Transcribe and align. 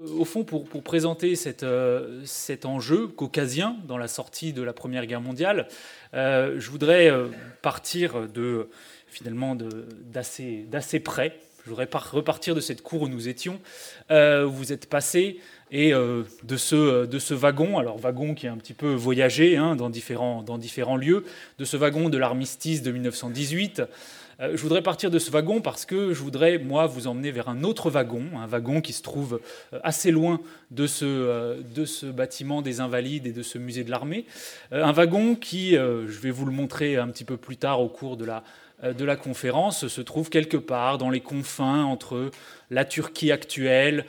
Au 0.00 0.24
fond, 0.24 0.44
pour, 0.44 0.64
présenter 0.82 1.34
euh, 1.62 2.22
cet 2.24 2.64
enjeu 2.64 3.06
caucasien 3.06 3.76
dans 3.86 3.98
la 3.98 4.08
sortie 4.08 4.54
de 4.54 4.62
la 4.62 4.72
Première 4.72 5.04
Guerre 5.04 5.20
mondiale, 5.20 5.68
euh, 6.14 6.56
je 6.58 6.70
voudrais 6.70 7.10
euh, 7.10 7.26
partir 7.60 8.26
de, 8.26 8.70
finalement 9.08 9.54
d'assez 9.54 11.00
près. 11.04 11.38
Je 11.64 11.68
voudrais 11.68 11.86
repartir 11.92 12.54
de 12.54 12.60
cette 12.60 12.80
cour 12.80 13.02
où 13.02 13.08
nous 13.08 13.28
étions, 13.28 13.60
où 14.10 14.50
vous 14.50 14.72
êtes 14.72 14.88
passé, 14.88 15.40
et 15.70 15.92
de, 15.92 16.56
ce, 16.56 17.34
wagon, 17.34 17.76
alors 17.76 17.98
wagon 17.98 18.34
qui 18.34 18.46
est 18.46 18.48
un 18.48 18.56
petit 18.56 18.72
peu 18.72 18.94
voyagé 18.94 19.58
hein, 19.58 19.76
dans 19.76 19.90
différents 19.90 20.96
lieux, 20.96 21.24
de 21.58 21.64
ce 21.66 21.76
wagon 21.76 22.08
de 22.08 22.16
l'armistice 22.16 22.80
de 22.80 22.90
1918 22.90 23.82
euh, 24.40 24.56
je 24.56 24.62
voudrais 24.62 24.82
partir 24.82 25.10
de 25.10 25.18
ce 25.18 25.30
wagon 25.30 25.60
parce 25.60 25.84
que 25.84 26.14
je 26.14 26.22
voudrais, 26.22 26.58
moi, 26.58 26.86
vous 26.86 27.06
emmener 27.06 27.30
vers 27.30 27.48
un 27.48 27.62
autre 27.62 27.90
wagon, 27.90 28.24
un 28.36 28.46
wagon 28.46 28.80
qui 28.80 28.92
se 28.92 29.02
trouve 29.02 29.40
euh, 29.72 29.80
assez 29.82 30.10
loin 30.10 30.40
de 30.70 30.86
ce, 30.86 31.04
euh, 31.04 31.60
de 31.74 31.84
ce 31.84 32.06
bâtiment 32.06 32.62
des 32.62 32.80
Invalides 32.80 33.26
et 33.26 33.32
de 33.32 33.42
ce 33.42 33.58
musée 33.58 33.84
de 33.84 33.90
l'armée. 33.90 34.24
Un 34.72 34.92
wagon 34.92 35.34
qui, 35.34 35.72
je 35.72 36.20
vais 36.20 36.30
vous 36.30 36.46
le 36.46 36.52
montrer 36.52 36.96
un 36.96 37.08
petit 37.08 37.24
peu 37.24 37.36
plus 37.36 37.56
tard 37.56 37.80
au 37.80 37.88
cours 37.88 38.16
de 38.16 38.24
la, 38.24 38.42
de 38.82 39.04
la 39.04 39.16
conférence, 39.16 39.88
se 39.88 40.00
trouve 40.00 40.30
quelque 40.30 40.56
part 40.56 40.98
dans 40.98 41.10
les 41.10 41.20
confins 41.20 41.82
entre 41.84 42.30
la 42.70 42.84
Turquie 42.84 43.32
actuelle, 43.32 44.06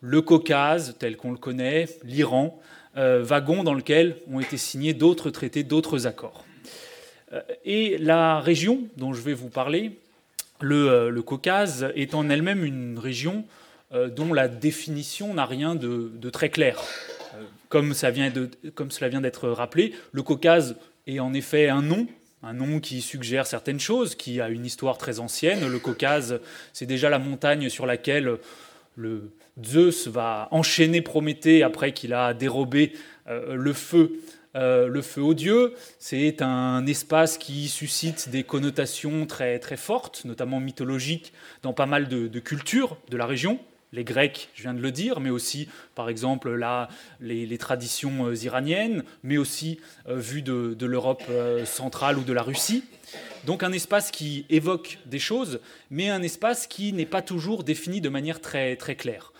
le 0.00 0.20
Caucase 0.20 0.96
tel 0.98 1.16
qu'on 1.16 1.32
le 1.32 1.38
connaît, 1.38 1.88
l'Iran, 2.04 2.60
wagon 2.96 3.64
dans 3.64 3.74
lequel 3.74 4.16
ont 4.30 4.40
été 4.40 4.56
signés 4.56 4.94
d'autres 4.94 5.30
traités, 5.30 5.62
d'autres 5.62 6.06
accords. 6.06 6.44
Euh, 7.34 7.40
et 7.64 7.98
la 7.98 8.40
région 8.40 8.82
dont 8.96 9.12
je 9.12 9.20
vais 9.20 9.34
vous 9.34 9.48
parler, 9.48 9.98
le, 10.60 10.88
euh, 10.88 11.22
Caucase, 11.22 11.88
est 11.94 12.14
en 12.14 12.30
elle-même 12.30 12.64
une 12.64 12.98
région 12.98 13.44
euh, 13.92 14.08
dont 14.08 14.32
la 14.32 14.48
définition 14.48 15.34
n'a 15.34 15.46
rien 15.46 15.74
de, 15.74 16.30
très 16.30 16.48
clair. 16.48 16.82
Comme, 17.68 17.92
cela 17.92 18.10
vient 19.08 19.20
d'être 19.20 19.48
rappelé, 19.48 19.94
le 20.12 20.22
Caucase 20.22 20.76
est 21.06 21.18
en 21.18 21.34
effet 21.34 21.68
un 21.68 21.82
nom, 21.82 22.06
un 22.42 22.52
nom 22.52 22.78
qui 22.78 23.00
suggère 23.00 23.46
certaines 23.46 23.80
choses, 23.80 24.14
qui 24.14 24.40
a 24.40 24.48
une 24.48 24.64
histoire 24.64 24.96
très 24.96 25.18
ancienne. 25.18 25.68
Le 25.68 25.78
Caucase, 25.80 26.40
c'est 26.72 26.86
déjà 26.86 27.10
la 27.10 27.18
montagne 27.18 27.68
sur 27.68 27.84
laquelle 27.84 28.36
le 28.94 29.32
Zeus 29.64 30.06
va 30.06 30.46
enchaîner 30.52 31.02
Prométhée 31.02 31.64
après 31.64 31.92
qu'il 31.92 32.14
a 32.14 32.32
dérobé 32.32 32.92
le 33.26 33.72
feu 33.72 34.20
euh, 34.56 34.86
le 34.88 35.02
feu 35.02 35.20
odieux, 35.20 35.74
c'est 35.98 36.40
un 36.40 36.86
espace 36.86 37.38
qui 37.38 37.68
suscite 37.68 38.28
des 38.28 38.44
connotations 38.44 39.26
très, 39.26 39.58
très 39.58 39.76
fortes, 39.76 40.24
notamment 40.24 40.60
mythologiques, 40.60 41.32
dans 41.62 41.72
pas 41.72 41.86
mal 41.86 42.08
de, 42.08 42.38
cultures 42.38 42.96
de 43.10 43.16
la 43.16 43.26
région. 43.26 43.58
Les 43.92 44.04
Grecs, 44.04 44.48
je 44.54 44.62
viens 44.62 44.74
de 44.74 44.80
le 44.80 44.90
dire, 44.90 45.20
mais 45.20 45.30
aussi, 45.30 45.68
par 45.94 46.08
exemple, 46.08 46.58
les, 47.20 47.58
traditions 47.58 48.26
euh, 48.26 48.34
iraniennes, 48.36 49.04
mais 49.22 49.38
aussi 49.38 49.78
euh, 50.08 50.16
vues 50.16 50.42
de, 50.42 50.86
l'Europe 50.86 51.22
centrale 51.64 52.18
ou 52.18 52.24
de 52.24 52.32
la 52.32 52.42
Russie. 52.42 52.84
Donc 53.44 53.62
un 53.62 53.72
espace 53.72 54.10
qui 54.10 54.46
évoque 54.48 54.98
des 55.06 55.18
choses, 55.18 55.60
mais 55.90 56.08
un 56.08 56.22
espace 56.22 56.66
qui 56.66 56.92
n'est 56.92 57.06
pas 57.06 57.22
toujours 57.22 57.62
défini 57.62 58.00
de 58.00 58.08
manière 58.08 58.40
très, 58.40 58.74
très 58.76 58.96
claire. 58.96 59.32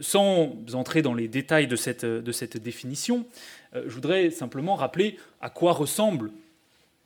sans 0.00 0.56
entrer 0.72 1.02
dans 1.02 1.14
les 1.14 1.28
détails 1.28 1.66
de 1.66 1.76
cette, 1.76 2.06
de 2.06 2.32
cette 2.32 2.56
définition, 2.56 3.26
euh, 3.26 3.28
je 3.74 3.94
voudrais 3.94 4.30
simplement 4.30 4.74
rappeler 4.74 5.18
à 5.40 5.50
quoi 5.50 5.72
ressemble 5.72 6.30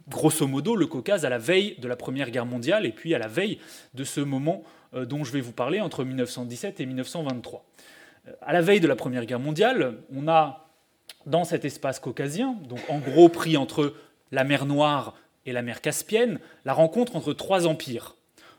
grosso 0.09 0.47
modo 0.47 0.75
le 0.75 0.87
Caucase 0.87 1.25
à 1.25 1.29
la 1.29 1.39
veille 1.39 1.77
de 1.79 1.89
la 1.89 1.97
Première 1.97 2.31
Guerre 2.31 2.47
mondiale 2.47 2.87
et 2.87 2.93
puis 2.93 3.15
à 3.15 3.19
la 3.19 3.29
veille 3.29 3.59
de 3.95 4.05
ce 4.05 4.21
moment 4.21 4.63
euh, 4.95 5.05
dont 5.05 5.25
je 5.25 5.33
vais 5.33 5.41
vous 5.41 5.53
parler 5.53 5.81
entre 5.81 6.05
1917 6.05 6.81
et 6.81 6.87
1923. 6.87 7.65
Euh, 8.27 8.33
à 8.43 8.53
la 8.53 8.61
veille 8.61 8.81
de 8.81 8.89
la 8.89 8.97
Première 8.97 9.27
Guerre 9.27 9.41
mondiale, 9.41 9.99
on 10.15 10.29
a 10.29 10.69
dans 11.27 11.45
cet 11.45 11.65
espace 11.65 12.01
caucasien, 12.01 12.57
donc 12.69 12.81
en 12.89 12.99
gros 12.99 13.29
pris 13.29 13.57
entre 13.57 13.95
la 14.33 14.45
mer 14.45 14.67
Noire 14.67 15.15
et 15.47 15.53
la 15.53 15.63
mer 15.63 15.81
Caspienne, 15.81 16.39
la 16.65 16.73
rencontre 16.73 17.17
entre 17.17 17.33
trois 17.33 17.67
empires. 17.67 18.17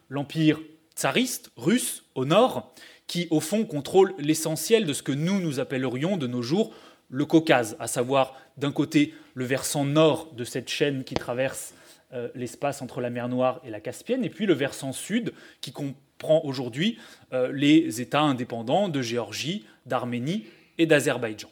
L'empire 0.07 0.59
tsariste, 0.95 1.51
russe, 1.55 2.03
au 2.15 2.25
nord, 2.25 2.73
qui 3.09 3.27
au 3.31 3.39
fond 3.39 3.65
contrôle 3.65 4.13
l'essentiel 4.19 4.85
de 4.85 4.93
ce 4.93 5.01
que 5.01 5.11
nous 5.11 5.41
nous 5.41 5.59
appellerions 5.59 6.15
de 6.15 6.27
nos 6.27 6.43
jours 6.43 6.71
le 7.09 7.25
Caucase, 7.25 7.75
à 7.79 7.87
savoir 7.87 8.35
d'un 8.57 8.71
côté 8.71 9.15
le 9.33 9.45
versant 9.45 9.83
nord 9.83 10.31
de 10.33 10.43
cette 10.43 10.69
chaîne 10.69 11.03
qui 11.03 11.15
traverse 11.15 11.73
euh, 12.13 12.29
l'espace 12.35 12.83
entre 12.83 13.01
la 13.01 13.09
mer 13.09 13.27
Noire 13.27 13.61
et 13.65 13.71
la 13.71 13.79
Caspienne, 13.79 14.23
et 14.23 14.29
puis 14.29 14.45
le 14.45 14.53
versant 14.53 14.93
sud 14.93 15.33
qui 15.59 15.71
comprend 15.71 16.41
aujourd'hui 16.43 16.99
euh, 17.33 17.51
les 17.51 17.99
États 17.99 18.21
indépendants 18.21 18.89
de 18.89 19.01
Géorgie, 19.01 19.65
d'Arménie 19.87 20.45
et 20.77 20.85
d'Azerbaïdjan. 20.85 21.49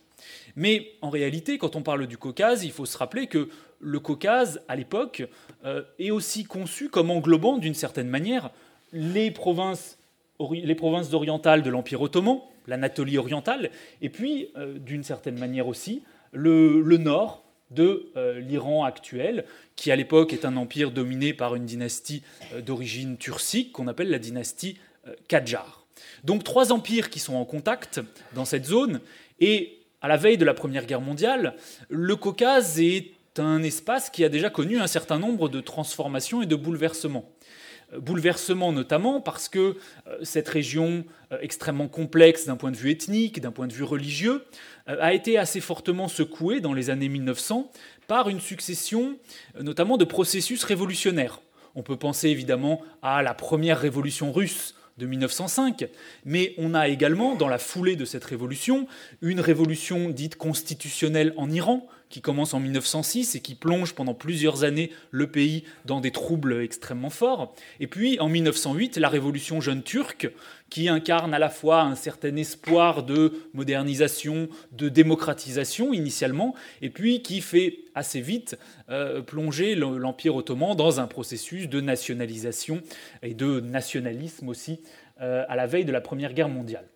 Mais 0.55 0.91
en 1.01 1.09
réalité, 1.09 1.57
quand 1.57 1.75
on 1.75 1.81
parle 1.81 2.05
du 2.05 2.19
Caucase, 2.19 2.65
il 2.65 2.71
faut 2.71 2.85
se 2.85 2.97
rappeler 2.97 3.25
que 3.25 3.49
le 3.79 3.99
Caucase, 3.99 4.61
à 4.67 4.75
l'époque, 4.75 5.23
euh, 5.65 5.81
est 5.97 6.11
aussi 6.11 6.43
conçu 6.43 6.89
comme 6.89 7.09
englobant 7.09 7.57
d'une 7.57 7.73
certaine 7.73 8.09
manière 8.09 8.51
les 8.93 9.31
provinces, 9.31 9.96
les 10.51 10.75
provinces 10.75 11.13
orientales 11.13 11.63
de 11.63 11.69
l'Empire 11.69 12.01
ottoman, 12.01 12.41
l'Anatolie 12.67 13.17
orientale, 13.17 13.71
et 14.01 14.09
puis, 14.09 14.49
euh, 14.57 14.77
d'une 14.77 15.03
certaine 15.03 15.39
manière 15.39 15.67
aussi, 15.67 16.03
le, 16.31 16.81
nord 16.97 17.43
de 17.71 18.11
euh, 18.15 18.39
l'Iran 18.39 18.83
actuel, 18.83 19.45
qui 19.75 19.91
à 19.91 19.95
l'époque 19.95 20.33
est 20.33 20.45
un 20.45 20.57
empire 20.57 20.91
dominé 20.91 21.33
par 21.33 21.55
une 21.55 21.65
dynastie 21.65 22.23
euh, 22.53 22.61
d'origine 22.61 23.17
turcique 23.17 23.71
qu'on 23.71 23.87
appelle 23.87 24.09
la 24.09 24.19
dynastie 24.19 24.77
Qajar. 25.29 25.85
Donc 26.25 26.43
trois 26.43 26.73
empires 26.73 27.09
qui 27.09 27.19
sont 27.19 27.35
en 27.35 27.45
contact 27.45 28.01
dans 28.35 28.43
cette 28.43 28.65
zone, 28.65 28.99
et 29.39 29.79
à 30.01 30.07
la 30.09 30.17
veille 30.17 30.37
de 30.37 30.45
la 30.45 30.53
Première 30.53 30.85
Guerre 30.85 31.01
mondiale, 31.01 31.55
le 31.89 32.15
Caucase 32.15 32.79
est 32.79 33.13
un 33.39 33.63
espace 33.63 34.09
qui 34.09 34.23
a 34.23 34.29
déjà 34.29 34.49
connu 34.49 34.79
un 34.79 34.87
certain 34.87 35.19
nombre 35.19 35.47
de 35.47 35.61
transformations 35.61 36.41
et 36.41 36.45
de 36.45 36.55
bouleversements. 36.55 37.29
Bouleversement 37.95 38.73
notamment 38.73 39.21
parce 39.21 39.47
que 39.47 39.77
euh, 40.07 40.17
cette 40.21 40.49
région 40.49 41.05
euh, 41.31 41.37
extrêmement 41.41 41.87
complexe 41.87 42.45
d'un 42.45 42.57
point 42.57 42.71
de 42.71 42.75
vue 42.75 42.91
ethnique, 42.91 43.39
d'un 43.39 43.51
point 43.51 43.65
de 43.65 43.71
vue 43.71 43.85
religieux, 43.85 44.43
euh, 44.89 44.97
a 44.99 45.13
été 45.13 45.37
assez 45.37 45.61
fortement 45.61 46.09
secouée 46.09 46.59
dans 46.59 46.73
les 46.73 46.89
années 46.89 47.07
1900 47.07 47.71
par 48.07 48.27
une 48.27 48.41
succession 48.41 49.17
notamment 49.61 49.95
de 49.95 50.03
processus 50.03 50.65
révolutionnaires. 50.65 51.39
On 51.75 51.81
peut 51.81 51.95
penser 51.95 52.27
évidemment 52.27 52.81
à 53.01 53.21
la 53.21 53.33
première 53.33 53.79
révolution 53.79 54.33
russe 54.33 54.75
de 54.97 55.05
1905, 55.05 55.87
mais 56.25 56.55
on 56.57 56.73
a 56.73 56.89
également, 56.89 57.35
dans 57.35 57.47
la 57.47 57.59
foulée 57.59 57.95
de 57.95 58.03
cette 58.03 58.25
révolution, 58.25 58.87
une 59.21 59.39
révolution 59.39 60.09
dite 60.09 60.35
constitutionnelle 60.35 61.33
en 61.37 61.49
Iran, 61.51 61.87
qui 62.09 62.21
commence 62.21 62.53
en 62.53 62.59
1906 62.59 63.35
et 63.35 63.39
qui 63.39 63.55
plonge 63.55 63.93
pendant 63.93 64.13
plusieurs 64.13 64.63
années 64.63 64.91
le 65.11 65.27
pays 65.27 65.63
dans 65.85 66.01
des 66.01 66.11
troubles 66.11 66.61
extrêmement 66.61 67.09
forts. 67.09 67.53
Et 67.79 67.87
puis 67.87 68.19
en 68.19 68.29
1908, 68.29 68.97
la 68.97 69.09
révolution 69.09 69.61
jeune 69.61 69.83
turque, 69.83 70.29
qui 70.69 70.89
incarne 70.89 71.33
à 71.33 71.39
la 71.39 71.49
fois 71.49 71.81
un 71.81 71.95
certain 71.95 72.35
espoir 72.35 73.03
de 73.03 73.33
modernisation, 73.53 74.49
de 74.73 74.89
démocratisation 74.89 75.93
initialement, 75.93 76.55
et 76.81 76.89
puis 76.89 77.21
qui 77.21 77.41
fait 77.41 77.79
assez 77.95 78.21
vite 78.21 78.57
euh, 78.89 79.21
plonger 79.21 79.75
l'Empire 79.75 80.35
ottoman 80.35 80.75
dans 80.75 80.99
un 80.99 81.07
processus 81.07 81.69
de 81.69 81.81
nationalisation 81.81 82.81
et 83.23 83.33
de 83.33 83.59
nationalisme 83.61 84.49
aussi 84.49 84.79
euh, 85.21 85.45
à 85.47 85.55
la 85.55 85.67
veille 85.67 85.85
de 85.85 85.91
la 85.91 86.01
Première 86.01 86.33
Guerre 86.33 86.49
mondiale. 86.49 86.87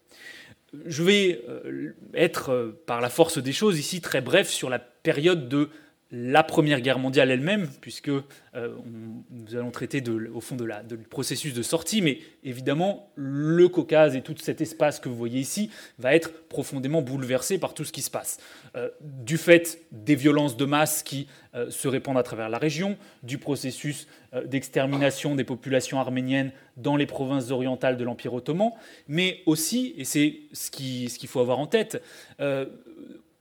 Je 0.85 1.03
vais 1.03 1.43
euh, 1.49 1.93
être, 2.13 2.49
euh, 2.51 2.83
par 2.85 3.01
la 3.01 3.09
force 3.09 3.37
des 3.37 3.51
choses, 3.51 3.77
ici 3.77 4.01
très 4.01 4.21
bref 4.21 4.49
sur 4.49 4.69
la 4.69 4.79
période 4.79 5.49
de 5.49 5.69
la 6.11 6.43
Première 6.43 6.81
Guerre 6.81 6.99
mondiale 6.99 7.31
elle-même, 7.31 7.69
puisque 7.79 8.09
euh, 8.09 8.21
nous 8.53 9.55
allons 9.55 9.71
traiter 9.71 10.03
au 10.33 10.41
fond 10.41 10.57
de 10.57 10.65
la, 10.65 10.83
du 10.83 10.97
processus 10.97 11.53
de 11.53 11.61
sortie, 11.61 12.01
mais 12.01 12.19
évidemment, 12.43 13.11
le 13.15 13.69
Caucase 13.69 14.15
et 14.15 14.21
tout 14.21 14.35
cet 14.37 14.59
espace 14.59 14.99
que 14.99 15.07
vous 15.07 15.15
voyez 15.15 15.39
ici 15.39 15.69
va 15.99 16.13
être 16.13 16.47
profondément 16.49 17.01
bouleversé 17.01 17.57
par 17.57 17.73
tout 17.73 17.85
ce 17.85 17.93
qui 17.93 18.01
se 18.01 18.11
passe. 18.11 18.39
Euh, 18.75 18.89
du 18.99 19.37
fait 19.37 19.81
des 19.91 20.15
violences 20.15 20.57
de 20.57 20.65
masse 20.65 21.01
qui 21.01 21.27
euh, 21.55 21.69
se 21.69 21.87
répandent 21.87 22.17
à 22.17 22.23
travers 22.23 22.49
la 22.49 22.57
région, 22.57 22.97
du 23.23 23.37
processus 23.37 24.07
d'extermination 24.45 25.35
des 25.35 25.43
populations 25.43 25.99
arméniennes 25.99 26.53
dans 26.77 26.95
les 26.95 27.05
provinces 27.05 27.51
orientales 27.51 27.97
de 27.97 28.03
l'Empire 28.05 28.33
ottoman, 28.33 28.71
mais 29.09 29.41
aussi, 29.45 29.93
et 29.97 30.05
c'est 30.05 30.39
ce 30.53 30.71
qu'il 30.71 31.27
faut 31.27 31.41
avoir 31.41 31.59
en 31.59 31.67
tête, 31.67 32.01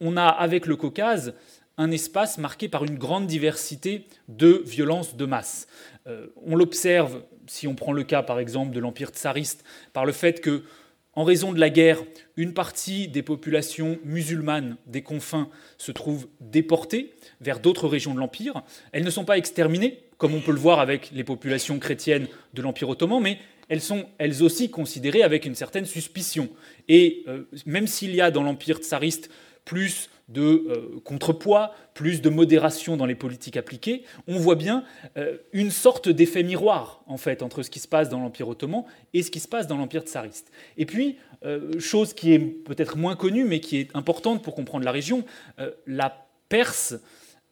on 0.00 0.16
a 0.16 0.26
avec 0.26 0.66
le 0.66 0.76
Caucase 0.76 1.34
un 1.80 1.90
espace 1.90 2.36
marqué 2.36 2.68
par 2.68 2.84
une 2.84 2.98
grande 2.98 3.26
diversité 3.26 4.06
de 4.28 4.62
violences 4.66 5.16
de 5.16 5.24
masse. 5.24 5.66
Euh, 6.06 6.26
on 6.44 6.54
l'observe, 6.54 7.22
si 7.46 7.66
on 7.66 7.74
prend 7.74 7.92
le 7.92 8.04
cas 8.04 8.22
par 8.22 8.38
exemple 8.38 8.74
de 8.74 8.80
l'Empire 8.80 9.08
tsariste, 9.08 9.64
par 9.94 10.04
le 10.04 10.12
fait 10.12 10.42
que, 10.42 10.62
en 11.14 11.24
raison 11.24 11.54
de 11.54 11.58
la 11.58 11.70
guerre, 11.70 12.02
une 12.36 12.52
partie 12.52 13.08
des 13.08 13.22
populations 13.22 13.98
musulmanes 14.04 14.76
des 14.86 15.00
confins 15.00 15.48
se 15.78 15.90
trouvent 15.90 16.28
déportées 16.40 17.14
vers 17.40 17.60
d'autres 17.60 17.88
régions 17.88 18.12
de 18.12 18.20
l'Empire. 18.20 18.62
Elles 18.92 19.04
ne 19.04 19.10
sont 19.10 19.24
pas 19.24 19.38
exterminées, 19.38 20.04
comme 20.18 20.34
on 20.34 20.40
peut 20.40 20.52
le 20.52 20.58
voir 20.58 20.80
avec 20.80 21.10
les 21.12 21.24
populations 21.24 21.78
chrétiennes 21.78 22.28
de 22.52 22.60
l'Empire 22.60 22.90
ottoman, 22.90 23.22
mais 23.22 23.38
elles 23.70 23.80
sont 23.80 24.04
elles 24.18 24.42
aussi 24.42 24.70
considérées 24.70 25.22
avec 25.22 25.46
une 25.46 25.54
certaine 25.54 25.86
suspicion. 25.86 26.50
Et 26.88 27.24
même 27.64 27.86
s'il 27.86 28.14
y 28.14 28.20
a 28.20 28.30
dans 28.30 28.42
l'Empire 28.42 28.78
tsariste 28.78 29.30
plus 29.70 30.10
de 30.26 30.42
euh, 30.42 31.00
contrepoids, 31.04 31.72
plus 31.94 32.22
de 32.22 32.28
modération 32.28 32.96
dans 32.96 33.06
les 33.06 33.14
politiques 33.14 33.56
appliquées, 33.56 34.02
on 34.26 34.36
voit 34.36 34.56
bien 34.56 34.82
euh, 35.16 35.36
une 35.52 35.70
sorte 35.70 36.08
d'effet 36.08 36.42
miroir 36.42 37.04
entre 37.06 37.62
ce 37.62 37.70
qui 37.70 37.78
se 37.78 37.86
passe 37.86 38.08
dans 38.08 38.18
l'Empire 38.18 38.48
ottoman 38.48 38.82
et 39.14 39.22
ce 39.22 39.30
qui 39.30 39.38
se 39.38 39.46
passe 39.46 39.68
dans 39.68 39.76
l'Empire 39.76 40.02
tsariste. 40.02 40.50
Et 40.76 40.86
puis, 40.86 41.18
euh, 41.44 41.78
chose 41.78 42.14
qui 42.14 42.32
est 42.32 42.40
peut-être 42.40 42.96
moins 42.96 43.14
connue 43.14 43.44
mais 43.44 43.60
qui 43.60 43.76
est 43.76 43.94
importante 43.94 44.42
pour 44.42 44.56
comprendre 44.56 44.84
la 44.84 44.90
région, 44.90 45.24
la 45.86 46.26
Perse 46.48 46.96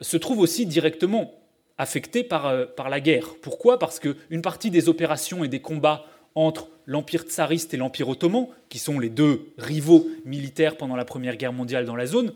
se 0.01 0.17
trouve 0.17 0.41
aussi 0.41 0.67
directement 0.67 1.41
affectée 1.79 2.25
par 2.25 2.89
la 2.89 3.01
guerre. 3.01 3.37
Pourquoi? 3.43 3.79
Parce 3.79 4.01
qu'une 4.01 4.43
partie 4.43 4.73
des 4.73 4.89
opérations 4.89 5.45
et 5.45 5.49
des 5.49 5.61
combats 5.61 6.05
entre 6.35 6.69
l'Empire 6.89 7.23
tsariste 7.23 7.75
et 7.75 7.77
l'Empire 7.77 8.09
ottoman, 8.09 8.49
qui 8.71 8.79
sont 8.79 8.99
les 8.99 9.11
deux 9.11 9.53
rivaux 9.59 10.09
militaires 10.25 10.77
pendant 10.79 10.97
la 10.97 11.05
Première 11.05 11.37
Guerre 11.37 11.53
mondiale 11.53 11.85
dans 11.85 11.95
la 11.95 12.07
zone, 12.07 12.33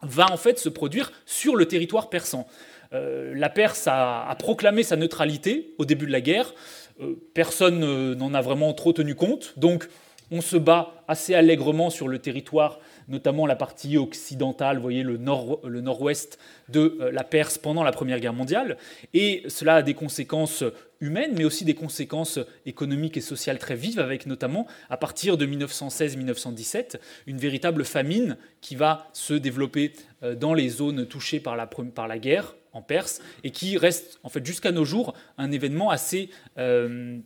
va 0.00 0.32
en 0.32 0.38
fait 0.38 0.58
se 0.58 0.70
produire 0.70 1.12
sur 1.26 1.54
le 1.54 1.66
territoire 1.66 2.08
persan. 2.08 2.46
Euh, 2.94 3.34
la 3.36 3.50
Perse 3.50 3.86
a, 3.86 4.34
proclamé 4.38 4.82
sa 4.84 4.96
neutralité 4.96 5.74
au 5.76 5.84
début 5.84 6.06
de 6.06 6.12
la 6.12 6.22
guerre. 6.22 6.54
Euh, 7.02 7.14
personne 7.34 7.84
euh, 7.84 8.14
n'en 8.14 8.32
a 8.32 8.40
vraiment 8.40 8.72
trop 8.72 8.94
tenu 8.94 9.14
compte. 9.14 9.52
Donc 9.58 9.86
on 10.30 10.40
se 10.40 10.56
bat 10.56 10.94
assez 11.06 11.34
allègrement 11.34 11.90
sur 11.90 12.08
le 12.08 12.18
territoire, 12.18 12.80
notamment 13.10 13.46
la 13.46 13.56
partie 13.56 13.98
occidentale, 13.98 14.78
voyez 14.78 15.02
le, 15.02 15.18
nord, 15.18 15.60
le 15.66 15.80
nord-ouest 15.82 16.38
de 16.68 17.10
la 17.12 17.24
Perse 17.24 17.58
pendant 17.58 17.82
la 17.82 17.92
Première 17.92 18.20
Guerre 18.20 18.32
mondiale. 18.32 18.78
Et 19.12 19.42
cela 19.48 19.76
a 19.76 19.82
des 19.82 19.94
conséquences 19.94 20.64
humaines, 21.00 21.32
mais 21.36 21.44
aussi 21.44 21.64
des 21.64 21.74
conséquences 21.74 22.38
économiques 22.66 23.16
et 23.16 23.20
sociales 23.20 23.58
très 23.58 23.74
vives, 23.74 23.98
avec 23.98 24.26
notamment, 24.26 24.66
à 24.88 24.96
partir 24.96 25.36
de 25.36 25.46
1916-1917, 25.46 26.96
une 27.26 27.38
véritable 27.38 27.84
famine 27.84 28.36
qui 28.60 28.76
va 28.76 29.08
se 29.12 29.34
développer 29.34 29.92
euh, 30.22 30.34
dans 30.34 30.54
les 30.54 30.68
zones 30.68 31.06
touchées 31.06 31.40
par 31.40 31.56
la, 31.56 32.18
guerre 32.18 32.54
en 32.72 32.82
Perse, 32.82 33.20
et 33.44 33.50
qui 33.50 33.76
reste, 33.78 34.20
en 34.22 34.28
fait, 34.28 34.44
jusqu'à 34.44 34.72
nos 34.72 34.84
jours, 34.84 35.14
un 35.38 35.50
événement 35.50 35.90
assez, 35.90 36.30
euh, 36.58 37.18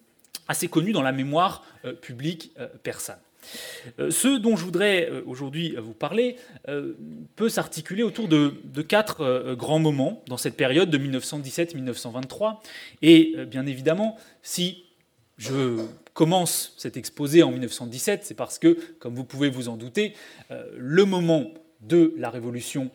connu 0.70 0.92
dans 0.92 1.02
la 1.02 1.12
mémoire 1.12 1.64
euh, 1.84 1.92
publique 1.92 2.54
persane. 2.82 3.18
Euh, 3.98 4.10
ce 4.10 4.38
dont 4.38 4.56
je 4.56 4.64
voudrais 4.64 5.08
euh, 5.10 5.22
aujourd'hui 5.26 5.74
vous 5.78 5.92
parler 5.92 6.36
euh, 6.68 6.94
peut 7.36 7.48
s'articuler 7.48 8.02
autour 8.02 8.28
de, 8.28 8.52
quatre 8.82 9.54
grands 9.54 9.78
moments 9.78 10.22
dans 10.28 10.36
cette 10.36 10.56
période 10.56 10.90
de 10.90 10.98
1917-1923. 10.98 12.58
Et 13.02 13.34
bien 13.46 13.66
évidemment, 13.66 14.16
si 14.42 14.84
je 15.38 15.78
commence 16.12 16.74
cet 16.76 16.96
exposé 16.96 17.42
en 17.42 17.50
1917, 17.50 18.24
c'est 18.24 18.34
parce 18.34 18.58
que, 18.58 18.76
comme 18.98 19.14
vous 19.14 19.24
pouvez 19.24 19.48
vous 19.48 19.68
en 19.68 19.76
douter, 19.76 20.14
le 20.76 21.04
moment 21.04 21.50
de 21.80 22.14
la 22.18 22.30
révolution 22.30 22.90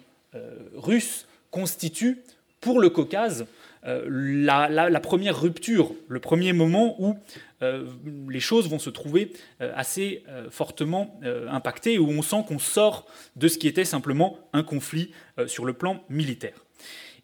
russe 0.75 1.27
constitue 1.49 2.21
pour 2.61 2.79
le 2.79 2.89
Caucase 2.89 3.45
la, 3.83 4.99
première 4.99 5.39
rupture, 5.39 5.93
le 6.07 6.19
premier 6.19 6.53
moment 6.53 6.95
où 6.99 7.11
euh, 7.11 7.13
les 7.61 8.39
choses 8.39 8.69
vont 8.69 8.79
se 8.79 8.89
trouver 8.89 9.33
euh, 9.61 9.71
assez 9.75 10.23
euh, 10.29 10.49
fortement 10.49 11.19
impactées, 11.49 11.99
où 11.99 12.07
on 12.09 12.21
sent 12.21 12.43
qu'on 12.47 12.59
sort 12.59 13.05
de 13.35 13.47
ce 13.47 13.57
qui 13.57 13.67
était 13.67 13.85
simplement 13.85 14.37
un 14.53 14.63
conflit 14.63 15.11
sur 15.47 15.65
le 15.65 15.73
plan 15.73 16.03
militaire. 16.09 16.65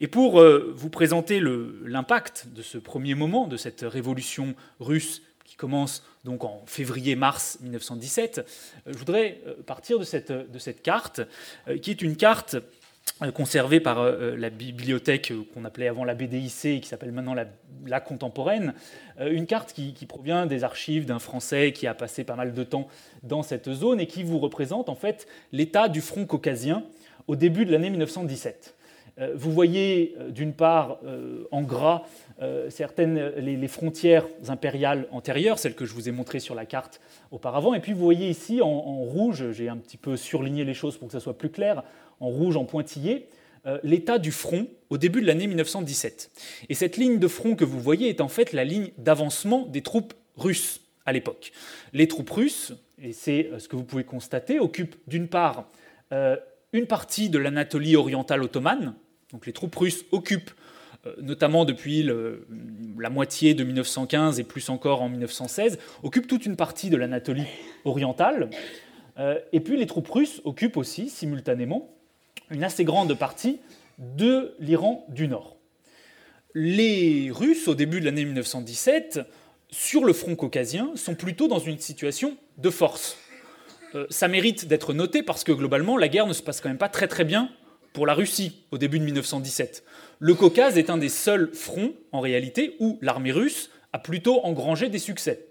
Et 0.01 0.07
pour 0.07 0.43
vous 0.43 0.89
présenter 0.89 1.39
l'impact 1.39 2.47
de 2.53 2.61
ce 2.61 2.77
premier 2.77 3.15
moment, 3.15 3.47
de 3.47 3.57
cette 3.57 3.81
révolution 3.81 4.55
russe 4.79 5.21
qui 5.45 5.55
commence 5.55 6.03
donc 6.25 6.43
en 6.43 6.63
février-mars 6.65 7.59
1917, 7.61 8.45
je 8.87 8.97
voudrais 8.97 9.41
partir 9.65 9.97
de 9.97 10.03
cette, 10.03 10.31
de 10.31 10.59
cette 10.59 10.81
carte, 10.81 11.21
qui 11.81 11.91
est 11.91 12.01
une 12.01 12.17
carte 12.17 12.57
euh, 13.21 13.31
conservée 13.31 13.79
par 13.79 13.99
euh, 13.99 14.35
la 14.35 14.49
bibliothèque 14.49 15.31
euh, 15.31 15.45
qu'on 15.53 15.63
appelait 15.63 15.87
avant 15.87 16.03
la 16.03 16.15
BDIC 16.15 16.65
et 16.65 16.79
qui 16.81 16.89
s'appelle 16.89 17.13
maintenant 17.13 17.33
la, 17.33 17.99
contemporaine, 18.01 18.73
une 19.21 19.45
carte 19.45 19.71
qui, 19.71 20.05
provient 20.05 20.45
des 20.45 20.65
archives 20.65 21.05
d'un 21.05 21.19
Français 21.19 21.71
qui 21.71 21.87
a 21.87 21.93
passé 21.93 22.25
pas 22.25 22.35
mal 22.35 22.53
de 22.53 22.63
temps 22.63 22.89
dans 23.23 23.41
cette 23.41 23.71
zone 23.71 24.01
et 24.01 24.07
qui 24.07 24.23
vous 24.23 24.39
représente 24.39 24.89
en 24.89 24.95
fait 24.95 25.27
l'état 25.53 25.87
du 25.87 26.01
front 26.01 26.25
caucasien 26.25 26.83
au 27.27 27.37
début 27.37 27.63
de 27.63 27.71
l'année 27.71 27.89
1917. 27.89 28.75
Vous 29.33 29.51
voyez 29.51 30.17
d'une 30.29 30.51
part 30.51 30.99
en 31.51 31.61
gras 31.61 32.01
certaines 32.69 33.29
les, 33.37 33.67
frontières 33.67 34.25
impériales 34.49 35.07
antérieures, 35.11 35.59
celles 35.59 35.75
que 35.75 35.85
je 35.85 35.93
vous 35.93 36.09
ai 36.09 36.11
montrées 36.11 36.39
sur 36.39 36.55
la 36.55 36.65
carte 36.65 36.99
auparavant, 37.31 37.75
et 37.75 37.79
puis 37.79 37.93
vous 37.93 38.03
voyez 38.03 38.29
ici 38.29 38.61
en, 38.61 38.67
en 38.67 39.03
rouge, 39.03 39.51
j'ai 39.51 39.69
un 39.69 39.77
petit 39.77 39.97
peu 39.97 40.17
surligné 40.17 40.65
les 40.65 40.73
choses 40.73 40.97
pour 40.97 41.07
que 41.07 41.13
ça 41.13 41.19
soit 41.19 41.37
plus 41.37 41.51
clair, 41.51 41.83
en 42.19 42.29
rouge 42.29 42.57
en 42.57 42.65
pointillé, 42.65 43.27
euh, 43.67 43.79
l'état 43.81 44.19
du 44.19 44.31
front 44.31 44.67
au 44.91 44.99
début 44.99 45.21
de 45.21 45.25
l'année 45.25 45.47
1917. 45.47 46.29
Et 46.69 46.75
cette 46.75 46.97
ligne 46.97 47.17
de 47.17 47.27
front 47.27 47.55
que 47.55 47.65
vous 47.65 47.79
voyez 47.79 48.09
est 48.09 48.21
en 48.21 48.27
fait 48.27 48.53
la 48.53 48.63
ligne 48.63 48.91
d'avancement 48.99 49.65
des 49.65 49.81
troupes 49.81 50.13
russes 50.37 50.81
à 51.07 51.13
l'époque. 51.13 51.51
Les 51.91 52.07
troupes 52.07 52.29
russes, 52.29 52.73
et 53.01 53.11
c'est 53.11 53.49
euh, 53.51 53.57
ce 53.57 53.67
que 53.67 53.75
vous 53.75 53.83
pouvez 53.83 54.03
constater, 54.03 54.59
occupent 54.59 54.95
d'une 55.07 55.27
part 55.27 55.67
euh, 56.11 56.37
une 56.73 56.85
partie 56.85 57.29
de 57.29 57.39
l'Anatolie 57.39 57.95
orientale 57.95 58.43
ottomane, 58.43 58.93
donc 59.31 59.47
les 59.47 59.53
troupes 59.53 59.75
russes 59.75 60.05
occupent 60.11 60.51
notamment 61.21 61.65
depuis 61.65 62.01
la 62.97 63.11
moitié 63.11 63.53
de 63.53 63.63
1915 63.63 64.39
et 64.39 64.43
plus 64.43 64.69
encore 64.69 65.03
en 65.03 65.09
1916, 65.09 65.77
occupent 66.01 66.25
toute 66.25 66.47
une 66.47 66.55
partie 66.55 66.89
de 66.89 66.97
l'Anatolie 66.97 67.45
orientale. 67.83 68.49
et 69.51 69.59
puis 69.59 69.77
les 69.77 69.85
troupes 69.85 70.09
russes 70.09 70.41
occupent 70.45 70.77
aussi 70.77 71.09
simultanément 71.09 71.94
une 72.51 72.63
assez 72.63 72.83
grande 72.83 73.13
partie 73.17 73.59
de 73.97 74.55
l'Iran 74.59 75.05
du 75.09 75.27
Nord. 75.27 75.57
Les 76.53 77.31
Russes, 77.31 77.67
au 77.67 77.75
début 77.75 77.99
de 77.99 78.05
l'année 78.05 78.25
1917, 78.25 79.19
sur 79.69 80.05
le 80.05 80.13
front 80.13 80.35
caucasien, 80.35 80.91
sont 80.95 81.15
plutôt 81.15 81.47
dans 81.47 81.59
une 81.59 81.79
situation 81.79 82.37
de 82.57 82.69
force. 82.69 83.17
Euh, 83.93 84.05
ça 84.09 84.27
mérite 84.27 84.67
d'être 84.67 84.93
noté 84.93 85.23
parce 85.23 85.43
que 85.43 85.51
globalement, 85.51 85.97
la 85.97 86.07
guerre 86.07 86.27
ne 86.27 86.33
se 86.33 86.41
passe 86.41 86.61
quand 86.61 86.69
même 86.69 86.77
pas 86.77 86.89
très 86.89 87.07
très 87.07 87.25
bien 87.25 87.49
pour 87.93 88.05
la 88.05 88.13
Russie 88.13 88.63
au 88.71 88.77
début 88.77 88.99
de 88.99 89.05
1917. 89.05 89.83
Le 90.19 90.33
Caucase 90.33 90.77
est 90.77 90.89
un 90.89 90.97
des 90.97 91.09
seuls 91.09 91.53
fronts, 91.53 91.93
en 92.11 92.19
réalité, 92.19 92.75
où 92.79 92.99
l'armée 93.01 93.31
russe 93.31 93.69
a 93.93 93.99
plutôt 93.99 94.41
engrangé 94.45 94.89
des 94.89 94.99
succès. 94.99 95.47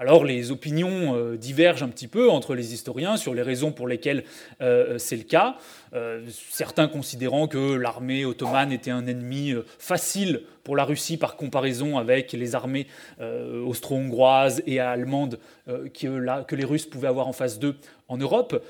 Alors 0.00 0.24
les 0.24 0.52
opinions 0.52 1.16
euh, 1.16 1.36
divergent 1.36 1.82
un 1.82 1.88
petit 1.88 2.06
peu 2.06 2.30
entre 2.30 2.54
les 2.54 2.72
historiens 2.72 3.16
sur 3.16 3.34
les 3.34 3.42
raisons 3.42 3.72
pour 3.72 3.88
lesquelles 3.88 4.22
euh, 4.60 4.96
c'est 4.96 5.16
le 5.16 5.24
cas. 5.24 5.56
Euh, 5.92 6.24
certains 6.50 6.86
considérant 6.86 7.48
que 7.48 7.74
l'armée 7.74 8.24
ottomane 8.24 8.70
était 8.70 8.92
un 8.92 9.08
ennemi 9.08 9.54
facile 9.80 10.42
pour 10.62 10.76
la 10.76 10.84
Russie 10.84 11.16
par 11.16 11.34
comparaison 11.34 11.98
avec 11.98 12.32
les 12.32 12.54
armées 12.54 12.86
austro-hongroises 13.18 14.62
et 14.66 14.80
allemandes 14.80 15.38
que, 15.66 16.42
que, 16.42 16.54
les 16.54 16.64
Russes 16.64 16.84
pouvaient 16.84 17.08
avoir 17.08 17.26
en 17.26 17.32
face 17.32 17.58
d'eux 17.58 17.76
en 18.08 18.18
Europe. 18.18 18.62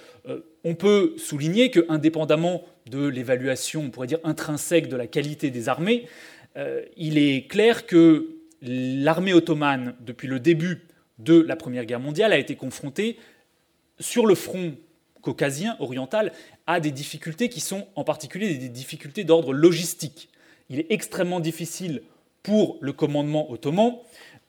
on 0.62 0.76
peut 0.76 1.14
souligner 1.16 1.73
que, 1.73 1.85
indépendamment 1.88 2.62
de 2.88 3.04
l'évaluation, 3.04 3.82
on 3.87 3.90
pourrait 3.90 4.06
dire 4.06 4.20
intrinsèque 4.23 4.88
de 4.88 4.94
la 4.94 5.08
qualité 5.08 5.50
des 5.50 5.68
armées, 5.68 6.06
il 6.97 7.18
est 7.18 7.49
clair 7.49 7.85
que 7.85 8.37
l'armée 8.62 9.35
ottomane, 9.35 9.97
depuis 10.00 10.28
le 10.28 10.38
début 10.38 10.87
de 11.18 11.40
la 11.40 11.56
Première 11.56 11.84
Guerre 11.84 12.00
mondiale 12.00 12.32
a 12.32 12.38
été 12.38 12.56
confronté 12.56 13.18
sur 13.98 14.26
le 14.26 14.34
front 14.34 14.75
caucasien, 15.20 15.76
oriental, 15.80 16.32
à 16.66 16.80
des 16.80 16.90
difficultés 16.90 17.48
qui 17.48 17.60
sont 17.60 17.87
en 17.96 18.04
particulier 18.04 18.54
des 18.54 18.68
difficultés 18.68 19.25
d'ordre 19.25 19.52
logistique. 19.52 20.28
Il 20.70 20.78
est 20.78 20.87
extrêmement 20.90 21.40
difficile 21.40 22.02
pour 22.42 22.78
le 22.80 22.92
commandement 22.92 23.50
ottoman 23.50 23.96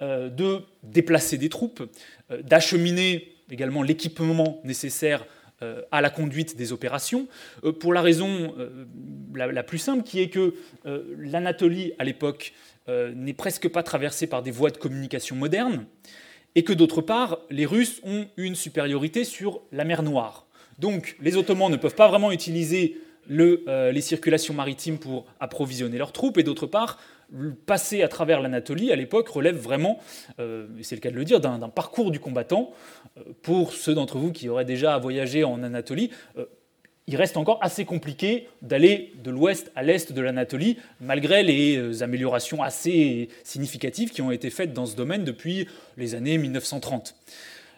euh, 0.02 0.30
de 0.30 0.62
déplacer 0.84 1.38
des 1.38 1.50
troupes, 1.50 1.90
euh, 2.32 2.42
d'acheminer 2.42 3.36
également 3.50 3.84
l'équipement 3.84 4.62
nécessaire 4.64 5.26
euh, 5.62 5.82
à 5.92 6.00
la 6.00 6.10
conduite 6.10 6.56
des 6.56 6.72
opérations, 6.72 7.28
pour 7.80 7.92
la 7.92 8.02
raison 8.02 8.56
la, 9.34 9.64
plus 9.64 9.80
simple 9.80 10.04
qui 10.04 10.22
est 10.22 10.30
que 10.30 10.54
l'Anatolie, 11.18 11.94
à 12.00 12.06
l'époque, 12.06 12.54
n'est 12.88 13.34
presque 13.34 13.68
pas 13.68 13.84
traversée 13.84 14.28
par 14.28 14.42
des 14.42 14.52
voies 14.52 14.70
de 14.70 14.78
communication 14.78 15.36
modernes 15.36 15.86
et 16.56 16.64
que 16.64 16.74
d'autre 16.74 17.02
part, 17.02 17.40
les 17.50 17.66
Russes 17.66 18.02
ont 18.04 18.26
une 18.38 18.56
supériorité 18.56 19.24
sur 19.24 19.62
la 19.72 19.84
mer 19.84 20.04
Noire. 20.04 20.46
Donc 20.80 21.16
les 21.22 21.38
Ottomans 21.38 21.72
ne 21.72 21.78
peuvent 21.78 21.96
pas 21.96 22.08
vraiment 22.08 22.32
utiliser 22.32 22.98
euh, 23.32 23.92
les 23.92 24.02
circulations 24.02 24.54
maritimes 24.54 24.98
pour 24.98 25.26
approvisionner 25.40 25.98
leurs 25.98 26.12
troupes, 26.12 26.38
et 26.38 26.44
d'autre 26.44 26.66
part, 26.66 26.98
passer 27.68 28.02
à 28.02 28.08
travers 28.08 28.42
l'Anatolie 28.42 28.92
à 28.92 28.96
l'époque 28.96 29.28
relève 29.28 29.56
vraiment, 29.56 30.00
euh, 30.40 30.68
c'est 30.82 30.96
le 30.96 31.02
cas 31.02 31.12
de 31.12 31.16
le 31.16 31.26
dire, 31.26 31.40
d'un 31.40 31.60
parcours 31.70 32.10
du 32.10 32.20
combattant. 32.20 32.72
Euh, 33.18 33.22
pour 33.44 33.74
ceux 33.74 33.94
d'entre 33.94 34.18
vous 34.18 34.32
qui 34.32 34.50
auraient 34.50 34.66
déjà 34.66 34.98
voyagé 34.98 35.44
en 35.44 35.62
Anatolie, 35.62 36.10
il 37.10 37.16
reste 37.16 37.38
encore 37.38 37.58
assez 37.64 37.86
compliqué 37.86 38.48
d'aller 38.62 39.14
de 39.24 39.32
l'ouest 39.32 39.72
à 39.76 39.82
l'est 39.82 40.14
de 40.14 40.22
l'Anatolie, 40.22 40.78
malgré 41.02 41.42
les 41.42 41.76
euh, 41.76 42.04
améliorations 42.04 42.62
assez 42.62 43.30
significatives 43.44 44.12
qui 44.12 44.22
ont 44.22 44.30
été 44.30 44.52
faites 44.52 44.74
dans 44.74 44.86
ce 44.86 44.96
domaine 44.96 45.24
depuis 45.24 45.68
les 45.98 46.14
années 46.14 46.38
1930. 46.38 47.16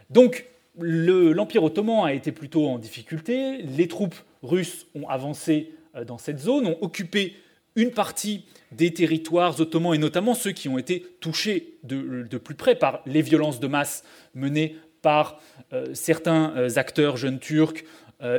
Donc 0.10 0.48
l'Empire 0.78 1.64
ottoman 1.64 2.06
a 2.06 2.14
été 2.14 2.34
plutôt 2.34 2.68
en 2.68 2.78
difficulté, 2.78 3.62
les 3.62 3.88
troupes 3.88 4.16
russes 4.44 4.86
ont 4.96 5.08
avancé 5.08 5.72
euh, 5.96 6.04
dans 6.04 6.18
cette 6.18 6.40
zone, 6.40 6.68
ont 6.68 6.78
occupé 6.82 7.34
une 7.78 7.92
partie 7.92 8.44
des 8.74 8.94
territoires 8.94 9.58
ottomans, 9.62 9.96
et 9.96 9.98
notamment 9.98 10.34
ceux 10.34 10.52
qui 10.52 10.68
ont 10.68 10.78
été 10.78 11.06
touchés 11.22 11.76
de, 11.84 12.38
plus 12.38 12.56
près 12.56 12.76
par 12.76 13.02
les 13.06 13.22
violences 13.22 13.62
de 13.62 13.68
masse 13.68 14.04
menées 14.36 14.76
par 15.02 15.40
euh, 15.72 15.94
certains 15.94 16.54
acteurs 16.76 17.16
jeunes 17.16 17.40
turcs, 17.40 17.86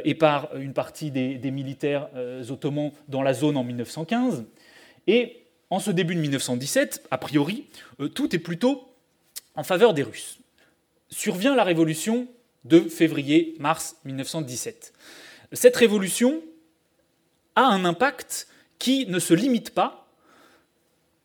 et 0.04 0.14
par 0.14 0.54
une 0.56 0.72
partie 0.72 1.10
des, 1.10 1.50
militaires 1.50 2.08
euh, 2.14 2.48
ottomans 2.50 2.92
dans 3.08 3.22
la 3.22 3.34
zone 3.34 3.56
en 3.56 3.64
1915. 3.64 4.44
Et 5.06 5.42
en 5.70 5.80
ce 5.80 5.90
début 5.90 6.14
de 6.14 6.20
1917, 6.20 7.08
a 7.10 7.18
priori, 7.18 7.66
euh, 8.00 8.08
tout 8.08 8.34
est 8.34 8.38
plutôt 8.38 8.88
en 9.56 9.64
faveur 9.64 9.94
des 9.94 10.02
Russes. 10.02 10.38
Survient 11.08 11.56
la 11.56 11.64
révolution 11.64 12.28
de 12.64 12.80
février-mars 12.80 13.96
1917. 14.04 14.92
Cette 15.52 15.76
révolution 15.76 16.42
a 17.56 17.62
un 17.62 17.84
impact 17.84 18.46
qui 18.78 19.06
ne 19.06 19.18
se 19.18 19.34
limite 19.34 19.70
pas 19.70 20.06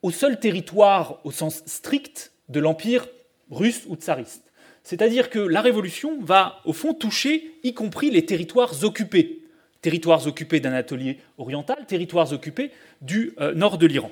au 0.02 0.12
seul 0.12 0.40
territoire 0.40 1.20
au 1.26 1.32
sens 1.32 1.64
strict 1.66 2.32
de 2.50 2.60
l'empire 2.60 3.08
russe 3.52 3.84
ou 3.88 3.96
tsariste. 3.96 4.47
C'est-à-dire 4.88 5.30
que 5.30 5.40
la 5.40 5.60
révolution 5.60 6.18
va, 6.22 6.62
au 6.64 6.72
fond, 6.72 6.94
toucher 6.94 7.52
y 7.62 7.74
compris 7.74 8.10
les 8.10 8.26
territoires 8.26 8.86
occupés. 8.86 9.42
Territoires 9.82 10.26
occupés 10.28 10.62
d'Anatolie 10.62 11.18
orientale, 11.38 11.86
territoires 11.86 12.32
occupés 12.32 12.72
du 13.02 13.34
euh, 13.42 13.54
nord 13.54 13.78
de 13.80 13.86
l'Iran. 13.86 14.10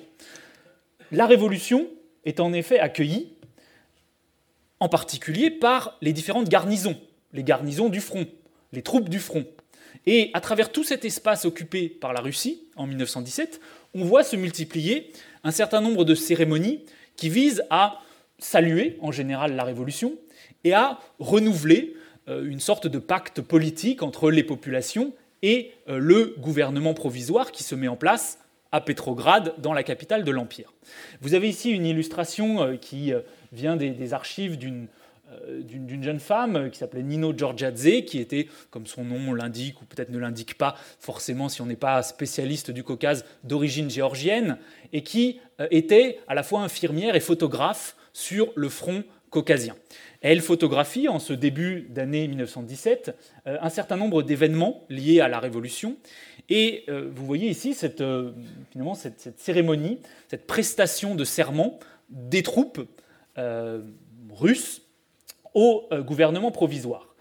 La 1.14 1.28
révolution 1.28 1.88
est 2.26 2.42
en 2.42 2.52
effet 2.52 2.78
accueillie 2.78 3.30
en 4.82 4.90
particulier 4.90 5.50
par 5.50 5.98
les 6.02 6.12
différentes 6.12 6.50
garnisons, 6.50 6.98
les 7.32 7.46
garnisons 7.46 7.88
du 7.88 8.02
front, 8.02 8.28
les 8.74 8.82
troupes 8.82 9.08
du 9.08 9.20
front. 9.20 9.46
Et 10.06 10.30
à 10.34 10.42
travers 10.42 10.74
tout 10.74 10.84
cet 10.84 11.06
espace 11.06 11.46
occupé 11.46 11.88
par 11.88 12.12
la 12.12 12.20
Russie 12.20 12.64
en 12.76 12.86
1917, 12.86 13.62
on 13.94 14.04
voit 14.04 14.26
se 14.26 14.36
multiplier 14.36 15.14
un 15.46 15.52
certain 15.52 15.80
nombre 15.80 16.04
de 16.04 16.16
cérémonies 16.16 16.84
qui 17.16 17.30
visent 17.30 17.64
à 17.70 18.02
saluer 18.40 18.98
en 19.00 19.14
général 19.14 19.56
la 19.56 19.64
révolution, 19.64 20.18
et 20.66 20.74
à 20.74 21.00
renouveler 21.20 21.96
euh, 22.28 22.44
une 22.44 22.60
sorte 22.60 22.88
de 22.88 23.00
pacte 23.00 23.40
politique 23.40 24.04
entre 24.04 24.30
les 24.32 24.44
populations 24.44 25.14
et 25.42 25.72
euh, 25.88 26.00
le 26.00 26.36
gouvernement 26.40 26.94
provisoire 26.94 27.52
qui 27.54 27.64
se 27.64 27.76
met 27.76 27.88
en 27.88 27.96
place 27.96 28.40
à 28.72 28.82
Pétrograd, 28.82 29.54
dans 29.60 29.72
la 29.72 29.84
capitale 29.84 30.26
de 30.26 30.32
l'Empire. 30.32 30.74
Vous 31.22 31.34
avez 31.34 31.48
ici 31.48 31.70
une 31.70 31.86
illustration 31.86 32.62
euh, 32.62 32.76
qui 32.76 33.14
vient 33.54 33.78
des 33.78 34.14
archives 34.14 34.58
d'une 34.58 34.90
jeune 36.04 36.20
femme 36.20 36.70
qui 36.72 36.80
s'appelait 36.80 37.04
Nino 37.04 37.32
Georgiadze, 37.38 38.04
qui 38.06 38.20
était, 38.20 38.50
comme 38.72 38.86
son 38.86 39.06
nom 39.06 39.34
l'indique, 39.34 39.82
ou 39.82 39.86
peut-être 39.86 40.10
ne 40.10 40.18
l'indique 40.18 40.58
pas 40.58 40.76
forcément 41.00 41.48
si 41.48 41.62
on 41.62 41.68
n'est 41.68 41.78
pas 41.78 42.02
spécialiste 42.04 42.72
du 42.72 42.84
Caucase, 42.84 43.24
d'origine 43.46 43.90
géorgienne, 43.90 44.58
et 44.92 45.04
qui 45.04 45.40
était 45.72 46.20
à 46.28 46.34
la 46.34 46.44
fois 46.44 46.62
infirmière 46.62 47.16
et 47.16 47.22
photographe 47.22 47.96
sur 48.12 48.52
le 48.56 48.68
front 48.68 49.06
caucasien. 49.36 49.76
Elle 50.22 50.40
photographie, 50.40 51.10
en 51.10 51.20
ce 51.20 51.34
début 51.34 51.88
d'année 51.90 52.26
1917, 52.30 53.14
euh, 53.48 53.58
un 53.60 53.68
certain 53.68 53.98
nombre 53.98 54.24
d'événements 54.24 54.86
liés 54.90 55.20
à 55.20 55.28
la 55.28 55.40
Révolution. 55.40 55.98
Et 56.48 56.86
euh, 56.88 57.12
vous 57.14 57.26
voyez 57.26 57.50
ici 57.50 57.74
cette, 57.74 58.00
euh, 58.00 58.32
finalement, 58.72 58.96
cette, 58.96 59.34
cérémonie, 59.38 60.00
cette 60.30 60.48
prestation 60.48 61.16
de 61.16 61.26
serment 61.26 61.80
des 62.10 62.44
troupes 62.44 62.80
russes 64.32 64.84
au 65.54 65.90
gouvernement 65.92 66.52
provisoire. 66.52 67.14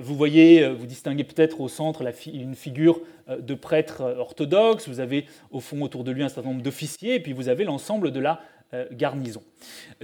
Vous 0.00 0.16
voyez, 0.16 0.68
vous 0.68 0.84
distinguez 0.86 1.24
peut-être 1.24 1.60
au 1.60 1.68
centre 1.68 2.02
une 2.26 2.54
figure 2.54 3.00
de 3.28 3.54
prêtre 3.54 4.02
orthodoxe, 4.18 4.88
vous 4.88 5.00
avez 5.00 5.26
au 5.50 5.60
fond 5.60 5.80
autour 5.80 6.04
de 6.04 6.10
lui 6.10 6.22
un 6.24 6.28
certain 6.28 6.50
nombre 6.50 6.62
d'officiers, 6.62 7.14
et 7.14 7.20
puis 7.20 7.32
vous 7.32 7.48
avez 7.48 7.64
l'ensemble 7.64 8.10
de 8.10 8.20
la 8.20 8.40
garnison. 8.92 9.42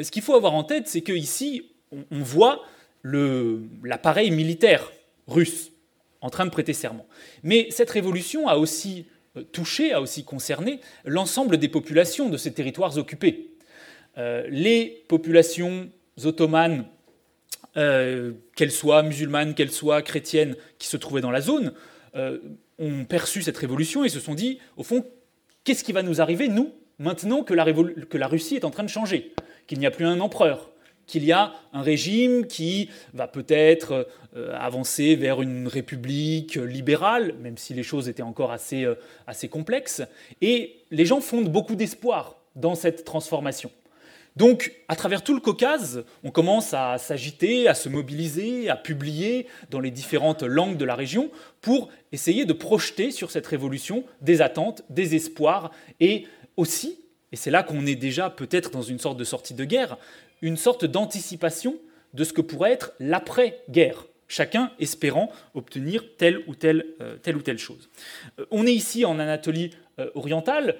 Ce 0.00 0.10
qu'il 0.10 0.22
faut 0.22 0.34
avoir 0.34 0.54
en 0.54 0.64
tête, 0.64 0.88
c'est 0.88 1.02
qu'ici, 1.02 1.70
on 1.92 2.22
voit 2.22 2.64
l'appareil 3.04 4.30
militaire 4.30 4.92
russe 5.26 5.72
en 6.20 6.30
train 6.30 6.46
de 6.46 6.50
prêter 6.50 6.72
serment. 6.72 7.06
Mais 7.42 7.66
cette 7.70 7.90
révolution 7.90 8.48
a 8.48 8.56
aussi 8.56 9.06
euh, 9.36 9.42
touché, 9.42 9.92
a 9.92 10.00
aussi 10.00 10.24
concerné 10.24 10.80
l'ensemble 11.04 11.58
des 11.58 11.68
populations 11.68 12.28
de 12.28 12.36
ces 12.36 12.52
territoires 12.52 12.96
occupés. 12.96 13.50
Euh, 14.18 14.46
les 14.48 15.04
populations 15.08 15.90
ottomanes, 16.24 16.86
euh, 17.76 18.32
qu'elles 18.54 18.72
soient 18.72 19.02
musulmanes, 19.02 19.54
qu'elles 19.54 19.72
soient 19.72 20.02
chrétiennes, 20.02 20.56
qui 20.78 20.86
se 20.86 20.96
trouvaient 20.96 21.20
dans 21.20 21.30
la 21.30 21.40
zone, 21.40 21.72
ont 22.78 23.06
perçu 23.06 23.40
cette 23.40 23.56
révolution 23.56 24.04
et 24.04 24.10
se 24.10 24.20
sont 24.20 24.34
dit, 24.34 24.58
au 24.76 24.82
fond, 24.82 25.06
qu'est-ce 25.64 25.82
qui 25.82 25.92
va 25.92 26.02
nous 26.02 26.20
arriver, 26.20 26.48
nous, 26.48 26.70
maintenant 27.02 27.42
que 27.42 27.54
la 27.54 28.26
Russie 28.26 28.56
est 28.56 28.64
en 28.64 28.70
train 28.70 28.84
de 28.84 28.88
changer, 28.88 29.34
qu'il 29.66 29.78
n'y 29.78 29.86
a 29.86 29.90
plus 29.90 30.06
un 30.06 30.20
empereur, 30.20 30.70
qu'il 31.06 31.24
y 31.24 31.32
a 31.32 31.52
un 31.72 31.82
régime 31.82 32.46
qui 32.46 32.88
va 33.12 33.28
peut-être 33.28 34.08
euh, 34.36 34.56
avancer 34.58 35.14
vers 35.14 35.42
une 35.42 35.68
république 35.68 36.54
libérale, 36.54 37.34
même 37.40 37.58
si 37.58 37.74
les 37.74 37.82
choses 37.82 38.08
étaient 38.08 38.22
encore 38.22 38.52
assez, 38.52 38.84
euh, 38.84 38.94
assez 39.26 39.48
complexes, 39.48 40.02
et 40.40 40.76
les 40.90 41.04
gens 41.04 41.20
fondent 41.20 41.50
beaucoup 41.50 41.74
d'espoir 41.74 42.36
dans 42.56 42.74
cette 42.74 43.04
transformation. 43.04 43.70
Donc, 44.36 44.72
à 44.88 44.96
travers 44.96 45.22
tout 45.22 45.34
le 45.34 45.40
Caucase, 45.40 46.04
on 46.24 46.30
commence 46.30 46.72
à 46.72 46.96
s'agiter, 46.96 47.68
à 47.68 47.74
se 47.74 47.90
mobiliser, 47.90 48.70
à 48.70 48.76
publier 48.76 49.46
dans 49.68 49.80
les 49.80 49.90
différentes 49.90 50.42
langues 50.42 50.78
de 50.78 50.86
la 50.86 50.94
région 50.94 51.30
pour 51.60 51.90
essayer 52.12 52.46
de 52.46 52.54
projeter 52.54 53.10
sur 53.10 53.30
cette 53.30 53.46
révolution 53.46 54.04
des 54.22 54.40
attentes, 54.40 54.84
des 54.88 55.14
espoirs 55.14 55.70
et 56.00 56.26
aussi, 56.56 56.98
et 57.32 57.36
c'est 57.36 57.50
là 57.50 57.62
qu'on 57.62 57.86
est 57.86 57.96
déjà 57.96 58.30
peut-être 58.30 58.70
dans 58.70 58.82
une 58.82 58.98
sorte 58.98 59.16
de 59.16 59.24
sortie 59.24 59.54
de 59.54 59.64
guerre, 59.64 59.96
une 60.42 60.56
sorte 60.56 60.84
d'anticipation 60.84 61.76
de 62.14 62.24
ce 62.24 62.32
que 62.32 62.42
pourrait 62.42 62.72
être 62.72 62.92
l'après-guerre, 63.00 64.06
chacun 64.28 64.70
espérant 64.78 65.30
obtenir 65.54 66.04
telle 66.16 66.40
ou 66.46 66.54
telle, 66.54 66.86
euh, 67.00 67.16
telle, 67.16 67.36
ou 67.36 67.42
telle 67.42 67.58
chose. 67.58 67.88
Euh, 68.38 68.44
on 68.50 68.66
est 68.66 68.72
ici 68.72 69.04
en 69.04 69.18
Anatolie 69.18 69.70
euh, 69.98 70.10
orientale, 70.14 70.76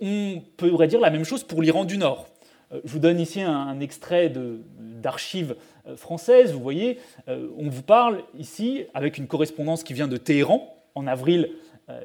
on 0.00 0.42
pourrait 0.56 0.88
dire 0.88 0.98
la 0.98 1.10
même 1.10 1.24
chose 1.24 1.44
pour 1.44 1.60
l'Iran 1.60 1.84
du 1.84 1.98
Nord. 1.98 2.26
je 2.72 2.90
vous 2.90 2.98
donne 2.98 3.20
ici 3.20 3.42
un, 3.42 3.80
extrait 3.80 4.32
d'archives 4.78 5.56
françaises, 5.96 6.52
vous 6.52 6.60
voyez, 6.60 6.98
on 7.26 7.68
vous 7.68 7.82
parle 7.82 8.22
ici, 8.38 8.86
avec 8.94 9.18
une 9.18 9.26
correspondance 9.26 9.84
qui 9.84 9.92
vient 9.92 10.08
de 10.08 10.16
Téhéran, 10.16 10.74
en 10.94 11.06
avril 11.06 11.50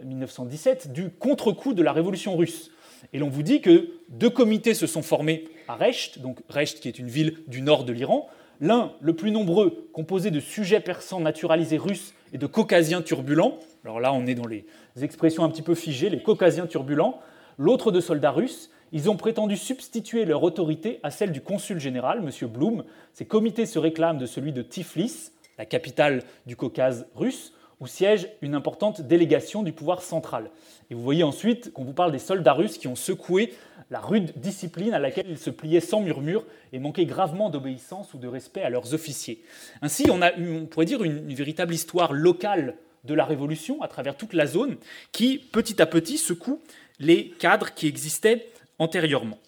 1917, 0.03 0.91
du 0.91 1.09
contre-coup 1.09 1.73
de 1.73 1.81
la 1.81 1.93
révolution 1.93 2.35
russe. 2.35 2.69
Et 3.11 3.19
l'on 3.19 3.29
vous 3.29 3.43
dit 3.43 3.61
que 3.61 3.89
deux 4.09 4.29
comités 4.29 4.73
se 4.73 4.87
sont 4.87 5.01
formés 5.01 5.45
à 5.67 5.75
Resht, 5.75 6.19
donc 6.19 6.39
Resht 6.49 6.79
qui 6.79 6.87
est 6.87 6.99
une 6.99 7.09
ville 7.09 7.37
du 7.47 7.61
nord 7.61 7.83
de 7.83 7.93
l'Iran. 7.93 8.29
L'un, 8.61 8.93
le 9.01 9.13
plus 9.13 9.31
nombreux, 9.31 9.89
composé 9.91 10.31
de 10.31 10.39
sujets 10.39 10.79
persans 10.79 11.19
naturalisés 11.19 11.77
russes 11.77 12.13
et 12.31 12.37
de 12.37 12.47
caucasiens 12.47 13.01
turbulents. 13.01 13.59
Alors 13.83 13.99
là, 13.99 14.13
on 14.13 14.25
est 14.25 14.35
dans 14.35 14.47
les 14.47 14.65
expressions 15.01 15.43
un 15.43 15.49
petit 15.49 15.61
peu 15.61 15.75
figées, 15.75 16.09
les 16.09 16.21
caucasiens 16.21 16.67
turbulents. 16.67 17.19
L'autre 17.57 17.91
de 17.91 17.99
soldats 17.99 18.31
russes. 18.31 18.69
Ils 18.91 19.09
ont 19.09 19.17
prétendu 19.17 19.57
substituer 19.57 20.23
leur 20.23 20.43
autorité 20.43 20.99
à 21.01 21.09
celle 21.09 21.31
du 21.31 21.41
consul 21.41 21.79
général, 21.79 22.19
M. 22.19 22.47
Blum. 22.47 22.83
Ces 23.13 23.25
comités 23.25 23.65
se 23.65 23.79
réclament 23.79 24.19
de 24.19 24.27
celui 24.27 24.53
de 24.53 24.61
Tiflis, 24.61 25.31
la 25.57 25.65
capitale 25.65 26.21
du 26.45 26.55
Caucase 26.55 27.07
russe, 27.15 27.53
où 27.83 27.87
siège 27.87 28.29
une 28.41 28.55
importante 28.55 29.01
délégation 29.01 29.61
du 29.61 29.73
pouvoir 29.73 30.01
central. 30.01 30.49
Et 30.89 30.95
vous 30.95 31.03
voyez 31.03 31.23
ensuite 31.23 31.73
qu'on 31.73 31.83
vous 31.83 31.91
parle 31.91 32.13
des 32.13 32.19
soldats 32.19 32.53
russes 32.53 32.77
qui 32.77 32.87
ont 32.87 32.95
secoué 32.95 33.53
la 33.91 33.99
rude 33.99 34.31
discipline 34.37 34.93
à 34.93 34.99
laquelle 34.99 35.25
ils 35.29 35.37
se 35.37 35.49
pliaient 35.49 35.81
sans 35.81 35.99
murmure 35.99 36.45
et 36.71 36.79
manquaient 36.79 37.05
gravement 37.05 37.49
d'obéissance 37.49 38.13
ou 38.13 38.19
de 38.19 38.27
respect 38.27 38.61
à 38.61 38.69
leurs 38.69 38.93
officiers. 38.93 39.43
Ainsi, 39.81 40.05
on 40.09 40.21
a, 40.21 40.31
on 40.39 40.65
pourrait 40.65 40.85
dire, 40.85 41.03
une, 41.03 41.29
une 41.29 41.35
véritable 41.35 41.73
histoire 41.73 42.13
locale 42.13 42.75
de 43.03 43.13
la 43.13 43.25
Révolution 43.25 43.81
à 43.81 43.89
travers 43.89 44.15
toute 44.15 44.31
la 44.31 44.47
zone 44.47 44.77
qui, 45.11 45.37
petit 45.37 45.81
à 45.81 45.85
petit, 45.85 46.17
secoue 46.17 46.61
les 46.99 47.31
cadres 47.31 47.73
qui 47.73 47.87
existaient 47.87 48.47
antérieurement. 48.79 49.39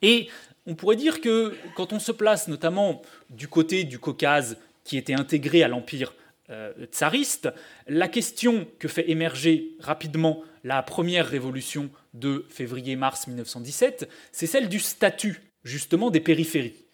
Et 0.00 0.28
on 0.68 0.76
pourrait 0.76 0.94
dire 0.94 1.20
que 1.20 1.56
quand 1.74 1.92
on 1.92 1.98
se 1.98 2.12
place 2.12 2.46
notamment 2.46 3.02
du 3.30 3.48
côté 3.48 3.82
du 3.82 3.98
Caucase 3.98 4.58
qui 4.84 4.96
était 4.96 5.14
intégré 5.14 5.64
à 5.64 5.68
l'Empire 5.68 6.14
tsariste, 6.90 7.48
la 7.86 8.08
question 8.08 8.66
que 8.78 8.88
fait 8.88 9.10
émerger 9.10 9.76
rapidement 9.80 10.42
la 10.62 10.82
première 10.82 11.26
révolution 11.26 11.90
de 12.12 12.44
février-mars 12.48 13.26
1917, 13.26 14.08
c'est 14.32 14.46
celle 14.46 14.68
du 14.68 14.78
statut 14.78 15.40
justement 15.64 16.10
des 16.10 16.20
périphéries. 16.20 16.84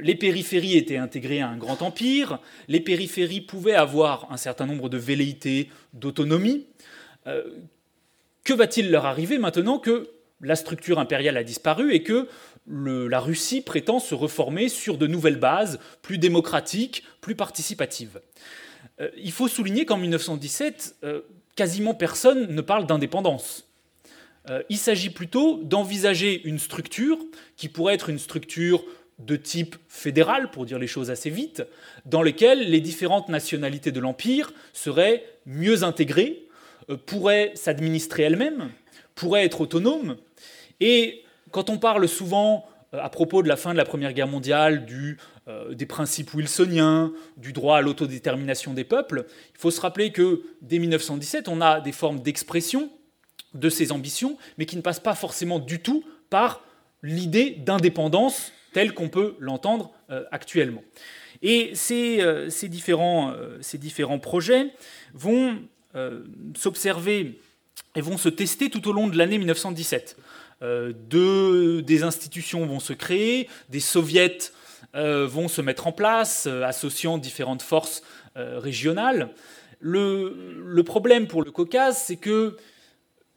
les 0.00 0.14
périphéries 0.14 0.76
étaient 0.76 0.96
intégrées 0.96 1.40
à 1.40 1.48
un 1.48 1.56
grand 1.56 1.82
empire, 1.82 2.40
les 2.68 2.80
périphéries 2.80 3.40
pouvaient 3.40 3.74
avoir 3.74 4.30
un 4.32 4.36
certain 4.36 4.66
nombre 4.66 4.88
de 4.88 4.98
velléités 4.98 5.70
d'autonomie. 5.92 6.66
que 8.44 8.52
va-t-il 8.52 8.90
leur 8.90 9.04
arriver 9.04 9.38
maintenant 9.38 9.78
que 9.78 10.10
la 10.40 10.56
structure 10.56 10.98
impériale 10.98 11.36
a 11.36 11.42
disparu 11.42 11.92
et 11.92 12.02
que 12.02 12.28
la 12.66 13.20
Russie 13.20 13.60
prétend 13.60 13.98
se 13.98 14.14
reformer 14.14 14.68
sur 14.68 14.98
de 14.98 15.06
nouvelles 15.06 15.38
bases, 15.38 15.80
plus 16.02 16.18
démocratiques, 16.18 17.04
plus 17.20 17.34
participatives? 17.34 18.20
Euh, 19.00 19.10
il 19.16 19.32
faut 19.32 19.48
souligner 19.48 19.84
qu'en 19.84 19.96
1917, 19.96 20.96
euh, 21.04 21.20
quasiment 21.56 21.94
personne 21.94 22.54
ne 22.54 22.60
parle 22.60 22.86
d'indépendance. 22.86 23.66
Euh, 24.50 24.62
il 24.68 24.78
s'agit 24.78 25.10
plutôt 25.10 25.60
d'envisager 25.62 26.42
une 26.44 26.58
structure 26.58 27.18
qui 27.56 27.68
pourrait 27.68 27.94
être 27.94 28.08
une 28.08 28.18
structure 28.18 28.84
de 29.18 29.34
type 29.36 29.76
fédéral, 29.88 30.50
pour 30.50 30.64
dire 30.64 30.78
les 30.78 30.86
choses 30.86 31.10
assez 31.10 31.28
vite, 31.28 31.64
dans 32.06 32.22
laquelle 32.22 32.70
les 32.70 32.80
différentes 32.80 33.28
nationalités 33.28 33.90
de 33.90 33.98
l'Empire 33.98 34.52
seraient 34.72 35.24
mieux 35.44 35.82
intégrées, 35.82 36.44
pourraient 37.04 37.50
s'administrer 37.56 38.22
elles-mêmes, 38.22 38.70
pourraient 39.16 39.44
être 39.44 39.60
autonomes, 39.60 40.16
et 40.78 41.24
quand 41.50 41.68
on 41.68 41.78
parle 41.78 42.08
souvent 42.08 42.64
à 42.92 43.08
propos 43.08 43.42
de 43.42 43.48
la 43.48 43.56
fin 43.56 43.72
de 43.72 43.76
la 43.76 43.84
Première 43.84 44.12
Guerre 44.12 44.28
mondiale, 44.28 44.86
du, 44.86 45.18
euh, 45.48 45.74
des 45.74 45.86
principes 45.86 46.34
wilsoniens, 46.34 47.12
du 47.36 47.52
droit 47.52 47.78
à 47.78 47.80
l'autodétermination 47.80 48.74
des 48.74 48.84
peuples, 48.84 49.26
il 49.54 49.60
faut 49.60 49.70
se 49.70 49.80
rappeler 49.80 50.12
que 50.12 50.42
dès 50.62 50.78
1917, 50.78 51.48
on 51.48 51.60
a 51.60 51.80
des 51.80 51.92
formes 51.92 52.20
d'expression 52.20 52.90
de 53.54 53.68
ces 53.68 53.92
ambitions, 53.92 54.36
mais 54.58 54.66
qui 54.66 54.76
ne 54.76 54.82
passent 54.82 55.00
pas 55.00 55.14
forcément 55.14 55.58
du 55.58 55.80
tout 55.80 56.04
par 56.30 56.62
l'idée 57.02 57.50
d'indépendance 57.50 58.52
telle 58.72 58.92
qu'on 58.92 59.08
peut 59.08 59.36
l'entendre 59.38 59.90
euh, 60.10 60.24
actuellement. 60.30 60.84
Et 61.40 61.70
ces, 61.74 62.20
ces, 62.50 62.68
différents, 62.68 63.32
projets 64.20 64.72
vont 65.14 65.56
s'observer 66.56 67.40
et 67.94 68.00
vont 68.00 68.18
se 68.18 68.28
tester 68.28 68.70
tout 68.70 68.88
au 68.88 68.92
long 68.92 69.06
de 69.06 69.16
l'année 69.16 69.38
1917. 69.38 70.16
Euh, 70.62 70.92
des 71.82 72.02
institutions 72.02 72.66
vont 72.66 72.80
se 72.80 72.92
créer, 72.92 73.48
des 73.68 73.80
soviets 73.80 74.38
euh, 74.38 74.48
vont 74.94 75.48
se 75.48 75.60
mettre 75.60 75.86
en 75.86 75.92
place, 75.92 76.46
euh, 76.46 76.62
associant 76.62 77.18
différentes 77.18 77.62
forces 77.62 78.02
régionales. 78.36 79.30
Le, 79.80 80.82
problème 80.82 81.26
pour 81.26 81.42
le 81.42 81.50
Caucase, 81.50 82.02
c'est 82.06 82.16
que 82.16 82.56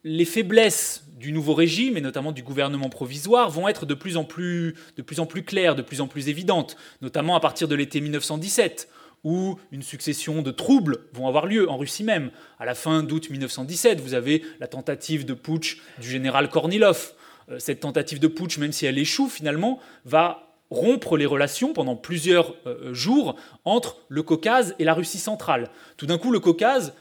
les 0.03 0.25
faiblesses 0.25 1.05
du 1.17 1.31
nouveau 1.31 1.53
régime, 1.53 1.98
et 1.98 2.01
notamment 2.01 2.31
du 2.31 2.43
gouvernement 2.43 2.89
provisoire, 2.89 3.50
vont 3.50 3.67
être 3.67 3.86
de 3.86 3.93
plus 3.93 4.17
en 4.17 4.24
plus, 4.24 4.75
de 4.98 5.01
plus, 5.01 5.20
en 5.20 5.25
plus 5.25 5.43
claires, 5.43 5.75
de 5.75 5.81
plus 5.81 6.01
en 6.01 6.08
plus 6.08 6.29
évidentes, 6.29 6.75
notamment 7.01 7.36
à 7.36 7.39
partir 7.39 7.67
de 7.67 7.75
l'été 7.75 8.01
1917 8.01 8.89
où 9.24 9.60
une 9.72 9.84
succession 9.84 10.41
de 10.41 10.51
troubles 10.51 10.98
vont 11.13 11.27
avoir 11.27 11.46
lieu 11.46 11.70
en 11.70 11.77
Russie 11.77 12.03
même. 12.03 12.31
À 12.60 12.65
la 12.65 12.74
fin 12.74 13.03
d'août 13.03 13.29
1917, 13.29 14.00
vous 14.00 14.15
avez 14.15 14.43
la 14.60 14.67
tentative 14.67 15.25
de 15.25 15.34
putsch 15.34 15.77
du 16.00 16.10
général 16.10 16.50
Kornilov. 16.50 17.13
Euh, 17.50 17.60
cette 17.60 17.81
tentative 17.81 18.20
de 18.20 18.27
putsch, 18.27 18.58
même 18.58 18.72
si 18.72 18.86
elle 18.86 18.98
échoue 18.98 19.29
finalement, 19.29 19.79
va 20.05 20.50
rompre 20.72 21.18
les 21.18 21.28
relations 21.28 21.74
pendant 21.74 21.96
plusieurs 21.96 22.56
euh, 22.66 22.94
jours 22.94 23.36
entre 23.66 23.98
le 24.10 24.24
Caucase 24.24 24.74
et 24.80 24.84
la 24.84 24.96
Russie 24.96 25.20
centrale. 25.20 25.70
Tout 25.98 26.08
d'un 26.08 26.18
coup, 26.18 26.32
le 26.32 26.40
Caucase, 26.40 26.96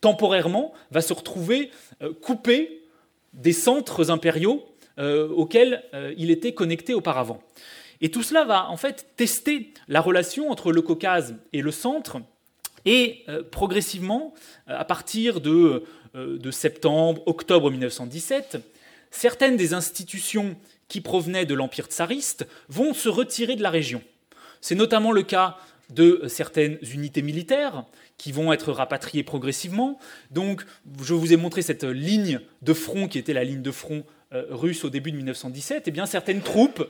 temporairement, 0.00 0.72
va 0.92 1.00
se 1.00 1.12
retrouver 1.12 1.72
euh, 2.02 2.12
coupé 2.12 2.82
des 3.32 3.52
centres 3.52 4.10
impériaux 4.10 4.64
auxquels 4.96 5.82
il 6.16 6.30
était 6.30 6.54
connecté 6.54 6.94
auparavant. 6.94 7.42
Et 8.00 8.10
tout 8.10 8.22
cela 8.22 8.44
va 8.44 8.68
en 8.70 8.76
fait 8.76 9.06
tester 9.16 9.72
la 9.88 10.00
relation 10.00 10.50
entre 10.50 10.72
le 10.72 10.82
Caucase 10.82 11.36
et 11.52 11.62
le 11.62 11.70
centre. 11.70 12.18
Et 12.84 13.24
euh, 13.28 13.42
progressivement, 13.42 14.34
euh, 14.68 14.78
à 14.78 14.84
partir 14.84 15.40
de, 15.40 15.84
euh, 16.14 16.38
de, 16.38 16.50
septembre, 16.50 17.22
octobre 17.26 17.70
1917, 17.70 18.58
certaines 19.10 19.56
des 19.56 19.72
institutions 19.72 20.56
qui 20.88 21.00
provenaient 21.00 21.46
de 21.46 21.54
l'Empire 21.54 21.86
tsariste 21.86 22.46
vont 22.68 22.94
se 22.94 23.08
retirer 23.08 23.56
de 23.56 23.62
la 23.62 23.70
région. 23.70 24.02
C'est 24.60 24.74
notamment 24.74 25.12
le 25.12 25.22
cas 25.22 25.56
de 25.90 26.22
certaines 26.28 26.78
unités 26.92 27.22
militaires 27.22 27.84
qui 28.16 28.32
vont 28.32 28.52
être 28.52 28.72
rapatriées 28.72 29.22
progressivement. 29.22 29.98
Donc, 30.30 30.64
je 31.02 31.12
vous 31.12 31.32
ai 31.32 31.36
montré 31.36 31.60
cette 31.60 31.84
ligne 31.84 32.40
de 32.62 32.72
front 32.72 33.06
qui 33.06 33.18
était 33.18 33.34
la 33.34 33.44
ligne 33.44 33.60
de 33.60 33.70
front 33.70 34.04
russe 34.32 34.84
au 34.84 34.90
début 34.90 35.12
de 35.12 35.16
1917. 35.16 35.76
Et 35.76 35.90
eh 35.90 35.92
bien, 35.92 36.06
certaines 36.06 36.40
troupes 36.40 36.88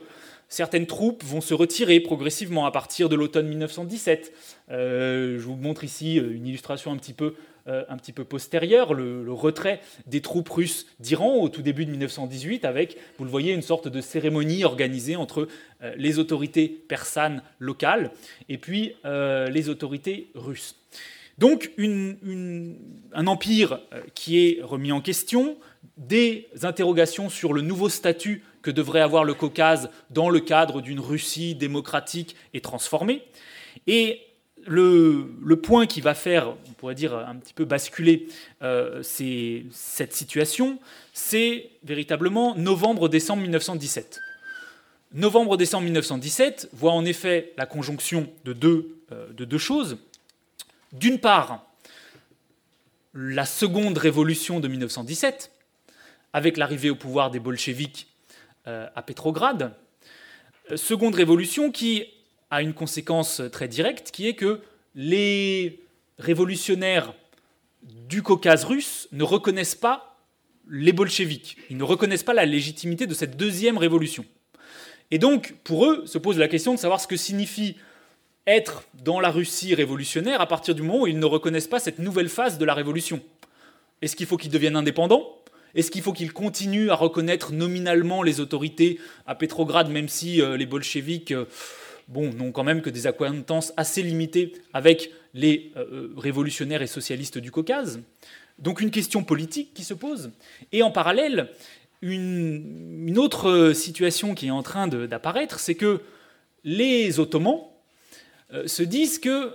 certaines 0.49 0.85
troupes 0.85 1.23
vont 1.23 1.41
se 1.41 1.53
retirer 1.53 1.99
progressivement 1.99 2.65
à 2.65 2.71
partir 2.71 3.09
de 3.09 3.15
l'automne 3.15 3.47
1917. 3.47 4.33
Euh, 4.71 5.37
je 5.39 5.43
vous 5.43 5.55
montre 5.55 5.83
ici 5.83 6.19
euh, 6.19 6.33
une 6.33 6.47
illustration 6.47 6.91
un 6.91 6.97
petit 6.97 7.13
peu, 7.13 7.25
euh, 7.25 7.35
un 7.67 7.97
petit 7.97 8.11
peu 8.11 8.23
postérieure, 8.23 8.93
le, 8.93 9.31
retrait 9.31 9.81
des 10.05 10.21
troupes 10.21 10.49
russes 10.49 10.85
d'Iran 10.99 11.35
au 11.35 11.49
tout 11.49 11.61
début 11.61 11.85
de 11.85 11.91
1918, 11.91 12.65
avec, 12.65 12.97
vous 13.17 13.25
le 13.25 13.31
voyez, 13.31 13.53
une 13.53 13.61
sorte 13.61 13.87
de 13.87 14.01
cérémonie 14.01 14.63
organisée 14.63 15.15
entre 15.15 15.47
les 15.97 16.19
autorités 16.19 16.67
persanes 16.67 17.41
locales 17.59 18.11
et 18.49 18.57
puis 18.57 18.95
les 19.03 19.69
autorités 19.69 20.29
russes. 20.35 20.75
Donc 21.37 21.71
un 21.77 23.27
empire 23.27 23.79
qui 24.13 24.39
est 24.39 24.61
remis 24.61 24.91
en 24.91 25.01
question, 25.01 25.57
des 25.97 26.47
interrogations 26.63 27.29
sur 27.29 27.53
le 27.53 27.61
nouveau 27.61 27.89
statut 27.89 28.43
que 28.61 28.71
devrait 28.71 29.01
avoir 29.01 29.23
le 29.23 29.33
Caucase 29.33 29.89
dans 30.09 30.29
le 30.29 30.39
cadre 30.39 30.81
d'une 30.81 30.99
Russie 30.99 31.55
démocratique 31.55 32.35
et 32.53 32.61
transformée. 32.61 33.21
Et 33.87 34.21
le, 34.65 35.55
point 35.55 35.85
qui 35.85 36.01
va 36.01 36.13
faire, 36.13 36.49
on 36.49 36.73
pourrait 36.73 36.95
dire, 36.95 37.15
un 37.15 37.35
petit 37.35 37.53
peu 37.53 37.65
basculer 37.65 38.27
euh, 38.61 39.01
cette 39.03 40.13
situation, 40.13 40.79
c'est 41.13 41.69
véritablement 41.83 42.55
novembre-décembre 42.55 43.41
1917. 43.43 44.19
Novembre-décembre 45.13 45.83
1917 45.85 46.69
voit 46.73 46.91
en 46.91 47.05
effet 47.05 47.53
la 47.57 47.65
conjonction 47.65 48.27
de 48.43 48.53
deux, 48.53 48.97
euh, 49.11 49.31
de 49.33 49.45
deux 49.45 49.57
choses. 49.57 49.97
D'une 50.93 51.19
part, 51.19 51.65
la 53.13 53.45
seconde 53.45 53.97
révolution 53.97 54.59
de 54.59 54.67
1917, 54.67 55.51
avec 56.33 56.57
l'arrivée 56.57 56.89
au 56.89 56.95
pouvoir 56.95 57.31
des 57.31 57.39
bolcheviks 57.39 58.07
euh, 58.67 58.87
à 58.95 59.01
Pétrograd. 59.01 59.73
Seconde 60.75 61.15
révolution 61.15 61.71
qui 61.71 62.05
a 62.49 62.61
une 62.61 62.73
conséquence 62.73 63.41
très 63.51 63.67
directe, 63.67 64.11
qui 64.11 64.27
est 64.27 64.35
que 64.35 64.61
les 64.93 65.81
révolutionnaires 66.19 67.13
du 67.81 68.21
Caucase 68.21 68.63
russe 68.63 69.07
ne 69.11 69.23
reconnaissent 69.23 69.75
pas 69.75 70.17
les 70.69 70.93
bolcheviks. 70.93 71.57
Ils 71.69 71.77
ne 71.77 71.83
reconnaissent 71.83 72.23
pas 72.23 72.33
la 72.33 72.45
légitimité 72.45 73.07
de 73.07 73.13
cette 73.13 73.37
deuxième 73.37 73.77
révolution. 73.77 74.25
Et 75.11 75.19
donc, 75.19 75.55
pour 75.63 75.85
eux, 75.85 76.03
se 76.05 76.17
pose 76.17 76.37
la 76.37 76.47
question 76.47 76.73
de 76.73 76.79
savoir 76.79 76.99
ce 76.99 77.07
que 77.07 77.17
signifie 77.17 77.75
être 78.47 78.83
dans 79.03 79.19
la 79.19 79.29
Russie 79.29 79.75
révolutionnaire 79.75 80.41
à 80.41 80.47
partir 80.47 80.75
du 80.75 80.81
moment 80.81 81.01
où 81.01 81.07
ils 81.07 81.19
ne 81.19 81.25
reconnaissent 81.25 81.67
pas 81.67 81.79
cette 81.79 81.99
nouvelle 81.99 82.29
phase 82.29 82.57
de 82.57 82.65
la 82.65 82.73
révolution. 82.73 83.21
Est-ce 84.01 84.15
qu'il 84.15 84.25
faut 84.25 84.37
qu'ils 84.37 84.51
deviennent 84.51 84.75
indépendants? 84.75 85.39
Est-ce 85.73 85.91
qu'il 85.91 86.01
faut 86.01 86.13
qu'il 86.13 86.31
continue 86.31 86.89
à 86.89 86.95
reconnaître 86.95 87.51
nominalement 87.51 88.23
les 88.23 88.39
autorités 88.39 88.99
à 89.27 89.35
Pétrograd, 89.35 89.89
même 89.89 90.07
si 90.07 90.41
euh, 90.41 90.57
les 90.57 90.65
bolcheviks 90.65 91.31
euh, 91.31 91.45
bon, 92.07 92.33
n'ont 92.33 92.51
quand 92.51 92.63
même 92.63 92.81
que 92.81 92.89
des 92.89 93.07
acquaintances 93.07 93.73
assez 93.77 94.01
limitées 94.01 94.53
avec 94.73 95.11
les 95.33 95.71
euh, 95.75 96.09
révolutionnaires 96.17 96.81
et 96.81 96.87
socialistes 96.87 97.37
du 97.37 97.51
Caucase 97.51 98.01
Donc 98.59 98.81
une 98.81 98.91
question 98.91 99.23
politique 99.23 99.73
qui 99.73 99.83
se 99.83 99.93
pose. 99.93 100.31
Et 100.71 100.83
en 100.83 100.91
parallèle, 100.91 101.49
une, 102.01 103.17
autre 103.17 103.73
situation 103.73 104.35
qui 104.35 104.47
est 104.47 104.51
en 104.51 104.63
train 104.63 104.87
d'apparaître, 104.87 105.59
c'est 105.59 105.75
que 105.75 106.01
les 106.63 107.19
Ottomans 107.19 107.61
se 108.65 108.83
disent 108.83 109.17
que 109.17 109.53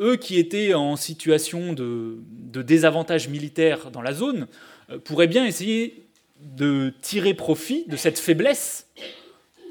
eux 0.00 0.16
qui 0.16 0.38
étaient 0.38 0.74
en 0.74 0.96
situation 0.96 1.72
de, 1.72 2.18
de 2.30 2.62
désavantage 2.62 3.28
militaire 3.28 3.90
dans 3.90 4.02
la 4.02 4.12
zone 4.12 4.46
euh, 4.90 4.98
pourrait 4.98 5.26
bien 5.26 5.44
essayer 5.46 6.06
de 6.40 6.92
tirer 7.00 7.34
profit 7.34 7.84
de 7.88 7.96
cette 7.96 8.18
faiblesse 8.18 8.86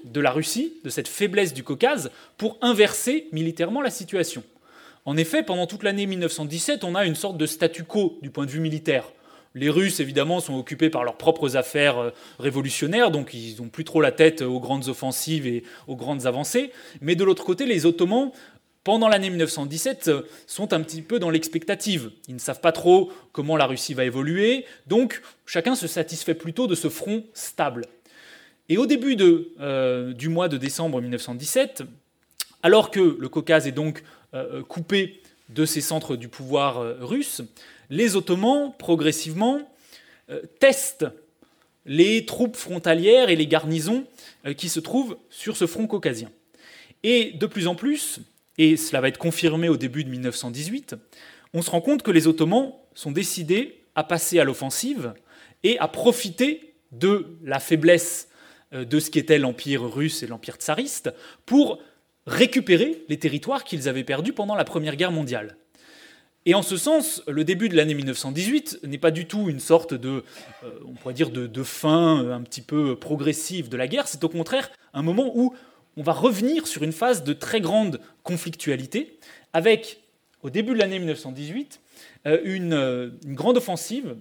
de 0.05 0.21
la 0.21 0.31
Russie, 0.31 0.73
de 0.83 0.89
cette 0.89 1.07
faiblesse 1.07 1.53
du 1.53 1.63
Caucase, 1.63 2.11
pour 2.37 2.57
inverser 2.61 3.27
militairement 3.31 3.81
la 3.81 3.89
situation. 3.89 4.43
En 5.05 5.17
effet, 5.17 5.43
pendant 5.43 5.67
toute 5.67 5.83
l'année 5.83 6.05
1917, 6.05 6.83
on 6.83 6.95
a 6.95 7.05
une 7.05 7.15
sorte 7.15 7.37
de 7.37 7.45
statu 7.45 7.83
quo 7.83 8.17
du 8.21 8.29
point 8.29 8.45
de 8.45 8.51
vue 8.51 8.59
militaire. 8.59 9.11
Les 9.53 9.69
Russes, 9.69 9.99
évidemment, 9.99 10.41
sont 10.41 10.57
occupés 10.57 10.89
par 10.89 11.03
leurs 11.03 11.17
propres 11.17 11.55
affaires 11.55 11.97
euh, 11.97 12.09
révolutionnaires, 12.39 13.09
donc 13.09 13.33
ils 13.33 13.55
n'ont 13.61 13.69
plus 13.69 13.85
trop 13.85 14.01
la 14.01 14.11
tête 14.11 14.41
aux 14.41 14.59
grandes 14.59 14.89
offensives 14.89 15.47
et 15.47 15.63
aux 15.87 15.95
grandes 15.95 16.25
avancées. 16.25 16.71
Mais 17.01 17.15
de 17.15 17.23
l'autre 17.23 17.45
côté, 17.45 17.65
les 17.65 17.85
Ottomans 17.85 18.31
pendant 18.85 19.07
l'année 19.09 19.31
1917, 19.31 20.07
euh, 20.07 20.21
sont 20.47 20.71
un 20.71 20.81
petit 20.81 21.01
peu 21.01 21.19
dans 21.19 21.31
l'expectative. 21.31 22.11
Ils 22.29 22.35
ne 22.35 22.39
savent 22.39 22.61
pas 22.61 22.71
trop 22.71 23.11
comment 23.33 23.57
la 23.57 23.65
Russie 23.65 23.95
va 23.95 24.05
évoluer, 24.05 24.63
donc 24.87 25.21
chacun 25.45 25.75
se 25.75 25.87
satisfait 25.87 26.35
plutôt 26.35 26.67
de 26.67 26.75
ce 26.75 26.87
front 26.87 27.23
stable. 27.33 27.87
Et 28.69 28.77
au 28.77 28.85
début 28.85 29.15
de, 29.15 30.13
du 30.13 30.29
mois 30.29 30.47
de 30.47 30.57
décembre 30.57 31.01
1917, 31.01 31.83
alors 32.63 32.89
que 32.89 33.17
le 33.19 33.29
Caucase 33.29 33.67
est 33.67 33.71
donc 33.71 34.03
coupé 34.67 35.21
de 35.49 35.65
ces 35.65 35.81
centres 35.81 36.15
du 36.15 36.27
pouvoir 36.29 36.97
russe, 36.99 37.43
les 37.91 38.15
Ottomans, 38.15 38.73
progressivement, 38.79 39.61
testent 40.59 41.05
les 41.85 42.25
troupes 42.25 42.55
frontalières 42.55 43.29
et 43.29 43.35
les 43.35 43.45
garnisons 43.45 44.05
qui 44.57 44.69
se 44.69 44.79
trouvent 44.79 45.17
sur 45.29 45.55
ce 45.57 45.67
front 45.67 45.85
caucasien. 45.85 46.31
Et 47.03 47.33
de 47.33 47.45
plus 47.45 47.67
en 47.67 47.75
plus, 47.75 48.19
et 48.57 48.77
cela 48.77 49.01
va 49.01 49.09
être 49.09 49.17
confirmé 49.17 49.69
au 49.69 49.77
début 49.77 50.03
de 50.03 50.09
1918, 50.09 50.95
on 51.53 51.61
se 51.61 51.69
rend 51.69 51.81
compte 51.81 52.01
que 52.01 52.11
les 52.11 52.27
Ottomans 52.27 52.73
sont 52.93 53.11
décidés 53.11 53.81
à 53.95 54.03
passer 54.03 54.39
à 54.39 54.43
l'offensive 54.43 55.13
et 55.63 55.77
à 55.79 55.87
profiter 55.87 56.73
de 56.91 57.37
la 57.43 57.59
faiblesse 57.59 58.29
euh, 58.29 58.34
de 58.75 58.99
ce 58.99 59.09
qu'était 59.09 59.39
l'Empire 59.39 59.83
russe 59.83 60.21
et 60.23 60.27
l'Empire 60.27 60.55
tsariste 60.55 61.11
pour 61.45 61.79
récupérer 62.27 63.03
les 63.09 63.17
territoires 63.17 63.63
qu'ils 63.63 63.87
avaient 63.87 64.03
perdus 64.03 64.33
pendant 64.33 64.55
la 64.55 64.63
Première 64.63 64.95
Guerre 64.95 65.11
mondiale. 65.11 65.57
Et 66.47 66.53
en 66.53 66.61
ce 66.61 66.77
sens, 66.77 67.23
le 67.27 67.43
début 67.43 67.69
de 67.69 67.75
l'année 67.75 67.95
1918 67.95 68.81
n'est 68.83 68.99
pas 68.99 69.09
du 69.09 69.25
tout 69.25 69.49
une 69.49 69.59
sorte 69.59 69.95
de, 69.95 70.23
euh, 70.63 71.63
fin 71.63 72.29
un 72.29 72.41
petit 72.41 72.61
peu 72.61 72.95
progressive 72.95 73.67
de 73.67 73.77
la 73.77 73.87
guerre, 73.87 74.07
c'est 74.07 74.23
au 74.23 74.29
contraire 74.29 74.69
un 74.93 75.01
moment 75.01 75.31
où 75.33 75.55
on 75.97 76.03
va 76.03 76.13
revenir 76.13 76.67
sur 76.67 76.83
une 76.83 76.91
phase 76.91 77.23
de 77.23 77.33
très 77.33 77.61
grande 77.61 77.99
conflictualité, 78.21 79.17
avec, 79.53 80.01
au 80.43 80.51
début 80.51 80.73
de 80.73 80.77
l'année 80.77 80.99
1918, 80.99 81.81
euh, 82.27 82.37
euh, 82.45 83.09
une, 83.25 83.35
grande 83.35 83.57
offensive. 83.57 84.15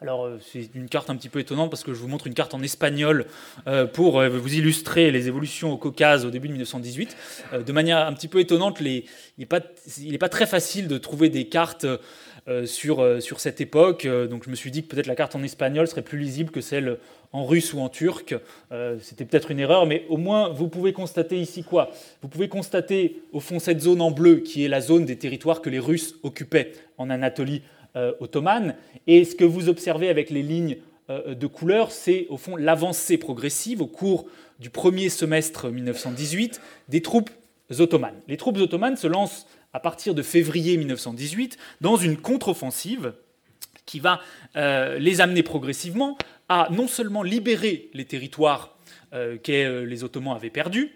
Alors, 0.00 0.26
euh, 0.26 0.38
c'est 0.40 0.70
une 0.74 0.88
carte 0.88 1.10
un 1.10 1.16
petit 1.16 1.28
peu 1.28 1.40
étonnante 1.40 1.70
parce 1.70 1.82
que 1.82 1.92
je 1.92 1.98
vous 1.98 2.08
montre 2.08 2.26
une 2.26 2.34
carte 2.34 2.54
en 2.54 2.62
espagnol 2.62 3.26
pour 3.92 4.22
vous 4.22 4.54
illustrer 4.54 5.10
les 5.10 5.28
évolutions 5.28 5.72
au 5.72 5.76
Caucase 5.76 6.24
au 6.24 6.30
début 6.30 6.48
de 6.48 6.52
1918. 6.52 7.16
De 7.66 7.72
manière 7.72 7.98
un 7.98 8.12
petit 8.12 8.28
peu 8.28 8.40
étonnante, 8.40 8.80
il 8.80 9.04
n'est 9.38 9.46
pas, 9.46 10.28
très 10.28 10.46
facile 10.46 10.88
de 10.88 10.98
trouver 10.98 11.28
des 11.28 11.48
cartes 11.48 11.86
sur, 12.64 13.22
sur 13.22 13.40
cette 13.40 13.60
époque. 13.60 14.06
Donc, 14.06 14.44
je 14.44 14.50
me 14.50 14.54
suis 14.54 14.70
dit 14.70 14.84
que 14.84 14.88
peut-être 14.88 15.06
la 15.06 15.16
carte 15.16 15.36
en 15.36 15.42
espagnol 15.42 15.86
serait 15.86 16.02
plus 16.02 16.18
lisible 16.18 16.50
que 16.50 16.60
celle 16.60 16.98
en 17.32 17.44
russe 17.44 17.74
ou 17.74 17.80
en 17.80 17.88
turc. 17.88 18.34
Euh, 18.72 18.96
c'était 19.00 19.24
peut-être 19.24 19.50
une 19.50 19.60
erreur, 19.60 19.86
mais 19.86 20.04
au 20.08 20.16
moins 20.16 20.48
vous 20.48 20.68
pouvez 20.68 20.92
constater 20.92 21.38
ici 21.38 21.62
quoi? 21.62 21.90
Vous 22.22 22.28
pouvez 22.28 22.48
constater 22.48 23.22
au 23.32 23.40
fond 23.40 23.58
cette 23.58 23.80
zone 23.80 24.00
en 24.00 24.10
bleu 24.10 24.36
qui 24.36 24.64
est 24.64 24.68
la 24.68 24.80
zone 24.80 25.04
des 25.04 25.16
territoires 25.16 25.60
que 25.60 25.70
les 25.70 25.78
Russes 25.78 26.14
occupaient 26.22 26.72
en 26.96 27.10
Anatolie 27.10 27.62
euh, 27.62 27.77
ottomane. 27.94 28.76
Et 29.06 29.24
ce 29.24 29.34
que 29.34 29.44
vous 29.44 29.68
observez 29.68 30.08
avec 30.08 30.30
les 30.30 30.42
lignes 30.42 30.78
euh, 31.10 31.34
de 31.34 31.46
couleur, 31.46 31.90
c'est 31.90 32.26
au 32.28 32.36
fond 32.36 32.56
l'avancée 32.56 33.18
progressive 33.18 33.82
au 33.82 33.86
cours 33.86 34.26
du 34.60 34.70
premier 34.70 35.08
semestre 35.08 35.68
1918 35.68 36.60
des 36.88 37.02
troupes 37.02 37.30
ottomanes. 37.78 38.20
Les 38.28 38.36
troupes 38.36 38.58
ottomanes 38.58 38.96
se 38.96 39.06
lancent 39.06 39.46
à 39.72 39.80
partir 39.80 40.14
de 40.14 40.22
février 40.22 40.76
1918 40.76 41.58
dans 41.80 41.96
une 41.96 42.16
contre-offensive 42.16 43.12
qui 43.84 44.00
va 44.00 44.20
les 44.54 45.20
amener 45.20 45.42
progressivement 45.42 46.18
à 46.48 46.68
non 46.70 46.88
seulement 46.88 47.22
libérer 47.22 47.90
les 47.94 48.04
territoires 48.04 48.78
euh, 49.14 49.38
que 49.38 49.52
euh, 49.52 49.86
les 49.86 50.04
Ottomans 50.04 50.34
avaient 50.34 50.50
perdus, 50.50 50.90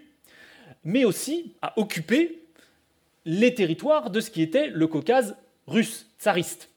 mais 0.83 1.05
aussi 1.05 1.55
à 1.61 1.77
occuper 1.79 2.43
les 3.25 3.53
territoires 3.55 4.09
de 4.09 4.19
ce 4.19 4.29
qui 4.29 4.41
était 4.41 4.67
le 4.67 4.85
Caucase 4.85 5.35
russe, 5.65 6.07
tsariste. 6.19 6.69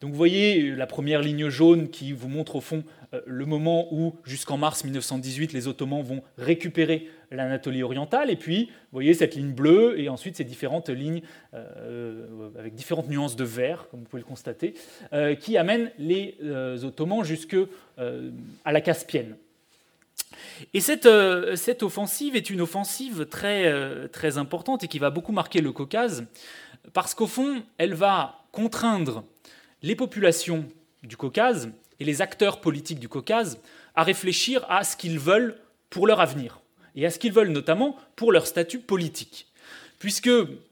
Donc 0.00 0.12
vous 0.12 0.16
voyez 0.16 0.76
la 0.76 0.86
première 0.86 1.22
ligne 1.22 1.48
jaune 1.48 1.88
qui 1.88 2.12
vous 2.12 2.28
montre 2.28 2.56
au 2.56 2.60
fond 2.60 2.84
euh, 3.14 3.20
le 3.26 3.46
moment 3.46 3.92
où, 3.92 4.14
jusqu'en 4.24 4.56
mars 4.56 4.84
1918, 4.84 5.52
les 5.52 5.66
Ottomans 5.66 6.02
vont 6.02 6.22
récupérer 6.36 7.08
l'Anatolie 7.30 7.82
orientale, 7.82 8.30
et 8.30 8.36
puis 8.36 8.66
vous 8.66 8.92
voyez 8.92 9.12
cette 9.12 9.34
ligne 9.34 9.52
bleue, 9.52 9.98
et 9.98 10.08
ensuite 10.08 10.36
ces 10.36 10.44
différentes 10.44 10.88
lignes 10.88 11.22
euh, 11.54 12.50
avec 12.58 12.74
différentes 12.74 13.08
nuances 13.08 13.34
de 13.34 13.44
vert, 13.44 13.88
comme 13.90 14.00
vous 14.00 14.06
pouvez 14.06 14.22
le 14.22 14.28
constater, 14.28 14.74
euh, 15.12 15.34
qui 15.34 15.56
amènent 15.56 15.90
les 15.98 16.36
Ottomans 16.84 17.24
jusque 17.24 17.56
à 18.64 18.72
la 18.72 18.80
Caspienne. 18.80 19.36
Et 20.74 20.80
cette, 20.80 21.08
cette, 21.56 21.82
offensive 21.82 22.36
est 22.36 22.50
une 22.50 22.60
offensive 22.60 23.26
très, 23.26 24.08
très 24.08 24.38
importante 24.38 24.84
et 24.84 24.88
qui 24.88 24.98
va 24.98 25.10
beaucoup 25.10 25.32
marquer 25.32 25.60
le 25.60 25.72
Caucase, 25.72 26.24
parce 26.92 27.14
qu'au 27.14 27.26
fond, 27.26 27.62
elle 27.78 27.94
va 27.94 28.44
contraindre 28.52 29.24
les 29.82 29.94
populations 29.94 30.66
du 31.02 31.16
Caucase 31.16 31.70
et 32.00 32.04
les 32.04 32.22
acteurs 32.22 32.60
politiques 32.60 33.00
du 33.00 33.08
Caucase 33.08 33.60
à 33.94 34.02
réfléchir 34.02 34.64
à 34.68 34.84
ce 34.84 34.96
qu'ils 34.96 35.18
veulent 35.18 35.58
pour 35.90 36.06
leur 36.06 36.20
avenir, 36.20 36.60
et 36.94 37.06
à 37.06 37.10
ce 37.10 37.18
qu'ils 37.18 37.32
veulent 37.32 37.48
notamment 37.48 37.96
pour 38.16 38.32
leur 38.32 38.46
statut 38.46 38.78
politique. 38.78 39.46
Puisque, 39.98 40.30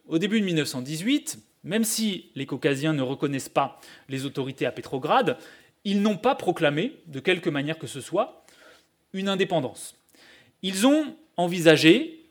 au 0.08 0.18
début 0.18 0.40
de 0.40 0.44
1918, 0.44 1.38
même 1.64 1.84
si 1.84 2.30
les 2.34 2.46
Caucasiens 2.46 2.92
ne 2.92 3.02
reconnaissent 3.02 3.48
pas 3.48 3.80
les 4.08 4.24
autorités 4.24 4.66
à 4.66 4.72
Pétrograd, 4.72 5.36
ils 5.84 6.02
n'ont 6.02 6.16
pas 6.16 6.34
proclamé, 6.34 6.92
de 7.06 7.20
quelque 7.20 7.50
manière 7.50 7.78
que 7.78 7.86
ce 7.86 8.00
soit, 8.00 8.44
une 9.12 9.28
indépendance. 9.28 9.96
Ils 10.62 10.86
ont 10.86 11.16
envisagé 11.36 12.24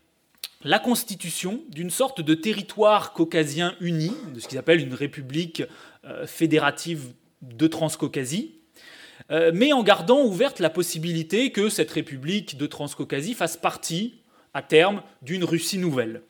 la 0.63 0.79
constitution 0.79 1.61
d'une 1.69 1.89
sorte 1.89 2.21
de 2.21 2.33
territoire 2.33 3.13
caucasien 3.13 3.75
uni, 3.81 4.11
de 4.33 4.39
ce 4.39 4.47
qu'ils 4.47 4.57
appellent 4.57 4.81
une 4.81 4.93
république 4.93 5.63
fédérative 6.25 7.13
de 7.41 7.67
Transcaucasie, 7.67 8.55
euh, 9.31 9.51
mais 9.53 9.73
en 9.73 9.83
gardant 9.83 10.23
ouverte 10.23 10.59
la 10.59 10.69
possibilité 10.69 11.51
que 11.51 11.69
cette 11.69 11.91
république 11.91 12.57
de 12.57 12.67
Transcaucasie 12.67 13.33
fasse 13.33 13.57
partie, 13.57 14.15
à 14.53 14.61
terme, 14.61 15.01
d'une 15.21 15.43
Russie 15.43 15.77
nouvelle. 15.77 16.21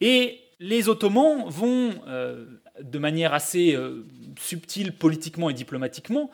Et 0.00 0.40
les 0.58 0.88
Ottomans 0.88 1.44
vont, 1.48 1.90
euh, 2.08 2.46
de 2.80 2.98
manière 2.98 3.34
assez 3.34 3.76
subtile 4.40 4.92
politiquement 4.92 5.50
et 5.50 5.54
diplomatiquement, 5.54 6.30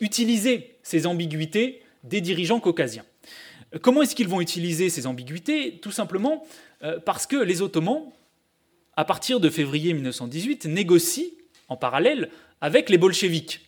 utiliser 0.00 0.76
ces 0.82 1.06
ambiguïtés 1.06 1.82
des 2.04 2.20
dirigeants 2.20 2.60
caucasiens. 2.60 3.04
Comment 3.80 4.02
est-ce 4.02 4.14
qu'ils 4.14 4.28
vont 4.28 4.40
utiliser 4.40 4.90
ces 4.90 5.06
ambiguïtés? 5.06 5.78
Tout 5.80 5.92
simplement 5.92 6.44
parce 7.06 7.26
que 7.26 7.36
les 7.36 7.62
Ottomans, 7.62 8.12
à 8.96 9.04
partir 9.04 9.40
de 9.40 9.48
février 9.48 9.94
1918, 9.94 10.66
négocient 10.66 11.30
en 11.70 11.76
parallèle 11.76 12.28
avec 12.60 12.90
les 12.90 12.98
bolcheviks. 12.98 13.60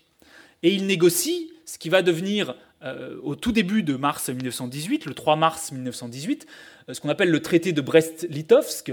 Et 0.63 0.75
il 0.75 0.87
négocie 0.87 1.51
ce 1.65 1.79
qui 1.79 1.89
va 1.89 2.03
devenir, 2.03 2.55
euh, 2.83 3.17
au 3.23 3.35
tout 3.35 3.53
début 3.53 3.83
de 3.83 3.97
mars 3.97 4.29
1918, 4.29 5.07
le 5.07 5.15
3 5.15 5.37
mars 5.37 5.73
1918, 5.73 6.47
euh, 6.89 6.95
ce 6.95 7.01
qu'on 7.01 7.09
appelle 7.09 7.31
le 7.31 7.41
traité 7.41 7.73
de 7.73 7.81
Brest-Litovsk, 7.81 8.93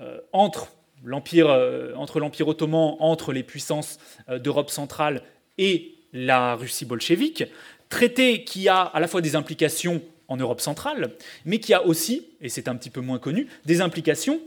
euh, 0.00 0.20
entre 0.32 0.68
l'Empire 1.04 1.48
entre 1.96 2.20
l'Empire 2.20 2.46
ottoman, 2.46 2.94
entre 3.00 3.32
les 3.32 3.42
puissances 3.42 3.98
d'Europe 4.28 4.70
centrale 4.70 5.22
et 5.58 5.96
la 6.12 6.54
Russie 6.54 6.84
bolchevique, 6.84 7.42
traité 7.88 8.44
qui 8.44 8.68
a 8.68 8.82
à 8.82 9.00
la 9.00 9.08
fois 9.08 9.20
des 9.20 9.34
implications 9.34 10.00
en 10.28 10.36
Europe 10.36 10.60
centrale, 10.60 11.10
mais 11.44 11.58
qui 11.58 11.74
a 11.74 11.84
aussi, 11.84 12.28
et 12.40 12.48
c'est 12.48 12.68
un 12.68 12.76
petit 12.76 12.88
peu 12.88 13.00
moins 13.00 13.18
connu, 13.18 13.48
des 13.64 13.80
implications 13.80 14.40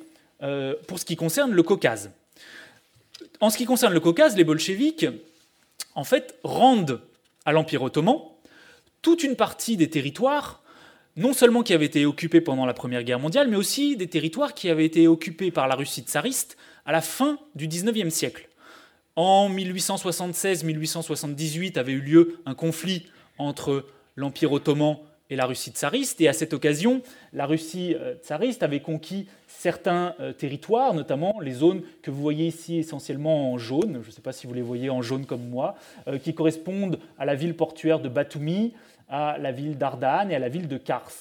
pour 0.88 0.98
ce 0.98 1.04
qui 1.04 1.18
concerne 1.18 1.52
le 1.52 1.62
Caucase. 1.62 2.10
En 3.42 3.50
ce 3.50 3.58
qui 3.58 3.66
concerne 3.66 3.94
le 3.94 4.00
Caucase, 4.00 4.38
les 4.38 4.44
bolcheviks, 4.44 5.08
en 5.94 6.04
fait, 6.04 6.36
rendent 6.44 7.02
à 7.46 7.52
l'Empire 7.52 7.84
ottoman 7.84 8.18
toute 9.02 9.24
une 9.24 9.36
partie 9.36 9.78
des 9.78 9.90
territoires, 9.90 10.64
non 11.16 11.34
seulement 11.34 11.64
qui 11.64 11.74
avaient 11.74 11.86
été 11.86 12.06
occupés 12.06 12.42
pendant 12.42 12.66
la 12.66 12.74
Première 12.74 13.04
Guerre 13.04 13.20
mondiale, 13.20 13.48
mais 13.48 13.56
aussi 13.56 13.96
des 13.96 14.08
territoires 14.08 14.54
qui 14.54 14.70
avaient 14.70 14.86
été 14.86 15.08
occupés 15.08 15.52
par 15.52 15.68
la 15.68 15.76
Russie 15.76 16.02
tsariste 16.02 16.58
à 16.86 16.92
la 16.92 17.02
fin 17.02 17.40
du 17.56 17.68
XIXe 17.68 18.14
siècle. 18.14 18.50
En 19.16 19.50
1876-1878 19.50 21.78
avait 21.78 21.94
eu 21.94 22.02
lieu 22.02 22.40
un 22.46 22.54
conflit 22.54 23.06
entre 23.38 23.86
l'Empire 24.16 24.52
ottoman 24.52 24.98
et 25.30 25.36
la 25.36 25.46
Russie 25.46 25.72
tsariste, 25.72 26.22
et 26.22 26.28
à 26.28 26.34
cette 26.34 26.54
occasion, 26.54 27.02
la 27.34 27.46
Russie 27.46 27.96
euh, 27.96 28.16
tsariste 28.16 28.62
avait 28.62 28.80
conquis 28.80 29.28
certains 29.48 30.14
euh, 30.20 30.34
territoires, 30.34 30.94
notamment 30.94 31.40
les 31.40 31.54
zones 31.54 31.82
que 32.04 32.12
vous 32.12 32.22
voyez 32.22 32.48
ici 32.48 32.78
essentiellement 32.78 33.52
en 33.52 33.58
jaune, 33.58 34.02
je 34.04 34.08
ne 34.08 34.14
sais 34.14 34.22
pas 34.22 34.34
si 34.34 34.46
vous 34.46 34.54
les 34.54 34.62
voyez 34.62 34.90
en 34.90 35.02
jaune 35.02 35.26
comme 35.26 35.48
moi, 35.50 35.76
euh, 36.08 36.20
qui 36.20 36.36
correspondent 36.36 37.00
à 37.18 37.26
la 37.26 37.36
ville 37.36 37.56
portuaire 37.56 38.00
de 38.00 38.10
Batumi, 38.10 38.74
à 39.10 39.38
la 39.40 39.52
ville 39.52 39.78
d'Ardahan 39.78 40.30
et 40.30 40.36
à 40.36 40.40
la 40.40 40.50
ville 40.50 40.68
de 40.68 40.78
Kars. 40.78 41.12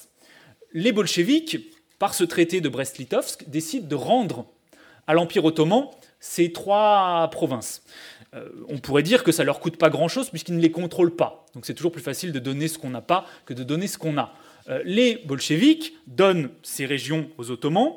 Les 0.73 0.91
bolcheviks, 0.91 1.57
par 1.97 2.13
ce 2.13 2.23
traité 2.23 2.61
de 2.61 2.69
Brest-Litovsk, 2.69 3.49
décident 3.49 3.87
de 3.87 3.95
rendre 3.95 4.45
à 5.07 5.13
l'Empire 5.13 5.45
ottoman 5.45 5.87
ces 6.19 6.51
trois 6.51 7.29
provinces. 7.31 7.83
Euh, 8.35 8.49
on 8.67 8.77
pourrait 8.77 9.03
dire 9.03 9.23
que 9.23 9.31
ça 9.31 9.43
leur 9.43 9.59
coûte 9.59 9.77
pas 9.77 9.89
grand-chose 9.89 10.29
puisqu'ils 10.29 10.55
ne 10.55 10.61
les 10.61 10.71
contrôlent 10.71 11.15
pas. 11.15 11.45
Donc 11.53 11.65
c'est 11.65 11.73
toujours 11.73 11.91
plus 11.91 12.01
facile 12.01 12.31
de 12.31 12.39
donner 12.39 12.67
ce 12.67 12.77
qu'on 12.77 12.89
n'a 12.89 13.01
pas 13.01 13.25
que 13.45 13.53
de 13.53 13.63
donner 13.63 13.87
ce 13.87 13.97
qu'on 13.97 14.17
a. 14.17 14.33
les 14.83 15.21
bolcheviks 15.25 15.93
donnent 16.07 16.49
ces 16.63 16.85
régions 16.85 17.29
aux 17.37 17.51
Ottomans, 17.51 17.93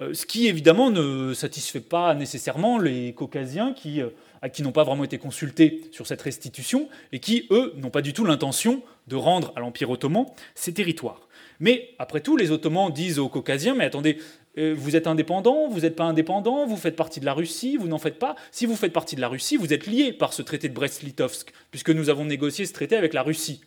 ce 0.00 0.26
qui 0.26 0.48
évidemment 0.48 0.90
ne 0.90 1.32
satisfait 1.32 1.80
pas 1.80 2.14
nécessairement 2.14 2.78
les 2.78 3.14
Caucasiens 3.14 3.72
qui 3.72 4.02
qui 4.48 4.62
n'ont 4.62 4.72
pas 4.72 4.84
vraiment 4.84 5.04
été 5.04 5.18
consultés 5.18 5.82
sur 5.92 6.06
cette 6.06 6.22
restitution 6.22 6.88
et 7.12 7.20
qui, 7.20 7.46
eux, 7.50 7.74
n'ont 7.76 7.90
pas 7.90 8.00
du 8.00 8.14
tout 8.14 8.24
l'intention 8.24 8.82
de 9.06 9.16
rendre 9.16 9.52
à 9.56 9.60
l'Empire 9.60 9.90
ottoman 9.90 10.24
ces 10.54 10.72
territoires. 10.72 11.28
Mais 11.60 11.90
après 11.98 12.20
tout, 12.20 12.36
les 12.38 12.50
Ottomans 12.50 12.90
disent 12.90 13.18
aux 13.18 13.28
Caucasiens, 13.28 13.74
mais 13.74 13.84
attendez, 13.84 14.16
euh, 14.16 14.39
vous 14.56 14.96
êtes 14.96 15.06
indépendant, 15.06 15.68
vous 15.68 15.80
n'êtes 15.80 15.96
pas 15.96 16.04
indépendant, 16.04 16.66
vous 16.66 16.76
faites 16.76 16.96
partie 16.96 17.20
de 17.20 17.24
la 17.24 17.34
Russie, 17.34 17.76
vous 17.76 17.88
n'en 17.88 17.98
faites 17.98 18.18
pas. 18.18 18.34
Si 18.50 18.66
vous 18.66 18.76
faites 18.76 18.92
partie 18.92 19.16
de 19.16 19.20
la 19.20 19.28
Russie, 19.28 19.56
vous 19.56 19.72
êtes 19.72 19.86
lié 19.86 20.12
par 20.12 20.32
ce 20.32 20.42
traité 20.42 20.68
de 20.68 20.74
Brest-Litovsk, 20.74 21.52
puisque 21.70 21.90
nous 21.90 22.10
avons 22.10 22.24
négocié 22.24 22.66
ce 22.66 22.72
traité 22.72 22.96
avec 22.96 23.14
la 23.14 23.22
Russie. 23.22 23.60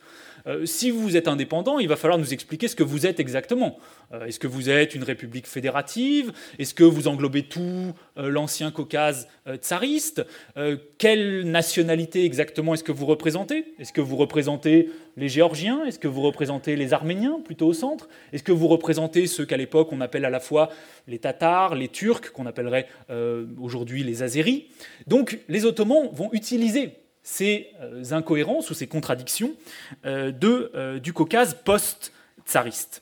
Euh, 0.47 0.65
si 0.65 0.91
vous 0.91 1.15
êtes 1.15 1.27
indépendant, 1.27 1.79
il 1.79 1.87
va 1.87 1.95
falloir 1.95 2.19
nous 2.19 2.33
expliquer 2.33 2.67
ce 2.67 2.75
que 2.75 2.83
vous 2.83 3.05
êtes 3.05 3.19
exactement. 3.19 3.77
Euh, 4.13 4.25
est-ce 4.25 4.39
que 4.39 4.47
vous 4.47 4.69
êtes 4.69 4.95
une 4.95 5.03
république 5.03 5.47
fédérative? 5.47 6.33
Est-ce 6.59 6.73
que 6.73 6.83
vous 6.83 7.07
englobez 7.07 7.43
tout 7.43 7.93
euh, 8.17 8.29
l'ancien 8.29 8.71
Caucase 8.71 9.27
tsariste? 9.57 10.25
Quelle 10.97 11.49
nationalité 11.49 12.25
exactement 12.25 12.73
est-ce 12.73 12.83
que 12.83 12.91
vous 12.91 13.05
représentez? 13.05 13.73
Est-ce 13.79 13.91
que 13.91 14.01
vous 14.01 14.15
représentez 14.15 14.89
les 15.17 15.27
Géorgiens? 15.27 15.83
Est-ce 15.85 15.99
que 15.99 16.07
vous 16.07 16.21
représentez 16.21 16.75
les 16.75 16.93
Arméniens 16.93 17.39
plutôt 17.43 17.67
au 17.67 17.73
centre? 17.73 18.07
Est-ce 18.31 18.43
que 18.43 18.51
vous 18.51 18.67
représentez 18.67 19.27
ceux 19.27 19.45
qu'à 19.45 19.57
l'époque 19.57 19.89
on 19.91 20.01
appelle 20.01 20.25
à 20.25 20.29
la 20.29 20.39
fois 20.39 20.69
les 21.07 21.19
Tatars, 21.19 21.75
les 21.75 21.89
Turcs, 21.89 22.31
qu'on 22.31 22.45
appellerait 22.45 22.87
aujourd'hui 23.59 24.03
les 24.03 24.23
Azéris 24.23 24.69
Donc 25.07 25.39
les 25.49 25.65
Ottomans 25.65 26.09
vont 26.13 26.29
utiliser 26.31 27.02
ces 27.23 27.69
euh, 27.81 28.03
incohérences 28.11 28.69
ou 28.69 28.73
ces 28.73 28.87
contradictions 28.87 29.53
euh, 30.05 30.31
euh, 30.43 30.99
du 30.99 31.13
Caucase 31.13 31.57
post-tsariste. 31.63 33.01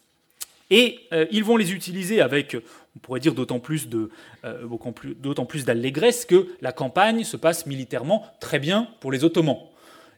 Et 0.69 0.99
ils 1.31 1.43
vont 1.43 1.57
les 1.57 1.73
utiliser 1.73 2.21
avec, 2.21 2.55
on 2.95 2.99
pourrait 2.99 3.19
dire 3.19 3.33
d'autant 3.33 3.59
plus, 3.59 3.89
d'allégresse 5.65 6.23
que 6.23 6.47
la 6.61 6.71
campagne 6.71 7.25
se 7.25 7.35
passe 7.35 7.65
militairement 7.65 8.25
très 8.39 8.57
bien 8.57 8.87
pour 9.01 9.11
les 9.11 9.25
Ottomans. 9.25 9.57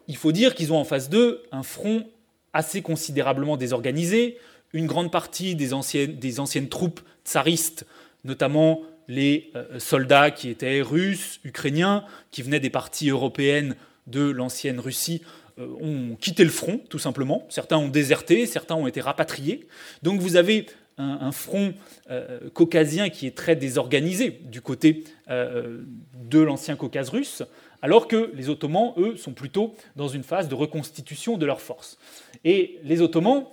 Il 0.08 0.16
faut 0.16 0.32
dire 0.32 0.54
qu'ils 0.54 0.72
ont 0.72 0.78
en 0.78 0.84
face 0.84 1.10
d'eux 1.10 1.42
un 1.52 1.64
front 1.64 2.08
assez 2.54 2.84
considérablement 2.84 3.58
désorganisé, 3.58 4.38
une 4.74 4.86
grande 4.86 5.12
partie 5.12 5.56
des 5.56 5.74
anciennes 5.74 6.70
troupes 6.70 7.02
tsaristes, 7.26 7.88
notamment 8.24 8.84
les 9.08 9.52
soldats 9.80 10.30
qui 10.30 10.50
étaient 10.50 10.84
russes, 10.84 11.40
ukrainiens, 11.44 12.06
qui 12.30 12.44
venaient 12.44 12.60
des 12.60 12.70
parties 12.70 13.10
européennes 13.10 13.76
de 14.08 14.30
l'ancienne 14.30 14.80
Russie 14.80 15.22
euh, 15.60 15.68
ont 15.82 16.16
quitté 16.16 16.44
le 16.44 16.50
front, 16.50 16.80
tout 16.90 17.00
simplement. 17.00 17.46
Certains 17.50 17.78
ont 17.78 17.88
déserté, 17.88 18.48
certains 18.48 18.76
ont 18.76 18.88
été 18.88 19.02
rapatriés. 19.02 19.68
Donc 20.02 20.20
vous 20.20 20.36
avez 20.36 20.66
un, 20.98 21.32
front 21.32 21.74
euh, 22.12 22.50
caucasien 22.54 23.10
qui 23.10 23.26
est 23.26 23.36
très 23.36 23.56
désorganisé 23.56 24.42
du 24.44 24.62
côté 24.62 25.04
euh, 25.30 25.82
de 26.24 26.40
l'ancien 26.40 26.76
Caucase 26.76 27.10
russe, 27.10 27.42
alors 27.82 28.08
que 28.08 28.32
les 28.36 28.50
Ottomans, 28.50 28.94
eux, 28.98 29.16
sont 29.16 29.34
plutôt 29.34 29.76
dans 29.96 30.08
une 30.08 30.24
phase 30.24 30.48
de 30.48 30.56
reconstitution 30.56 31.38
de 31.38 31.46
leurs 31.48 31.62
forces. 31.62 31.98
Et 32.46 32.80
les 32.84 33.02
Ottomans 33.02 33.46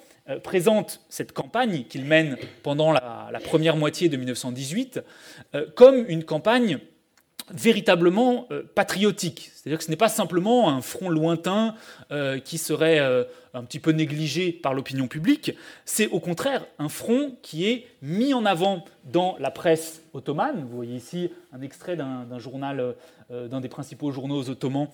présentent 0.45 1.01
cette 1.09 1.33
campagne 1.33 1.85
qu'ils 1.89 2.05
mènent 2.05 2.37
pendant 2.63 2.93
la, 2.93 3.31
la, 3.33 3.41
première 3.41 3.77
moitié 3.77 4.09
de 4.09 4.17
1918 4.17 5.01
comme 5.75 6.05
une 6.09 6.25
campagne 6.25 6.79
véritablement 7.53 8.47
euh, 8.51 8.63
patriotique. 8.75 9.51
C'est-à-dire 9.55 9.79
que 9.79 9.85
ce 9.85 9.91
n'est 9.91 9.97
pas 9.97 10.09
simplement 10.09 10.71
un 10.71 10.81
front 10.81 11.09
lointain 11.09 11.75
euh, 12.11 12.39
qui 12.39 12.59
serait 12.59 12.99
euh, 12.99 13.25
un 13.55 13.65
petit 13.65 13.79
peu 13.79 13.91
négligé 13.91 14.53
par 14.53 14.75
l'opinion 14.75 15.09
publique, 15.09 15.53
c'est 15.85 16.09
au 16.09 16.21
contraire 16.21 16.65
un 16.79 16.89
front 16.89 17.37
qui 17.43 17.69
est 17.69 17.87
mis 18.03 18.33
en 18.33 18.45
avant 18.47 18.85
dans 19.05 19.37
la 19.39 19.51
presse 19.51 20.03
ottomane. 20.13 20.63
Vous 20.63 20.77
voyez 20.77 20.97
ici 20.97 21.31
un 21.53 21.61
extrait 21.61 21.97
d'un 21.97 22.39
journal, 22.39 22.95
d'un 23.29 23.61
des 23.61 23.69
principaux 23.69 24.13
journaux 24.13 24.49
ottomans 24.49 24.87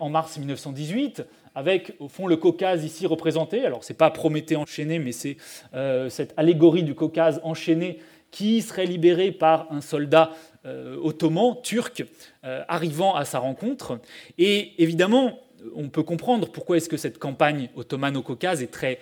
en 0.00 0.10
mars 0.10 0.36
1918, 0.36 1.24
avec 1.54 1.94
au 1.98 2.08
fond 2.08 2.26
le 2.26 2.36
Caucase 2.36 2.84
ici 2.84 3.06
représenté. 3.06 3.64
Alors 3.64 3.84
c'est 3.84 3.94
pas 3.94 4.10
Prométhée 4.10 4.56
enchaîné, 4.56 4.98
mais 4.98 5.12
c'est 5.12 5.38
cette 6.10 6.34
allégorie 6.36 6.82
du 6.82 6.94
Caucase 6.94 7.40
enchaîné 7.42 8.00
qui 8.34 8.62
serait 8.62 8.84
libéré 8.84 9.30
par 9.30 9.68
un 9.70 9.80
soldat 9.80 10.32
ottoman, 11.02 11.56
turc, 11.62 12.04
euh, 12.44 12.64
arrivant 12.68 13.14
à 13.14 13.24
sa 13.24 13.38
rencontre. 13.38 14.00
Et 14.38 14.72
évidemment, 14.82 15.38
on 15.74 15.88
peut 15.90 16.02
comprendre 16.02 16.50
pourquoi 16.50 16.78
est-ce 16.78 16.88
que 16.88 16.96
cette 16.96 17.18
campagne 17.18 17.68
ottomane 17.76 18.16
au 18.16 18.22
Caucase 18.22 18.62
est 18.62 18.70
très, 18.70 18.98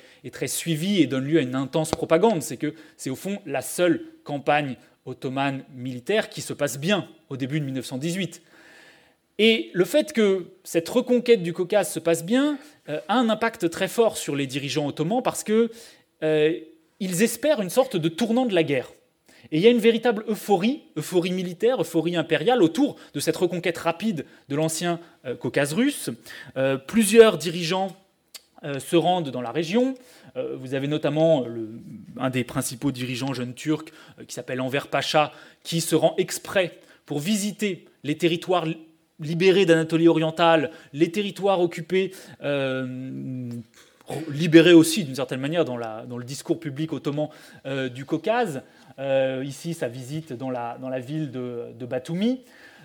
suivie 0.46 1.00
et 1.00 1.06
donne 1.06 1.24
lieu 1.24 1.38
à 1.38 1.42
une 1.42 1.54
intense 1.54 1.90
propagande. 1.90 2.42
C'est 2.42 2.56
que 2.56 2.74
c'est 2.96 3.10
au 3.10 3.16
fond 3.16 3.40
la 3.46 3.62
seule 3.62 4.04
campagne 4.24 4.76
ottomane 5.06 5.64
militaire 5.74 6.28
qui 6.28 6.40
se 6.40 6.52
passe 6.52 6.78
bien 6.78 7.08
au 7.28 7.36
début 7.36 7.60
de 7.60 7.64
1918. 7.64 8.42
Et 9.38 9.70
le 9.72 9.84
fait 9.84 10.12
que 10.12 10.46
cette 10.64 10.88
reconquête 10.88 11.42
du 11.42 11.52
Caucase 11.52 11.92
se 11.92 11.98
passe 11.98 12.24
bien 12.24 12.58
euh, 12.88 13.00
a 13.08 13.14
un 13.14 13.28
impact 13.28 13.70
très 13.70 13.88
fort 13.88 14.16
sur 14.16 14.34
les 14.34 14.46
dirigeants 14.46 14.86
ottomans 14.86 15.22
parce 15.22 15.44
qu'ils 15.44 17.22
espèrent 17.22 17.60
une 17.60 17.70
sorte 17.70 17.96
de 17.96 18.08
tournant 18.08 18.46
de 18.46 18.54
la 18.54 18.64
guerre. 18.64 18.92
Et 19.50 19.58
il 19.58 19.62
y 19.62 19.66
a 19.66 19.70
une 19.70 19.78
véritable 19.78 20.24
euphorie, 20.28 20.82
euphorie 20.96 21.32
militaire, 21.32 21.80
euphorie 21.80 22.16
impériale 22.16 22.62
autour 22.62 22.96
de 23.14 23.20
cette 23.20 23.36
reconquête 23.36 23.78
rapide 23.78 24.24
de 24.48 24.56
l'ancien 24.56 25.00
euh, 25.24 25.34
Caucase 25.34 25.72
russe. 25.72 26.10
Euh, 26.56 26.76
plusieurs 26.76 27.38
dirigeants 27.38 27.96
euh, 28.62 28.78
se 28.78 28.94
rendent 28.96 29.30
dans 29.30 29.42
la 29.42 29.50
région. 29.52 29.94
Vous 30.56 30.72
avez 30.72 30.88
notamment 30.88 31.44
un 32.16 32.30
des 32.30 32.42
principaux 32.42 32.90
dirigeants 32.90 33.34
jeunes 33.34 33.52
turcs 33.52 33.92
qui 34.26 34.34
s'appelle 34.34 34.62
Enver 34.62 34.88
Pacha, 34.90 35.30
qui 35.62 35.82
se 35.82 35.94
rend 35.94 36.14
exprès 36.16 36.78
pour 37.04 37.18
visiter 37.20 37.84
les 38.02 38.16
territoires 38.16 38.64
libérés 39.20 39.66
d'Anatolie 39.66 40.08
orientale, 40.08 40.70
les 40.94 41.10
territoires 41.10 41.60
occupés 41.60 42.12
libérés 44.30 44.72
aussi 44.72 45.04
d'une 45.04 45.16
certaine 45.16 45.40
manière 45.40 45.66
dans, 45.66 45.76
le 45.76 46.24
discours 46.24 46.58
public 46.58 46.94
ottoman 46.94 47.28
du 47.94 48.06
Caucase, 48.06 48.62
ici, 48.98 49.74
sa 49.74 49.88
visite 49.88 50.32
dans 50.32 50.50
la, 50.50 51.00
ville 51.00 51.30
de, 51.30 51.86
Batumi. 51.86 52.40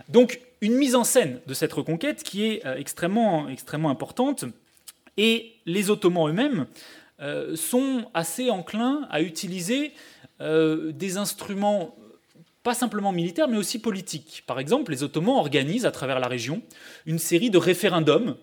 Donc, 0.10 0.42
une 0.62 0.76
mise 0.76 0.96
en 0.96 1.04
scène 1.04 1.40
de 1.48 1.54
cette 1.54 1.74
reconquête 1.74 2.24
qui 2.24 2.46
est 2.46 2.66
euh, 2.66 2.78
extrêmement, 2.78 3.48
extrêmement 3.50 3.90
importante. 3.90 4.46
Et 5.18 5.54
les 5.66 5.90
Ottomans 5.90 6.30
eux-mêmes 6.30 6.66
euh, 7.20 7.56
sont 7.56 8.06
assez 8.14 8.50
enclins 8.50 9.08
à 9.10 9.22
utiliser 9.22 9.94
des 10.40 11.18
instruments 11.18 11.96
pas 12.62 12.76
simplement 12.76 13.12
militaires, 13.12 13.48
mais 13.48 13.58
aussi 13.58 13.80
politiques. 13.80 14.44
Par 14.46 14.60
exemple, 14.60 14.92
les 14.92 15.02
Ottomans 15.02 15.38
organisent 15.38 15.88
à 15.88 15.92
travers 15.92 16.20
la 16.20 16.28
région 16.28 16.62
une 17.08 17.18
série 17.18 17.50
de 17.50 17.58
référendums 17.58 18.36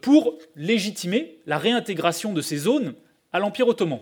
pour 0.00 0.38
légitimer 0.56 1.38
la 1.46 1.58
réintégration 1.58 2.32
de 2.32 2.40
ces 2.40 2.56
zones 2.56 2.94
à 3.32 3.38
l'Empire 3.38 3.68
ottoman. 3.68 4.00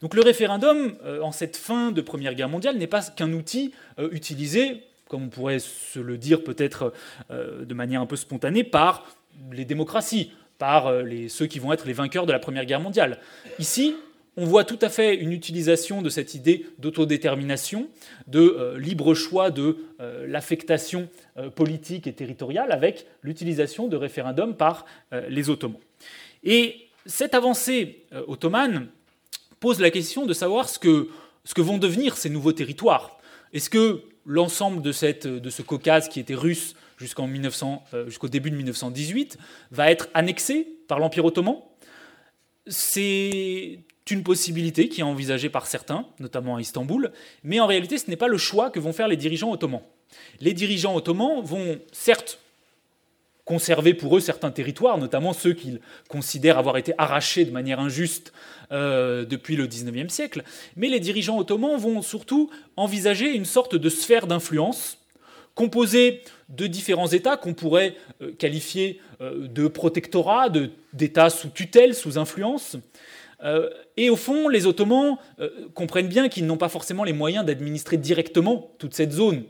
Donc 0.00 0.14
le 0.14 0.22
référendum, 0.22 0.94
euh, 1.04 1.20
en 1.22 1.32
cette 1.32 1.56
fin 1.56 1.90
de 1.90 2.00
Première 2.00 2.34
Guerre 2.34 2.48
mondiale, 2.48 2.76
n'est 2.76 2.86
pas 2.86 3.02
qu'un 3.02 3.32
outil 3.32 3.72
euh, 3.98 4.08
utilisé, 4.12 4.82
comme 5.08 5.24
on 5.24 5.28
pourrait 5.28 5.58
se 5.58 5.98
le 5.98 6.16
dire 6.18 6.44
peut-être 6.44 6.92
euh, 7.30 7.64
de 7.64 7.74
manière 7.74 8.00
un 8.00 8.06
peu 8.06 8.16
spontanée, 8.16 8.62
par 8.62 9.06
les 9.52 9.64
démocraties, 9.64 10.32
par 10.58 10.92
ceux 11.28 11.46
qui 11.46 11.60
vont 11.60 11.72
être 11.72 11.86
les 11.86 11.92
vainqueurs 11.92 12.26
de 12.26 12.32
la 12.32 12.40
Première 12.40 12.64
Guerre 12.64 12.80
mondiale. 12.80 13.20
Ici, 13.60 13.94
on 14.36 14.44
voit 14.44 14.64
tout 14.64 14.78
à 14.82 14.88
fait 14.88 15.14
une 15.14 15.32
utilisation 15.32 16.02
de 16.02 16.10
cette 16.10 16.34
idée 16.34 16.66
d'autodétermination, 16.78 17.88
de 18.26 18.74
libre 18.76 19.14
choix 19.14 19.52
de 19.52 19.76
l'affectation 20.26 21.08
politique 21.54 22.08
et 22.08 22.12
territoriale 22.12 22.72
avec 22.72 23.06
l'utilisation 23.22 23.86
de 23.86 23.96
référendums 23.96 24.56
par 24.56 24.84
les 25.28 25.48
Ottomans. 25.48 25.78
Et 26.42 26.88
cette 27.06 27.34
avancée 27.34 28.02
ottomane, 28.26 28.88
pose 29.60 29.80
la 29.80 29.90
question 29.90 30.26
de 30.26 30.32
savoir 30.32 30.68
ce 30.68 30.78
que, 30.78 31.08
vont 31.56 31.78
devenir 31.78 32.16
ces 32.16 32.30
nouveaux 32.30 32.52
territoires. 32.52 33.18
Est-ce 33.52 33.70
que 33.70 34.02
l'ensemble 34.24 34.82
de, 34.82 34.92
ce 34.92 35.62
Caucase 35.62 36.08
qui 36.08 36.20
était 36.20 36.34
russe 36.34 36.74
euh, 37.00 38.08
jusqu'au 38.08 38.28
début 38.28 38.50
de 38.50 38.56
1918 38.56 39.38
va 39.70 39.90
être 39.90 40.08
annexé 40.14 40.68
par 40.86 40.98
l'Empire 40.98 41.24
ottoman? 41.24 41.56
C'est 42.66 43.80
une 44.10 44.22
possibilité 44.22 44.88
qui 44.88 45.00
est 45.00 45.04
envisagée 45.04 45.48
par 45.48 45.66
certains, 45.66 46.06
notamment 46.18 46.56
à 46.56 46.60
Istanbul, 46.60 47.12
mais 47.42 47.60
en 47.60 47.66
réalité 47.66 47.98
ce 47.98 48.08
n'est 48.10 48.16
pas 48.16 48.28
le 48.28 48.38
choix 48.38 48.70
que 48.70 48.80
vont 48.80 48.92
faire 48.92 49.08
les 49.08 49.16
dirigeants 49.16 49.52
ottomans. 49.52 49.82
Les 50.40 50.54
dirigeants 50.54 50.96
ottomans 50.96 51.42
vont 51.42 51.78
certes 51.92 52.38
conserver 53.48 53.94
pour 53.94 54.14
eux 54.14 54.20
certains 54.20 54.50
territoires, 54.50 54.98
notamment 54.98 55.32
ceux 55.32 55.54
qu'ils 55.54 55.80
considèrent 56.10 56.58
avoir 56.58 56.76
été 56.76 56.92
arrachés 56.98 57.46
de 57.46 57.50
manière 57.50 57.80
injuste 57.80 58.34
euh, 58.72 59.24
depuis 59.24 59.56
le 59.56 59.66
XIXe 59.66 60.12
siècle. 60.12 60.42
Mais 60.76 60.88
les 60.88 61.00
dirigeants 61.00 61.38
ottomans 61.38 61.78
vont 61.78 62.02
surtout 62.02 62.50
envisager 62.76 63.34
une 63.34 63.46
sorte 63.46 63.74
de 63.74 63.88
sphère 63.88 64.26
d'influence 64.26 64.98
composée 65.54 66.22
de 66.50 66.66
différents 66.66 67.08
États 67.08 67.38
qu'on 67.38 67.54
pourrait 67.54 67.96
euh, 68.20 68.32
qualifier 68.32 69.00
euh, 69.22 69.48
de 69.48 69.66
protectorats, 69.66 70.50
d'États 70.92 71.30
sous 71.30 71.48
tutelle, 71.48 71.94
sous 71.94 72.18
influence, 72.18 72.76
et 73.96 74.10
au 74.10 74.16
fond, 74.16 74.48
les 74.48 74.66
Ottomans 74.66 75.16
comprennent 75.72 76.08
bien 76.08 76.28
qu'ils 76.28 76.44
n'ont 76.44 76.56
pas 76.56 76.68
forcément 76.68 77.04
les 77.04 77.12
moyens 77.12 77.46
d'administrer 77.46 77.96
directement 77.96 78.72
toute 78.78 78.94
cette 78.94 79.12
zone 79.12 79.44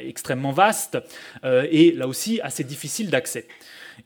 extrêmement 0.00 0.52
vaste 0.52 0.98
et 1.44 1.92
là 1.92 2.08
aussi 2.08 2.40
assez 2.40 2.64
difficile 2.64 3.10
d'accès. 3.10 3.46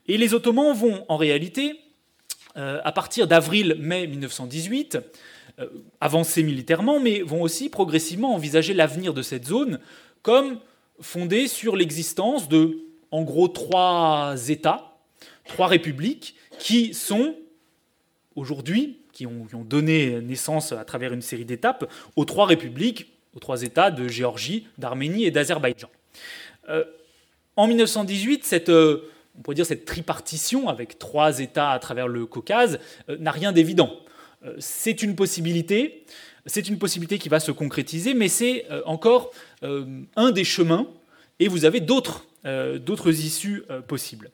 Et 0.07 0.19
les 0.19 0.35
Ottomans 0.35 0.75
vont 0.75 1.05
en 1.09 1.17
réalité, 1.17 1.81
à 2.55 2.93
partir 2.93 3.27
d'avril-mai 3.27 4.07
1918, 4.07 4.99
avancer 6.01 6.43
militairement, 6.43 7.01
mais 7.01 7.23
vont 7.23 7.43
aussi 7.43 7.69
progressivement 7.69 8.35
envisager 8.35 8.75
l'avenir 8.75 9.15
de 9.15 9.23
cette 9.23 9.47
zone 9.47 9.79
comme 10.23 10.59
fondé 11.01 11.49
sur 11.49 11.77
l'existence 11.77 12.49
de, 12.49 12.85
en 13.11 13.23
gros, 13.23 13.49
trois 13.49 14.35
États, 14.49 14.99
trois 15.47 15.67
républiques, 15.67 16.35
qui 16.59 16.95
sont 16.95 17.37
aujourd'hui, 18.35 18.99
qui 19.13 19.27
ont, 19.27 19.47
donné 19.65 20.21
naissance 20.21 20.73
à 20.73 20.85
travers 20.85 21.13
une 21.13 21.23
série 21.23 21.45
d'étapes, 21.45 21.91
aux 22.17 22.25
trois 22.25 22.47
républiques, 22.47 23.18
aux 23.39 23.41
trois 23.41 23.63
États 23.63 23.93
de 23.93 24.09
Géorgie, 24.09 24.67
d'Arménie 24.79 25.25
et 25.25 25.31
d'Azerbaïdjan. 25.31 25.89
Euh, 26.69 26.85
en 27.55 27.69
1918, 27.69 28.45
cette, 28.45 28.69
euh, 28.69 29.09
on 29.39 29.43
pourrait 29.43 29.55
dire 29.55 29.65
cette 29.65 29.85
tripartition 29.85 30.69
avec 30.69 30.99
trois 30.99 31.39
États 31.39 31.71
à 31.71 31.79
travers 31.79 32.09
le 32.09 32.27
Caucase 32.27 32.81
euh, 33.09 33.17
n'a 33.19 33.31
rien 33.31 33.53
d'évident. 33.53 33.91
c'est 34.59 35.03
une 35.03 35.15
possibilité, 35.15 36.05
c'est 36.47 36.69
une 36.69 36.79
possibilité 36.79 37.19
qui 37.19 37.29
va 37.29 37.39
se 37.39 37.53
concrétiser, 37.53 38.15
mais 38.15 38.29
c'est 38.29 38.67
encore 38.87 39.33
un 39.63 40.31
des 40.31 40.45
chemins 40.45 40.87
et 41.41 41.49
vous 41.49 41.65
avez 41.65 41.81
d'autres 41.81 42.25
issues 43.07 43.65
possibles. 43.89 44.31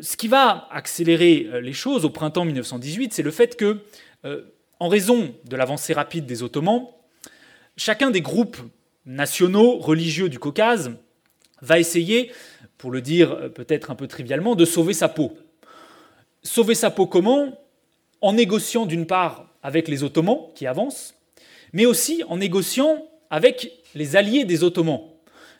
Ce 0.00 0.16
qui 0.16 0.26
va 0.26 0.66
accélérer 0.70 1.60
les 1.60 1.74
choses 1.74 2.06
au 2.06 2.10
printemps 2.10 2.46
1918, 2.46 3.12
c'est 3.12 3.22
le 3.22 3.30
fait 3.30 3.56
que, 3.56 3.82
en 4.80 4.88
raison 4.88 5.34
de 5.44 5.56
l'avancée 5.56 5.92
rapide 5.92 6.24
des 6.24 6.42
Ottomans, 6.42 6.88
chacun 7.76 8.10
des 8.10 8.20
groupes 8.20 8.58
nationaux 9.04 9.78
religieux 9.78 10.28
du 10.28 10.38
Caucase 10.38 10.92
va 11.62 11.78
essayer, 11.78 12.32
pour 12.78 12.90
le 12.90 13.00
dire 13.00 13.52
peut-être 13.54 13.90
un 13.90 13.94
peu 13.94 14.06
trivialement, 14.06 14.54
de 14.54 14.64
sauver 14.64 14.92
sa 14.92 15.08
peau. 15.08 15.36
Sauver 16.42 16.74
sa 16.74 16.90
peau 16.90 17.06
comment? 17.06 17.58
En 18.20 18.32
négociant 18.32 18.86
d'une 18.86 19.06
part 19.06 19.48
avec 19.62 19.88
les 19.88 20.02
Ottomans 20.02 20.48
qui 20.54 20.66
avancent, 20.66 21.14
mais 21.72 21.86
aussi 21.86 22.22
en 22.28 22.38
négociant 22.38 23.06
avec 23.30 23.72
les 23.94 24.16
alliés 24.16 24.44
des 24.44 24.64
Ottomans. 24.64 25.00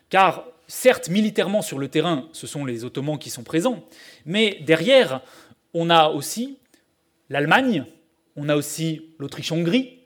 Car 0.09 0.45
certes, 0.67 1.09
militairement 1.09 1.61
sur 1.61 1.79
le 1.79 1.87
terrain, 1.87 2.27
ce 2.31 2.47
sont 2.47 2.65
les 2.65 2.83
Ottomans 2.83 3.19
qui 3.19 3.29
sont 3.29 3.43
présents, 3.43 3.83
mais 4.25 4.59
derrière, 4.65 5.21
on 5.73 5.89
a 5.89 6.09
aussi 6.09 6.57
l'Allemagne, 7.29 7.85
on 8.35 8.49
a 8.49 8.55
aussi 8.55 9.13
l'Autriche-Hongrie, 9.19 9.96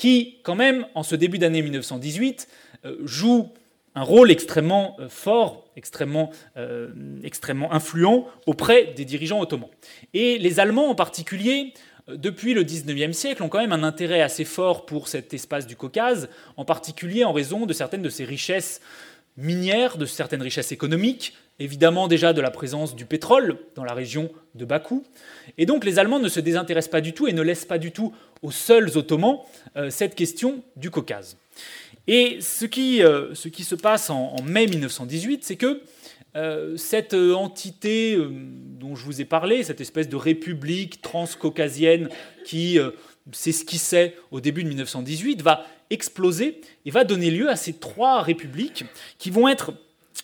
qui, 0.00 0.38
quand 0.44 0.54
même, 0.54 0.86
en 0.94 1.02
ce 1.02 1.14
début 1.14 1.36
d'année 1.36 1.60
1918, 1.60 2.48
euh, 2.86 2.96
joue 3.04 3.50
un 3.94 4.02
rôle 4.02 4.30
extrêmement 4.30 4.96
euh, 4.98 5.10
fort, 5.10 5.66
extrêmement, 5.76 6.30
euh, 6.56 6.88
extrêmement 7.22 7.70
influent 7.70 8.26
auprès 8.46 8.94
des 8.96 9.04
dirigeants 9.04 9.42
ottomans. 9.42 9.68
Et 10.14 10.38
les 10.38 10.58
Allemands 10.58 10.88
en 10.88 10.94
particulier, 10.94 11.74
depuis 12.08 12.54
le 12.54 12.64
19e 12.64 13.12
siècle, 13.12 13.42
ont 13.42 13.50
quand 13.50 13.58
même 13.58 13.74
un 13.74 13.82
intérêt 13.82 14.22
assez 14.22 14.46
fort 14.46 14.86
pour 14.86 15.06
cet 15.06 15.34
espace 15.34 15.66
du 15.66 15.76
Caucase, 15.76 16.30
en 16.56 16.64
particulier 16.64 17.24
en 17.24 17.34
raison 17.34 17.66
de 17.66 17.74
certaines 17.74 18.00
de 18.00 18.08
ses 18.08 18.24
richesses 18.24 18.80
minière, 19.36 19.96
de 19.96 20.06
certaines 20.06 20.42
richesses 20.42 20.72
économiques, 20.72 21.34
évidemment 21.58 22.08
déjà 22.08 22.32
de 22.32 22.40
la 22.40 22.50
présence 22.50 22.96
du 22.96 23.04
pétrole 23.04 23.58
dans 23.74 23.84
la 23.84 23.94
région 23.94 24.30
de 24.54 24.64
Bakou. 24.64 25.04
Et 25.58 25.66
donc 25.66 25.84
les 25.84 25.98
Allemands 25.98 26.18
ne 26.18 26.28
se 26.28 26.40
désintéressent 26.40 26.90
pas 26.90 27.00
du 27.00 27.12
tout 27.12 27.26
et 27.28 27.32
ne 27.32 27.42
laissent 27.42 27.64
pas 27.64 27.78
du 27.78 27.92
tout 27.92 28.14
aux 28.42 28.50
seuls 28.50 28.96
Ottomans 28.96 29.38
euh, 29.76 29.90
cette 29.90 30.14
question 30.14 30.62
du 30.76 30.90
Caucase. 30.90 31.36
Et 32.06 32.40
ce 32.40 32.64
qui, 32.64 33.02
euh, 33.02 33.34
ce 33.34 33.48
qui 33.48 33.64
se 33.64 33.74
passe 33.74 34.10
en, 34.10 34.36
mai 34.42 34.66
1918, 34.66 35.44
c'est 35.44 35.56
que 35.56 35.82
euh, 36.36 36.76
cette 36.76 37.14
entité 37.14 38.16
dont 38.16 38.94
je 38.96 39.04
vous 39.04 39.20
ai 39.20 39.24
parlé, 39.24 39.62
cette 39.62 39.80
espèce 39.80 40.08
de 40.08 40.16
république 40.16 41.02
transcaucasienne 41.02 42.08
qui 42.44 42.78
s'esquissait 43.32 44.16
au 44.30 44.40
début 44.40 44.62
de 44.64 44.68
1918, 44.68 45.42
va 45.42 45.66
exploser 45.90 46.60
et 46.84 46.90
va 46.90 47.04
donner 47.04 47.30
lieu 47.30 47.48
à 47.50 47.56
ces 47.56 47.74
trois 47.74 48.22
républiques 48.22 48.84
qui 49.18 49.30
vont 49.30 49.48
être 49.48 49.72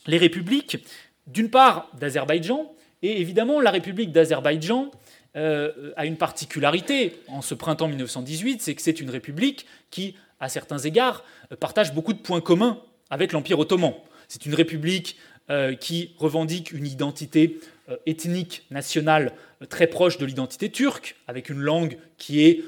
les 0.06 0.18
républiques, 0.18 0.78
d'une 1.26 1.50
part, 1.50 1.90
d'Azerbaïdjan, 1.98 2.72
et 3.02 3.20
évidemment, 3.20 3.60
la 3.60 3.70
République 3.70 4.12
d'Azerbaïdjan 4.12 4.90
euh, 5.36 5.92
a 5.96 6.06
une 6.06 6.16
particularité 6.16 7.20
en 7.28 7.42
ce 7.42 7.54
printemps 7.54 7.88
1918, 7.88 8.62
c'est 8.62 8.74
que 8.74 8.82
c'est 8.82 9.00
une 9.00 9.10
république 9.10 9.66
qui, 9.90 10.14
à 10.40 10.48
certains 10.48 10.78
égards, 10.78 11.24
partage 11.60 11.94
beaucoup 11.94 12.12
de 12.12 12.18
points 12.18 12.40
communs 12.40 12.80
avec 13.10 13.32
l'Empire 13.32 13.58
ottoman. 13.58 13.94
C'est 14.28 14.46
une 14.46 14.54
république 14.54 15.16
euh, 15.50 15.74
qui 15.74 16.14
revendique 16.18 16.72
une 16.72 16.86
identité 16.86 17.60
euh, 17.88 17.96
ethnique, 18.06 18.64
nationale, 18.70 19.32
très 19.68 19.86
proche 19.86 20.18
de 20.18 20.26
l'identité 20.26 20.70
turque, 20.70 21.16
avec 21.28 21.50
une 21.50 21.60
langue 21.60 21.98
qui 22.18 22.44
est 22.44 22.64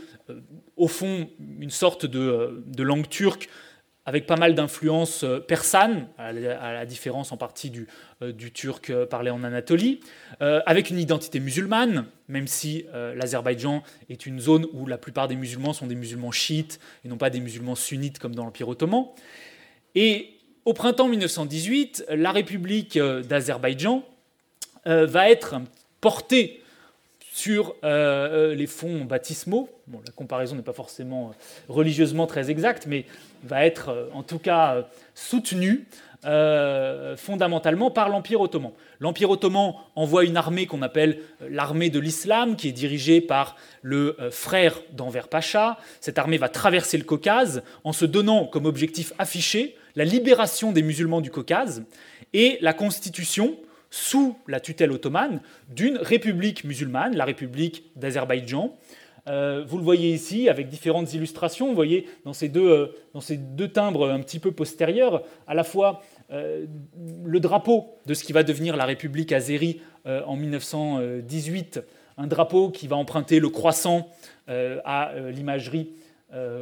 au 0.77 0.89
fond 0.89 1.31
une 1.59 1.71
sorte 1.71 2.05
de, 2.05 2.83
langue 2.83 3.09
turque 3.09 3.49
avec 4.09 4.25
pas 4.25 4.37
mal 4.37 4.55
d'influences 4.55 5.23
euh, 5.23 5.39
persanes, 5.39 6.09
à 6.17 6.33
la 6.33 6.87
différence 6.87 7.31
en 7.31 7.37
partie 7.37 7.69
du, 7.69 7.87
euh, 8.23 8.33
turc 8.33 8.89
euh, 8.89 9.05
parlé 9.05 9.29
en 9.29 9.45
Anatolie, 9.45 10.01
avec 10.41 10.89
une 10.89 10.99
identité 10.99 11.41
musulmane, 11.41 12.07
même 12.29 12.47
si 12.47 12.87
l'Azerbaïdjan 13.17 13.83
est 14.09 14.25
une 14.25 14.41
zone 14.41 14.67
où 14.73 14.87
la 14.87 14.97
plupart 14.97 15.29
des 15.29 15.37
musulmans 15.37 15.73
sont 15.73 15.87
des 15.87 15.95
musulmans 15.95 16.31
chiites 16.31 16.81
et 17.05 17.09
non 17.09 17.19
pas 17.19 17.29
des 17.29 17.41
musulmans 17.41 17.75
sunnites 17.75 18.19
comme 18.19 18.35
dans 18.35 18.45
l'Empire 18.45 18.69
ottoman. 18.69 19.07
Et 19.95 20.31
au 20.65 20.73
printemps 20.73 21.09
1918, 21.09 22.07
la 22.11 22.33
République 22.33 22.99
d'Azerbaïdjan 22.99 24.05
va 24.85 25.29
être 25.29 25.57
portée 26.01 26.63
sur 27.39 27.77
euh, 27.85 28.51
euh, 28.51 28.55
les 28.55 28.67
fonds 28.67 29.05
baptismaux. 29.05 29.69
La 29.93 30.13
comparaison 30.13 30.57
n'est 30.57 30.63
pas 30.63 30.73
forcément 30.73 31.29
euh, 31.29 31.33
religieusement 31.69 32.27
très 32.27 32.51
exacte, 32.51 32.87
mais 32.89 33.05
va 33.45 33.65
être 33.65 34.11
en 34.13 34.25
tout 34.25 34.41
cas 34.41 34.89
soutenue 35.15 35.87
fondamentalement 37.17 37.93
par 37.93 38.09
l'Empire 38.09 38.41
ottoman. 38.41 38.73
L'Empire 38.99 39.31
ottoman 39.31 39.75
envoie 39.95 40.25
une 40.25 40.37
armée 40.37 40.67
qu'on 40.67 40.83
appelle 40.83 41.21
l'armée 41.49 41.91
de 41.91 42.01
l'islam, 42.01 42.57
qui 42.57 42.69
est 42.69 42.73
dirigée 42.73 43.21
par 43.21 43.55
le 43.83 44.17
frère 44.33 44.81
d'Enver 44.93 45.29
Pacha. 45.31 45.79
Cette 46.01 46.19
armée 46.19 46.37
va 46.37 46.49
traverser 46.49 46.99
le 46.99 47.05
Caucase 47.05 47.63
en 47.85 47.93
se 47.93 48.05
donnant 48.05 48.47
comme 48.47 48.67
objectif 48.67 49.13
affiché 49.21 49.77
la 49.95 50.05
libération 50.05 50.73
des 50.73 50.83
musulmans 50.83 51.21
du 51.21 51.31
Caucase 51.31 51.85
et 52.33 52.59
la 52.61 52.73
constitution 52.73 53.57
sous 53.91 54.37
la 54.47 54.61
tutelle 54.61 54.93
ottomane 54.93 55.41
d'une 55.69 55.99
république 55.99 56.65
musulmane, 56.65 57.17
la 57.17 57.25
République 57.25 57.85
d'Azerbaïdjan. 57.97 58.77
Euh, 59.29 59.65
vous 59.67 59.77
le 59.77 59.85
voyez 59.85 60.11
ici 60.11 60.49
avec 60.49 60.69
différentes 60.69 61.13
illustrations. 61.13 61.69
Vous 61.69 61.75
voyez 61.75 62.07
dans 62.25 62.33
ces 62.33 62.49
deux, 62.49 62.93
euh, 63.15 63.67
timbres 63.69 64.11
un 64.11 64.21
petit 64.21 64.39
peu 64.39 64.53
postérieurs, 64.53 65.23
à 65.47 65.55
la 65.55 65.65
fois 65.65 66.03
euh, 66.31 66.67
le 67.25 67.41
drapeau 67.41 67.99
de 68.07 68.15
ce 68.15 68.25
qui 68.25 68.33
va 68.33 68.43
devenir 68.43 68.77
la 68.77 68.85
République 68.85 69.33
azérie 69.33 69.81
en 70.05 70.37
1918, 70.37 71.83
un 72.17 72.27
drapeau 72.27 72.71
qui 72.71 72.87
va 72.87 72.97
emprunter 72.97 73.41
le 73.41 73.51
croissant 73.51 74.09
à 74.47 75.13
l'imagerie 75.31 75.91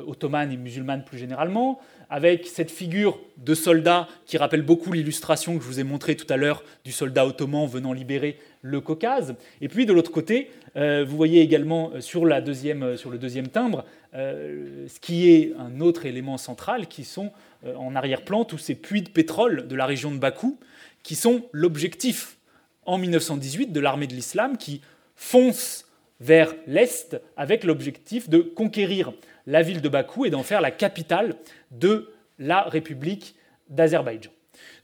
ottomane 0.07 0.52
et 0.52 0.57
musulmane 0.57 1.05
plus 1.05 1.18
généralement, 1.18 1.81
avec 2.09 2.46
cette 2.46 2.70
figure 2.70 3.18
de 3.37 3.55
soldat 3.55 4.09
qui 4.24 4.38
rappelle 4.38 4.62
beaucoup 4.62 4.92
l'illustration 4.92 5.57
que 5.59 5.64
je 5.64 5.68
vous 5.68 5.81
ai 5.81 5.85
montrée 5.85 6.16
tout 6.16 6.33
à 6.33 6.37
l'heure 6.37 6.62
du 6.85 6.92
soldat 6.92 7.26
ottoman 7.26 7.66
venant 7.66 7.92
libérer 7.92 8.38
le 8.62 8.81
Caucase. 8.81 9.35
Et 9.61 9.68
puis 9.68 9.87
de 9.87 9.92
l'autre 9.92 10.11
côté, 10.11 10.50
euh, 10.76 11.05
vous 11.07 11.16
voyez 11.16 11.40
également 11.40 11.90
euh, 11.94 12.00
sur, 12.00 12.26
la 12.26 12.40
deuxième, 12.40 12.83
euh, 12.83 12.96
sur 12.96 13.11
le 13.11 13.18
deuxième 13.18 13.48
timbre 13.48 13.85
ce 14.14 14.98
qui 14.98 15.31
est 15.31 15.52
un 15.59 15.81
autre 15.83 16.07
élément 16.07 16.38
central, 16.38 16.87
qui 16.87 17.05
sont 17.05 17.33
en 17.66 17.94
arrière-plan 17.94 18.46
tous 18.46 18.57
ces 18.57 18.74
puits 18.74 19.02
de 19.02 19.11
pétrole 19.11 19.68
de 19.68 19.76
la 19.76 19.85
région 19.85 20.11
de 20.11 20.16
Bakou, 20.16 20.59
qui 21.02 21.14
sont 21.16 21.42
l'objectif 21.52 22.38
en 22.87 22.96
1918 22.96 23.72
de 23.72 23.81
l'armée 23.81 24.07
de 24.07 24.14
l'islam 24.14 24.57
qui 24.57 24.81
fonce 25.16 25.87
vers 26.18 26.55
l'est 26.66 27.20
avec 27.37 27.62
l'objectif 27.64 28.31
de 28.31 28.38
conquérir 28.38 29.12
la 29.46 29.62
ville 29.62 29.80
de 29.80 29.88
Bakou 29.88 30.24
et 30.24 30.30
d'en 30.30 30.42
faire 30.42 30.61
la 30.61 30.70
capitale 30.70 31.35
de 31.70 32.11
la 32.38 32.62
République 32.62 33.35
d'Azerbaïdjan. 33.68 34.30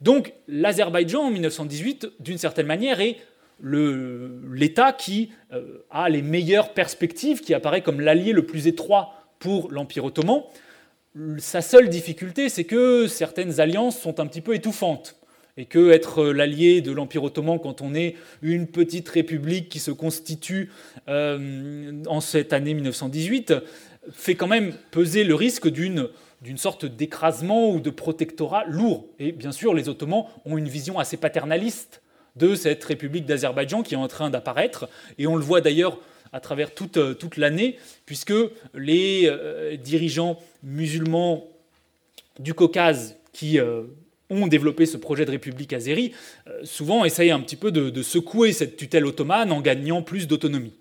Donc 0.00 0.32
l'Azerbaïdjan 0.48 1.22
en 1.22 1.30
1918, 1.30 2.12
d'une 2.20 2.38
certaine 2.38 2.66
manière, 2.66 3.00
est 3.00 3.18
l'État 3.62 4.92
qui 4.92 5.30
euh, 5.52 5.84
a 5.90 6.08
les 6.08 6.22
meilleures 6.22 6.72
perspectives, 6.72 7.40
qui 7.40 7.54
apparaît 7.54 7.82
comme 7.82 8.00
l'allié 8.00 8.32
le 8.32 8.44
plus 8.44 8.66
étroit 8.66 9.14
pour 9.38 9.70
l'Empire 9.70 10.04
ottoman. 10.04 10.42
Sa 11.38 11.60
seule 11.60 11.88
difficulté, 11.88 12.48
c'est 12.48 12.64
que 12.64 13.06
certaines 13.06 13.60
alliances 13.60 14.00
sont 14.00 14.18
un 14.18 14.26
petit 14.26 14.40
peu 14.40 14.54
étouffantes. 14.54 15.16
et 15.58 15.66
que 15.66 15.90
être 15.90 16.24
l'allié 16.24 16.80
de 16.80 16.92
l'Empire 16.92 17.22
ottoman 17.22 17.58
quand 17.60 17.82
on 17.82 17.94
est 17.94 18.16
une 18.40 18.66
petite 18.66 19.08
république 19.10 19.68
qui 19.68 19.80
se 19.80 19.90
constitue 19.90 20.70
euh, 21.08 22.02
en 22.06 22.20
cette 22.20 22.54
année 22.54 22.72
1918 22.72 23.52
fait 24.10 24.34
quand 24.34 24.48
même 24.48 24.74
peser 24.90 25.24
le 25.24 25.34
risque 25.34 25.68
d'une 25.68 26.08
d'une 26.42 26.58
sorte 26.58 26.84
d'écrasement 26.84 27.70
ou 27.70 27.80
de 27.80 27.90
protectorat 27.90 28.64
lourd. 28.66 29.06
Et 29.20 29.30
bien 29.30 29.52
sûr, 29.52 29.74
les 29.74 29.88
Ottomans 29.88 30.26
ont 30.44 30.58
une 30.58 30.68
vision 30.68 30.98
assez 30.98 31.16
paternaliste 31.16 32.02
de 32.36 32.54
cette 32.54 32.82
République 32.82 33.26
d'Azerbaïdjan 33.26 33.82
qui 33.82 33.94
est 33.94 33.98
en 33.98 34.08
train 34.08 34.28
d'apparaître. 34.28 34.88
Et 35.18 35.26
on 35.28 35.36
le 35.36 35.42
voit 35.44 35.60
d'ailleurs 35.60 35.98
à 36.32 36.40
travers 36.40 36.74
toute, 36.74 37.18
toute 37.18 37.36
l'année, 37.36 37.78
puisque 38.06 38.34
les 38.74 39.26
euh, 39.26 39.76
dirigeants 39.76 40.40
musulmans 40.62 41.46
du 42.38 42.54
Caucase 42.54 43.16
qui 43.32 43.60
euh, 43.60 43.82
ont 44.30 44.46
développé 44.46 44.86
ce 44.86 44.96
projet 44.96 45.26
de 45.26 45.30
République 45.30 45.72
azérie, 45.74 46.12
euh, 46.48 46.60
souvent 46.64 47.04
essayent 47.04 47.30
un 47.30 47.40
petit 47.40 47.56
peu 47.56 47.70
de, 47.70 47.90
de, 47.90 48.02
secouer 48.02 48.52
cette 48.52 48.76
tutelle 48.76 49.04
ottomane 49.04 49.52
en 49.52 49.60
gagnant 49.60 50.02
plus 50.02 50.26
d'autonomie. 50.26 50.72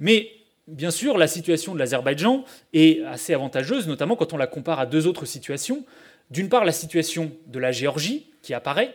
Mais 0.00 0.30
bien 0.66 0.90
sûr, 0.90 1.18
la 1.18 1.26
situation 1.26 1.74
de 1.74 1.78
l'Azerbaïdjan 1.78 2.44
est 2.72 3.04
assez 3.04 3.34
avantageuse, 3.34 3.86
notamment 3.86 4.16
quand 4.16 4.32
on 4.32 4.36
la 4.36 4.46
compare 4.46 4.80
à 4.80 4.86
deux 4.86 5.06
autres 5.06 5.26
situations. 5.26 5.84
D'une 6.30 6.48
part, 6.48 6.64
la 6.64 6.72
situation 6.72 7.30
de 7.46 7.58
la 7.58 7.72
Géorgie 7.72 8.30
qui 8.42 8.54
apparaît, 8.54 8.94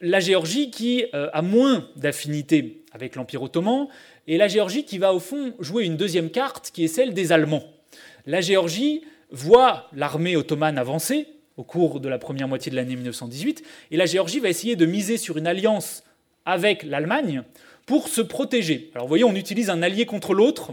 la 0.00 0.20
Géorgie 0.20 0.70
qui 0.70 1.04
euh, 1.14 1.28
a 1.32 1.42
moins 1.42 1.88
d'affinité 1.96 2.84
avec 2.92 3.16
l'Empire 3.16 3.42
ottoman, 3.42 3.86
et 4.26 4.36
la 4.36 4.48
Géorgie 4.48 4.84
qui 4.84 4.98
va 4.98 5.14
au 5.14 5.20
fond 5.20 5.54
jouer 5.60 5.84
une 5.84 5.96
deuxième 5.96 6.30
carte 6.30 6.70
qui 6.72 6.84
est 6.84 6.88
celle 6.88 7.14
des 7.14 7.32
Allemands. 7.32 7.64
La 8.26 8.40
Géorgie 8.40 9.02
voit 9.30 9.88
l'armée 9.92 10.36
ottomane 10.36 10.78
avancer 10.78 11.28
au 11.56 11.64
cours 11.64 12.00
de 12.00 12.08
la 12.08 12.18
première 12.18 12.48
moitié 12.48 12.70
de 12.70 12.76
l'année 12.76 12.96
1918, 12.96 13.62
et 13.90 13.96
la 13.96 14.06
Géorgie 14.06 14.40
va 14.40 14.48
essayer 14.48 14.76
de 14.76 14.86
miser 14.86 15.18
sur 15.18 15.36
une 15.36 15.46
alliance 15.46 16.04
avec 16.46 16.82
l'Allemagne 16.82 17.42
pour 17.90 18.06
se 18.06 18.20
protéger. 18.20 18.92
Alors 18.94 19.08
vous 19.08 19.08
voyez, 19.08 19.24
on 19.24 19.34
utilise 19.34 19.68
un 19.68 19.82
allié 19.82 20.06
contre 20.06 20.32
l'autre. 20.32 20.70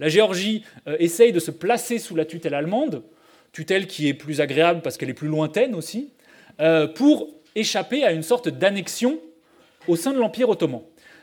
La 0.00 0.08
Géorgie 0.08 0.64
euh, 0.88 0.96
essaye 0.98 1.30
de 1.30 1.38
se 1.38 1.52
placer 1.52 2.00
sous 2.00 2.16
la 2.16 2.24
tutelle 2.24 2.54
allemande, 2.54 3.04
tutelle 3.52 3.86
qui 3.86 4.08
est 4.08 4.14
plus 4.14 4.40
agréable 4.40 4.80
parce 4.82 4.96
qu'elle 4.96 5.08
est 5.08 5.14
plus 5.14 5.28
lointaine 5.28 5.76
aussi, 5.76 6.10
euh, 6.58 6.88
pour 6.88 7.28
échapper 7.54 8.02
à 8.02 8.10
une 8.10 8.24
sorte 8.24 8.48
d'annexion 8.48 9.20
au 9.86 9.94
sein 9.94 10.12
de 10.12 10.18
l'Empire 10.18 10.48
ottoman. 10.48 10.80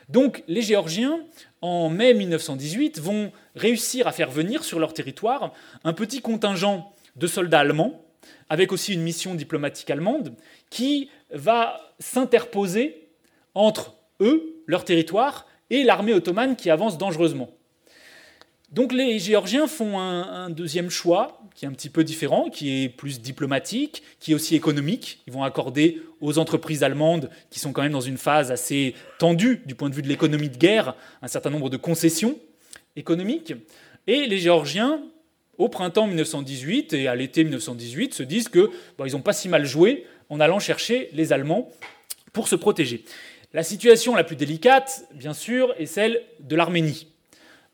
Donc 0.08 0.42
les 0.48 0.62
Géorgiens, 0.62 1.20
en 1.60 1.90
mai 1.90 2.14
1918, 2.14 2.98
vont 2.98 3.30
réussir 3.54 4.06
à 4.06 4.12
faire 4.12 4.30
venir 4.30 4.64
sur 4.64 4.78
leur 4.78 4.94
territoire 4.94 5.52
un 5.84 5.92
petit 5.92 6.22
contingent 6.22 6.90
de 7.16 7.26
soldats 7.26 7.60
allemands, 7.60 8.02
avec 8.48 8.72
aussi 8.72 8.94
une 8.94 9.02
mission 9.02 9.34
diplomatique 9.34 9.90
allemande, 9.90 10.32
qui 10.70 11.10
va 11.30 11.78
s'interposer 11.98 13.08
entre 13.54 13.92
eux, 14.22 14.53
leur 14.66 14.84
territoire, 14.84 15.46
et 15.70 15.82
l'armée 15.82 16.14
ottomane 16.14 16.56
qui 16.56 16.70
avance 16.70 16.98
dangereusement. 16.98 17.50
Donc 18.74 18.92
les 18.92 19.20
Géorgiens 19.20 19.68
font 19.68 20.00
un, 20.00 20.50
deuxième 20.50 20.90
choix 20.90 21.40
qui 21.54 21.64
est 21.64 21.68
un 21.68 21.72
petit 21.72 21.90
peu 21.90 22.02
différent, 22.02 22.50
qui 22.50 22.82
est 22.82 22.88
plus 22.88 23.20
diplomatique, 23.20 24.02
qui 24.18 24.32
est 24.32 24.34
aussi 24.34 24.56
économique. 24.56 25.22
Ils 25.28 25.32
vont 25.32 25.44
accorder 25.44 26.02
aux 26.20 26.38
entreprises 26.38 26.82
allemandes, 26.82 27.30
qui 27.50 27.60
sont 27.60 27.72
quand 27.72 27.82
même 27.82 27.92
dans 27.92 28.00
une 28.00 28.16
phase 28.16 28.50
assez 28.50 28.96
tendue 29.20 29.62
du 29.64 29.76
point 29.76 29.90
de 29.90 29.94
vue 29.94 30.02
de 30.02 30.08
l'économie 30.08 30.48
de 30.48 30.56
guerre, 30.56 30.96
un 31.22 31.28
certain 31.28 31.50
nombre 31.50 31.70
de 31.70 31.76
concessions 31.76 32.36
économiques. 32.96 33.54
Et 34.08 34.26
les 34.26 34.38
Géorgiens, 34.38 35.00
au 35.56 35.68
printemps 35.68 36.08
1918 36.08 36.94
et 36.94 37.06
à 37.06 37.14
l'été 37.14 37.44
1918, 37.44 38.12
se 38.12 38.24
disent 38.24 38.48
que 38.48 38.72
bon, 38.98 39.04
ils 39.04 39.12
n'ont 39.12 39.22
pas 39.22 39.32
si 39.32 39.48
mal 39.48 39.64
joué 39.64 40.04
en 40.30 40.40
allant 40.40 40.58
chercher 40.58 41.10
les 41.12 41.32
Allemands 41.32 41.70
pour 42.32 42.48
se 42.48 42.56
protéger. 42.56 43.04
La 43.54 43.62
situation 43.62 44.16
la 44.16 44.24
plus 44.24 44.34
délicate, 44.34 45.06
bien 45.14 45.32
sûr, 45.32 45.72
est 45.78 45.86
celle 45.86 46.20
de 46.40 46.56
l'Arménie. 46.56 47.06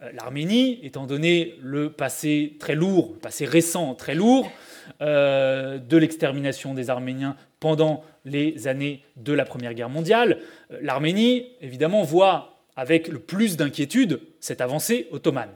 Euh, 0.03 0.11
L'Arménie, 0.13 0.79
étant 0.83 1.07
donné 1.07 1.55
le 1.63 1.91
passé 1.91 2.57
très 2.61 2.75
lourd, 2.75 3.13
le 3.15 3.19
passé 3.19 3.47
récent 3.47 3.95
très 3.95 4.15
lourd, 4.15 4.53
euh, 5.01 5.79
de 5.79 5.97
l'extermination 5.97 6.75
des 6.75 6.91
Arméniens 6.91 7.35
pendant 7.61 8.05
les 8.27 8.69
années 8.69 9.03
de 9.17 9.33
la 9.33 9.47
Première 9.47 9.73
Guerre 9.73 9.89
mondiale, 9.89 10.41
euh, 10.71 10.79
l'Arménie, 10.83 11.47
évidemment, 11.63 12.03
voit 12.03 12.59
avec 12.77 13.09
le 13.09 13.19
plus 13.19 13.57
d'inquiétude 13.57 14.21
cette 14.39 14.61
avancée 14.61 15.09
ottomane. 15.13 15.51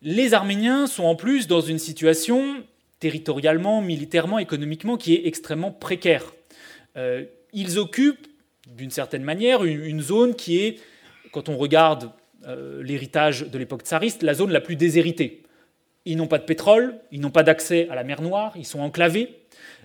Les 0.00 0.32
Arméniens 0.32 0.86
sont 0.86 1.04
en 1.04 1.14
plus 1.14 1.46
dans 1.46 1.60
une 1.60 1.78
situation 1.78 2.64
territorialement, 3.00 3.82
militairement, 3.82 4.38
économiquement 4.38 4.96
qui 4.96 5.12
est 5.12 5.26
extrêmement 5.26 5.72
précaire. 5.72 6.32
ils 7.52 7.78
occupent 7.78 8.28
d'une 8.66 8.90
certaine 8.90 9.22
manière, 9.22 9.64
une, 9.64 10.00
zone 10.00 10.34
qui 10.34 10.58
est, 10.58 10.80
quand 11.32 11.48
on 11.48 11.56
regarde 11.56 12.10
euh, 12.46 12.82
l'héritage 12.82 13.42
de 13.48 13.58
l'époque 13.58 13.82
tsariste, 13.82 14.22
la 14.22 14.34
zone 14.34 14.50
la 14.50 14.60
plus 14.60 14.76
déshéritée. 14.76 15.42
Ils 16.04 16.16
n'ont 16.16 16.26
pas 16.26 16.38
de 16.38 16.44
pétrole, 16.44 16.96
ils 17.10 17.20
n'ont 17.20 17.30
pas 17.30 17.42
d'accès 17.42 17.88
à 17.90 17.94
la 17.94 18.04
mer 18.04 18.20
Noire, 18.22 18.52
ils 18.56 18.66
sont 18.66 18.80
enclavés, 18.80 19.34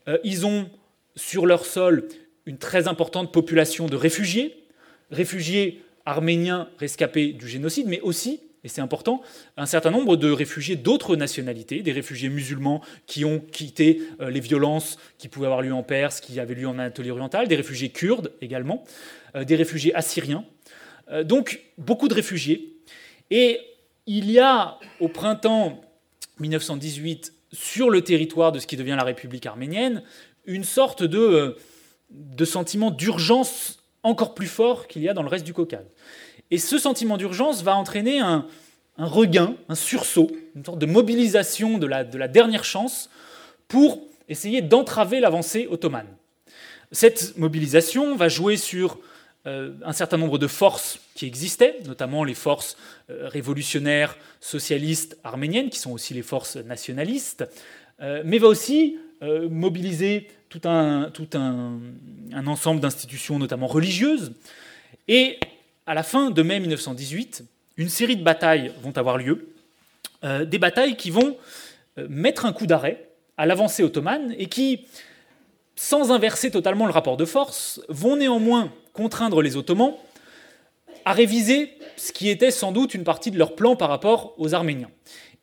euh, 0.08 0.18
ils 0.24 0.46
ont 0.46 0.70
sur 1.16 1.46
leur 1.46 1.66
sol 1.66 2.08
une 2.46 2.58
très 2.58 2.88
importante 2.88 3.32
population 3.32 3.88
de 3.88 3.96
réfugiés, 3.96 4.64
réfugiés 5.12 5.84
arméniens 6.06 6.70
rescapés 6.78 7.34
du 7.34 7.48
génocide, 7.48 7.88
mais 7.88 8.02
aussi 8.02 8.42
et 8.64 8.68
c'est 8.68 8.82
important, 8.82 9.22
un 9.56 9.66
certain 9.66 9.92
nombre 9.92 10.18
de 10.18 10.30
réfugiés 10.30 10.76
d'autres 10.76 11.16
nationalités, 11.16 11.82
des 11.82 11.92
réfugiés 11.92 12.30
musulmans 12.30 12.82
qui 13.08 13.24
ont 13.24 13.40
quitté 13.40 14.02
euh, 14.20 14.30
les 14.30 14.42
violences 14.42 14.98
qui 15.18 15.30
pouvaient 15.30 15.46
avoir 15.46 15.62
lieu 15.62 15.74
en 15.74 15.84
Perse, 15.84 16.20
qui 16.20 16.40
avaient 16.40 16.56
lieu 16.56 16.68
en 16.68 16.74
Anatolie 16.74 17.12
orientale, 17.12 17.48
des 17.48 17.56
réfugiés 17.56 17.90
kurdes 17.90 18.34
également, 18.42 18.84
euh, 19.36 19.46
des 19.46 19.56
réfugiés 19.56 19.96
assyriens. 19.96 20.44
Euh, 21.10 21.24
donc 21.24 21.62
beaucoup 21.78 22.10
de 22.10 22.14
réfugiés. 22.14 22.76
Et 23.32 23.62
il 24.08 24.30
y 24.30 24.40
a 24.40 24.78
au 25.00 25.08
printemps 25.08 25.82
1918, 26.40 27.34
sur 27.52 27.90
le 27.90 28.02
territoire 28.02 28.52
de 28.52 28.60
ce 28.60 28.68
qui 28.68 28.76
devient 28.76 28.96
la 28.98 29.04
République 29.04 29.46
arménienne, 29.46 30.04
une 30.46 30.64
sorte 30.64 31.04
de, 31.04 31.58
de 32.10 32.46
sentiment 32.46 32.92
d'urgence 32.92 33.80
encore 34.04 34.34
plus 34.34 34.48
fort 34.48 34.88
qu'il 34.88 35.02
y 35.02 35.10
a 35.10 35.14
dans 35.14 35.24
le 35.24 35.30
reste 35.30 35.46
du 35.46 35.54
Caucase. 35.54 35.86
Et 36.52 36.58
ce 36.58 36.78
sentiment 36.78 37.18
d'urgence 37.18 37.62
va 37.64 37.76
entraîner 37.76 38.20
un, 38.20 38.46
regain, 38.98 39.56
un 39.70 39.76
sursaut, 39.76 40.32
une 40.56 40.66
sorte 40.66 40.80
de 40.80 40.86
mobilisation 40.86 41.78
de 41.78 41.86
la, 41.86 42.04
dernière 42.04 42.64
chance 42.64 43.10
pour 43.68 44.02
essayer 44.28 44.62
d'entraver 44.62 45.20
l'avancée 45.20 45.68
ottomane. 45.70 46.08
Cette 46.92 47.38
mobilisation 47.38 48.16
va 48.16 48.30
jouer 48.30 48.58
sur 48.58 48.98
euh, 49.46 49.74
un 49.84 49.94
certain 49.94 50.18
nombre 50.18 50.40
de 50.40 50.48
forces 50.48 51.00
qui 51.14 51.28
existaient, 51.28 51.80
notamment 51.86 52.24
les 52.24 52.34
forces 52.34 52.78
euh, 53.10 53.30
révolutionnaires 53.30 54.18
socialistes 54.42 55.18
arméniennes, 55.24 55.70
qui 55.70 55.80
sont 55.80 55.92
aussi 55.92 56.16
les 56.16 56.24
forces 56.24 56.56
nationalistes, 56.56 57.46
euh, 58.02 58.24
mais 58.26 58.38
va 58.38 58.48
aussi 58.48 58.98
mobiliser 59.50 60.30
tout 60.48 60.62
un, 60.64 61.12
un 62.32 62.48
ensemble 62.48 62.80
d'institutions, 62.80 63.38
notamment 63.38 63.68
religieuses. 63.68 64.32
Et 65.10 65.38
à 65.90 65.96
la 65.96 66.04
fin 66.04 66.30
de 66.30 66.44
mai 66.44 66.60
1918, 66.60 67.44
une 67.78 67.90
série 67.90 68.16
de 68.16 68.22
batailles 68.22 68.72
vont 68.84 68.96
avoir 68.96 69.18
lieu, 69.18 69.50
euh, 70.24 70.46
des 70.46 70.60
batailles 70.60 70.96
qui 70.96 71.10
vont 71.10 71.36
euh, 71.98 72.06
mettre 72.08 72.46
un 72.46 72.54
coup 72.54 72.68
d'arrêt 72.68 73.10
à 73.38 73.48
l'avancée 73.48 73.82
ottomane 73.82 74.36
et 74.38 74.46
qui, 74.46 74.86
sans 75.76 76.12
inverser 76.12 76.52
totalement 76.52 76.86
le 76.86 76.92
rapport 76.92 77.18
de 77.18 77.26
force, 77.26 77.82
vont 77.90 78.18
néanmoins 78.18 78.72
contraindre 78.94 79.42
les 79.42 79.58
Ottomans 79.58 79.96
à 81.06 81.14
réviser 81.14 81.74
ce 81.98 82.12
qui 82.12 82.30
était 82.30 82.52
sans 82.52 82.72
doute 82.72 82.94
une 82.94 83.04
partie 83.04 83.32
de 83.32 83.40
leur 83.40 83.56
plan 83.56 83.76
par 83.76 83.90
rapport 83.90 84.36
aux 84.38 84.54
Arméniens. 84.54 84.92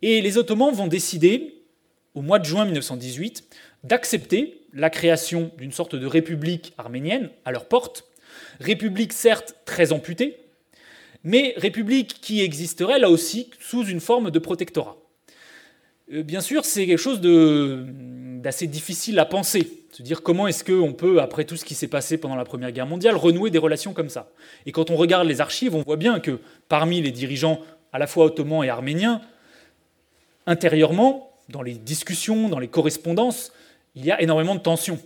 Et 0.01 0.20
les 0.20 0.38
Ottomans 0.38 0.72
vont 0.72 0.86
décider, 0.86 1.61
au 2.14 2.22
mois 2.22 2.38
de 2.38 2.44
juin 2.44 2.66
1918, 2.66 3.42
d'accepter 3.82 4.61
la 4.72 4.90
création 4.90 5.51
d'une 5.59 5.72
sorte 5.72 5.97
de 5.97 6.07
république 6.07 6.72
arménienne 6.78 7.30
à 7.44 7.51
leur 7.51 7.66
porte, 7.66 8.05
République 8.61 9.12
certes 9.12 9.57
très 9.64 9.92
amputée, 9.92 10.38
mais 11.24 11.54
république 11.57 12.20
qui 12.20 12.42
existerait 12.42 12.98
là 12.98 13.11
aussi 13.11 13.50
sous 13.61 13.84
une 13.84 14.00
forme 14.00 14.30
de 14.30 14.38
protectorat. 14.38 14.96
Euh, 16.12 16.22
bien 16.22 16.40
sûr, 16.40 16.64
c'est 16.64 16.86
quelque 16.86 16.98
chose 16.98 17.20
d'assez 17.20 18.66
difficile 18.66 19.18
à 19.18 19.24
penser, 19.24 19.82
se 19.90 20.02
dire 20.02 20.22
comment 20.22 20.46
est-ce 20.46 20.62
qu'on 20.62 20.92
peut, 20.92 21.20
après 21.20 21.44
tout 21.44 21.57
ce 21.57 21.64
qui 21.64 21.74
s'est 21.74 21.88
passé 21.88 22.16
pendant 22.16 22.36
la 22.36 22.44
Première 22.44 22.70
Guerre 22.70 22.86
mondiale, 22.86 23.16
renouer 23.16 23.50
des 23.50 23.59
relations 23.59 23.92
comme 23.92 24.09
ça. 24.09 24.30
Et 24.66 24.72
quand 24.72 24.90
on 24.90 24.96
regarde 24.96 25.26
les 25.26 25.40
archives, 25.40 25.74
on 25.74 25.82
voit 25.82 25.96
bien 25.96 26.20
que 26.20 26.38
parmi 26.68 27.02
les 27.02 27.11
dirigeants 27.11 27.61
à 27.92 27.98
la 27.98 28.07
fois 28.07 28.26
ottomans 28.26 28.62
et 28.62 28.68
arméniens, 28.68 29.20
intérieurement, 30.46 31.32
dans 31.48 31.62
les 31.62 31.74
discussions, 31.74 32.48
dans 32.48 32.59
les 32.59 32.68
correspondances, 32.68 33.52
il 33.94 34.04
y 34.04 34.11
a 34.11 34.20
énormément 34.20 34.54
de 34.54 34.61
tensions. 34.61 35.00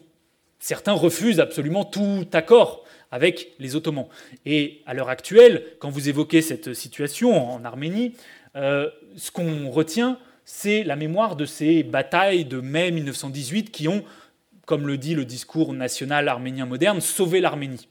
Certains 0.58 0.92
refusent 0.92 1.40
absolument 1.40 1.84
tout 1.84 2.26
accord 2.32 2.84
avec 3.10 3.52
les 3.58 3.76
Ottomans. 3.76 4.06
Et 4.46 4.82
à 4.86 4.94
l'heure 4.94 5.08
actuelle, 5.08 5.64
quand 5.78 5.90
vous 5.90 6.08
évoquez 6.08 6.42
cette 6.42 6.74
situation 6.74 7.52
en 7.52 7.64
Arménie, 7.64 8.14
euh, 8.56 8.88
ce 9.16 9.30
qu'on 9.30 9.70
retient, 9.70 10.18
c'est 10.44 10.82
la 10.84 10.96
mémoire 10.96 11.36
de 11.36 11.44
ces 11.44 11.82
batailles 11.82 12.44
de 12.44 12.60
mai 12.60 12.90
1918 12.90 13.70
qui 13.70 13.88
ont 13.88 14.04
comme 14.66 14.86
le 14.86 14.98
dit 14.98 15.14
le 15.16 15.24
discours 15.24 15.72
national 15.72 16.28
arménien 16.28 16.64
moderne, 16.64 17.00
sauver 17.00 17.40
l'Arménie. 17.40 17.88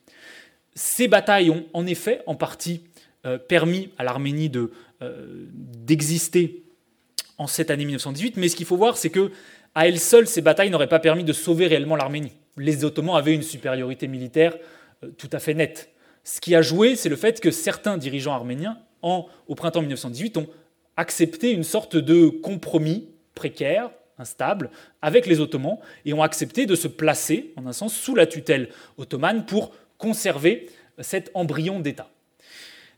Ces 0.76 1.10
batailles 1.10 1.50
ont 1.50 1.66
en 1.74 1.86
effet 1.86 2.22
en 2.26 2.36
partie 2.36 2.84
permis 3.50 3.90
à 3.98 4.06
l'Arménie 4.06 4.50
d'exister 5.02 6.64
en 7.38 7.48
cette 7.48 7.70
année 7.70 7.84
1918, 7.84 8.38
mais 8.38 8.48
ce 8.48 8.56
qu'il 8.56 8.66
faut 8.66 8.78
voir, 8.78 8.96
c'est 8.96 9.10
que 9.10 9.32
à 9.76 9.88
elles 9.88 10.00
seules, 10.00 10.28
ces 10.28 10.42
batailles 10.42 10.70
n'auraient 10.70 10.88
pas 10.88 11.00
permis 11.00 11.24
de 11.24 11.34
sauver 11.34 11.68
réellement 11.68 11.96
l'Arménie. 11.96 12.34
Les 12.58 12.84
Ottomans 12.86 13.16
avaient 13.16 13.34
une 13.34 13.44
supériorité 13.44 14.08
militaire 14.08 14.56
tout 15.18 15.30
à 15.32 15.40
fait 15.40 15.54
nette. 15.54 15.92
Ce 16.24 16.42
qui 16.42 16.56
a 16.56 16.62
joué, 16.62 16.96
c'est 16.96 17.10
le 17.10 17.16
fait 17.16 17.40
que 17.40 17.52
certains 17.52 17.98
dirigeants 17.98 18.34
arméniens, 18.34 18.78
au 19.02 19.56
printemps 19.56 19.82
1918, 19.82 20.38
ont 20.38 20.48
accepté 20.98 21.52
une 21.52 21.64
sorte 21.64 21.96
de 21.96 22.28
compromis 22.28 23.08
précaire, 23.34 23.90
instable, 24.18 24.70
avec 25.02 25.26
les 25.26 25.40
Ottomans, 25.40 25.78
et 26.06 26.14
ont 26.14 26.22
accepté 26.22 26.66
de 26.66 26.76
se 26.76 26.88
placer, 26.88 27.54
en 27.56 27.66
un 27.66 27.74
sens, 27.74 27.96
sous 27.96 28.16
la 28.16 28.28
tutelle 28.28 28.70
ottomane 28.98 29.46
pour 29.46 29.72
conserver 29.98 30.70
cet 31.00 31.32
embryon 31.34 31.80
d'État. 31.80 32.10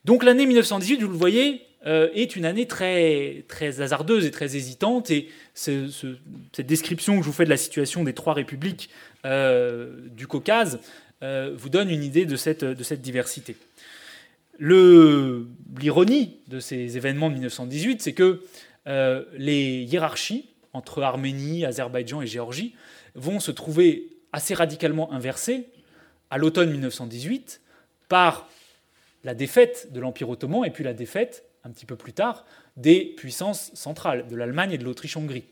Donc 0.04 0.24
l'année 0.24 0.48
1918, 0.48 1.04
vous 1.04 1.12
le 1.12 1.18
voyez, 1.18 1.62
euh, 1.86 2.10
est 2.14 2.36
une 2.36 2.46
année 2.46 2.68
très, 2.68 3.46
très 3.48 3.82
hasardeuse 3.82 4.26
et 4.26 4.32
très 4.32 4.56
hésitante, 4.56 5.12
et 5.12 5.30
cette 5.54 6.66
description 6.66 7.18
que 7.18 7.22
je 7.22 7.28
vous 7.28 7.34
fais 7.34 7.46
de 7.46 7.50
la 7.50 7.58
situation 7.58 8.04
des 8.04 8.14
trois 8.14 8.34
républiques 8.34 8.90
euh, 9.26 10.08
du 10.10 10.26
Caucase 10.28 10.80
euh, 11.24 11.54
vous 11.56 11.70
donne 11.70 11.90
une 11.90 12.04
idée 12.04 12.26
de 12.26 12.36
cette, 12.36 12.64
diversité. 13.02 13.56
L'ironie 14.60 16.40
de 16.48 16.60
ces 16.60 16.98
événements 16.98 17.30
de 17.30 17.34
1918, 17.34 18.02
c'est 18.02 18.14
que 18.14 18.42
euh, 18.88 19.24
les 19.38 19.84
hiérarchies 19.84 20.50
entre 20.74 21.04
Arménie, 21.04 21.66
Azerbaïdjan 21.66 22.22
et 22.22 22.28
Géorgie 22.28 22.76
vont 23.16 23.40
se 23.40 23.52
trouver 23.52 24.08
assez 24.34 24.54
radicalement 24.54 25.12
inversées 25.12 25.68
à 26.30 26.38
l'automne 26.38 26.72
1918 26.72 27.62
par 28.08 28.50
la 29.24 29.36
défaite 29.36 29.90
de 29.92 30.00
l'Empire 30.00 30.30
ottoman 30.30 30.66
et 30.66 30.72
puis 30.72 30.84
la 30.84 30.94
défaite, 30.94 31.44
un 31.64 31.70
petit 31.70 31.86
peu 31.86 31.96
plus 31.96 32.14
tard, 32.14 32.46
des 32.78 33.14
puissances 33.18 33.72
centrales, 33.74 34.28
de 34.28 34.36
l'Allemagne 34.36 34.72
et 34.72 34.78
de 34.78 34.84
l'Autriche-Hongrie. 34.84 35.44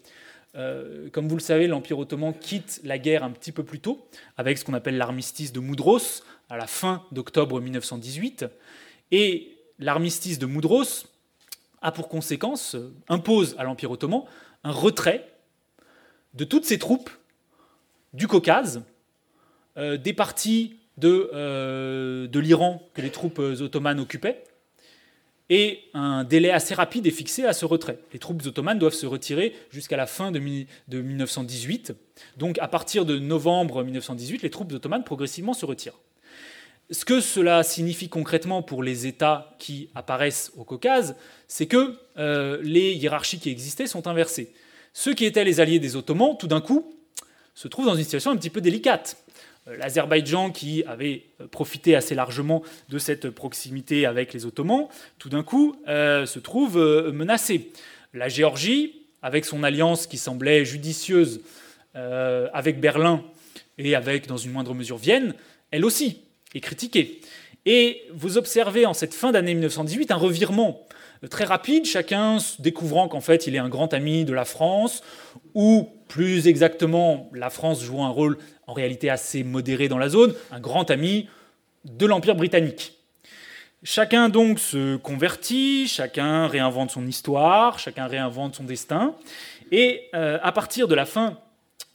Euh, 0.59 1.09
comme 1.11 1.27
vous 1.27 1.37
le 1.37 1.41
savez, 1.41 1.67
l'Empire 1.67 1.97
ottoman 1.97 2.33
quitte 2.33 2.81
la 2.83 2.97
guerre 2.97 3.23
un 3.23 3.31
petit 3.31 3.51
peu 3.51 3.63
plus 3.63 3.79
tôt, 3.79 4.05
avec 4.37 4.57
ce 4.57 4.65
qu'on 4.65 4.73
appelle 4.73 4.97
l'armistice 4.97 5.53
de 5.53 5.59
Moudros, 5.59 6.23
à 6.49 6.57
la 6.57 6.67
fin 6.67 7.05
d'octobre 7.11 7.61
1918. 7.61 8.45
Et 9.11 9.57
l'armistice 9.79 10.37
de 10.37 10.45
Moudros 10.45 11.05
a 11.81 11.91
pour 11.93 12.09
conséquence, 12.09 12.75
euh, 12.75 12.93
impose 13.07 13.55
à 13.57 13.63
l'Empire 13.63 13.91
ottoman 13.91 14.25
un 14.65 14.71
retrait 14.71 15.31
de 16.33 16.43
toutes 16.43 16.65
ses 16.65 16.77
troupes 16.77 17.09
du 18.13 18.27
Caucase, 18.27 18.83
euh, 19.77 19.95
des 19.95 20.13
parties 20.13 20.75
de, 20.97 22.27
de 22.27 22.39
l'Iran 22.41 22.85
que 22.93 23.01
les 23.01 23.09
troupes 23.09 23.39
ottomanes 23.39 24.01
occupaient, 24.01 24.43
et 25.49 25.79
un 25.93 26.23
délai 26.23 26.51
assez 26.51 26.73
rapide 26.73 27.07
est 27.07 27.11
fixé 27.11 27.43
à 27.45 27.53
ce 27.53 27.65
retrait. 27.65 27.99
Les 28.13 28.19
troupes 28.19 28.45
ottomanes 28.45 28.77
doivent 28.77 28.93
se 28.93 29.07
retirer 29.07 29.55
jusqu'à 29.71 29.97
la 29.97 30.05
fin 30.05 30.31
de, 30.31 30.39
1918. 30.39 31.93
Donc 32.37 32.59
à 32.59 32.67
partir 32.67 33.05
de 33.05 33.17
novembre 33.17 33.83
1918, 33.83 34.43
les 34.43 34.49
troupes 34.49 34.71
ottomanes 34.71 35.03
progressivement 35.03 35.53
se 35.53 35.65
retirent. 35.65 35.99
Ce 36.91 37.05
que 37.05 37.21
cela 37.21 37.63
signifie 37.63 38.09
concrètement 38.09 38.63
pour 38.63 38.81
les 38.81 39.05
États 39.05 39.55
qui 39.59 39.89
apparaissent 39.93 40.51
au 40.57 40.63
Caucase, 40.63 41.15
c'est 41.47 41.67
que 41.67 41.95
euh, 42.17 42.59
les 42.63 42.93
hiérarchies 42.93 43.39
qui 43.39 43.49
existaient 43.49 43.87
sont 43.87 44.07
inversées. 44.07 44.51
Ceux 44.93 45.13
qui 45.13 45.25
étaient 45.25 45.43
les 45.43 45.59
alliés 45.59 45.79
des 45.79 45.95
Ottomans, 45.95 46.35
tout 46.37 46.47
d'un 46.47 46.61
coup, 46.61 46.91
se 47.53 47.67
trouvent 47.67 47.85
dans 47.85 47.95
une 47.95 48.03
situation 48.03 48.31
un 48.31 48.37
petit 48.37 48.49
peu 48.49 48.61
délicate. 48.61 49.17
Euh, 49.69 49.77
L'Azerbaïdjan, 49.77 50.51
qui 50.51 50.83
avait 50.85 51.23
euh, 51.41 51.47
profité 51.47 51.95
assez 51.95 52.15
largement 52.15 52.63
de 52.89 52.99
cette 52.99 53.29
proximité 53.29 54.05
avec 54.05 54.33
les 54.33 54.45
Ottomans, 54.45 54.87
tout 55.17 55.29
d'un 55.29 55.43
coup 55.43 55.75
euh, 55.87 56.25
se 56.25 56.39
trouve 56.39 56.77
menacé. 57.13 57.71
La 58.13 58.29
Géorgie, 58.29 58.95
avec 59.21 59.45
son 59.45 59.63
alliance 59.63 60.07
qui 60.07 60.17
semblait 60.17 60.65
judicieuse 60.65 61.41
avec 62.53 62.79
Berlin 62.79 63.21
et 63.77 63.93
avec, 63.93 64.27
dans 64.27 64.37
une 64.37 64.51
moindre 64.51 64.73
mesure, 64.73 64.97
Vienne, 64.97 65.33
elle 65.71 65.83
aussi 65.83 66.21
est 66.55 66.61
critiquée. 66.61 67.19
Et 67.65 68.03
vous 68.13 68.37
observez 68.37 68.85
en 68.85 68.93
cette 68.93 69.13
fin 69.13 69.33
d'année 69.33 69.53
1918 69.53 70.11
un 70.11 70.15
revirement 70.15 70.87
très 71.29 71.43
rapide, 71.43 71.85
chacun 71.85 72.37
découvrant 72.59 73.09
qu'en 73.09 73.19
fait 73.19 73.47
il 73.47 73.55
est 73.55 73.59
un 73.59 73.67
grand 73.67 73.93
ami 73.93 74.23
de 74.23 74.33
la 74.33 74.45
France, 74.45 75.03
ou 75.53 75.89
plus 76.09 76.47
exactement, 76.47 77.29
la 77.33 77.51
France 77.51 77.83
joue 77.83 78.01
un 78.01 78.09
rôle 78.09 78.39
en 78.67 78.73
réalité 78.73 79.09
assez 79.09 79.43
modéré 79.43 79.87
dans 79.87 79.99
la 79.99 80.09
zone, 80.09 80.33
un 80.51 80.59
grand 80.59 80.89
ami 80.91 81.29
de 81.85 82.05
l'Empire 82.05 82.35
britannique. 82.35 82.95
Chacun 83.83 84.27
donc 84.27 84.59
se 84.59 84.97
convertit, 84.97 85.87
chacun 85.87 86.47
réinvente 86.47 86.89
son 86.89 87.07
histoire, 87.07 87.79
chacun 87.79 88.07
réinvente 88.07 88.55
son 88.55 88.63
destin, 88.63 89.15
et 89.71 90.09
euh, 90.15 90.39
à 90.41 90.51
partir 90.51 90.87
de 90.87 90.95
la 90.95 91.05
fin 91.05 91.37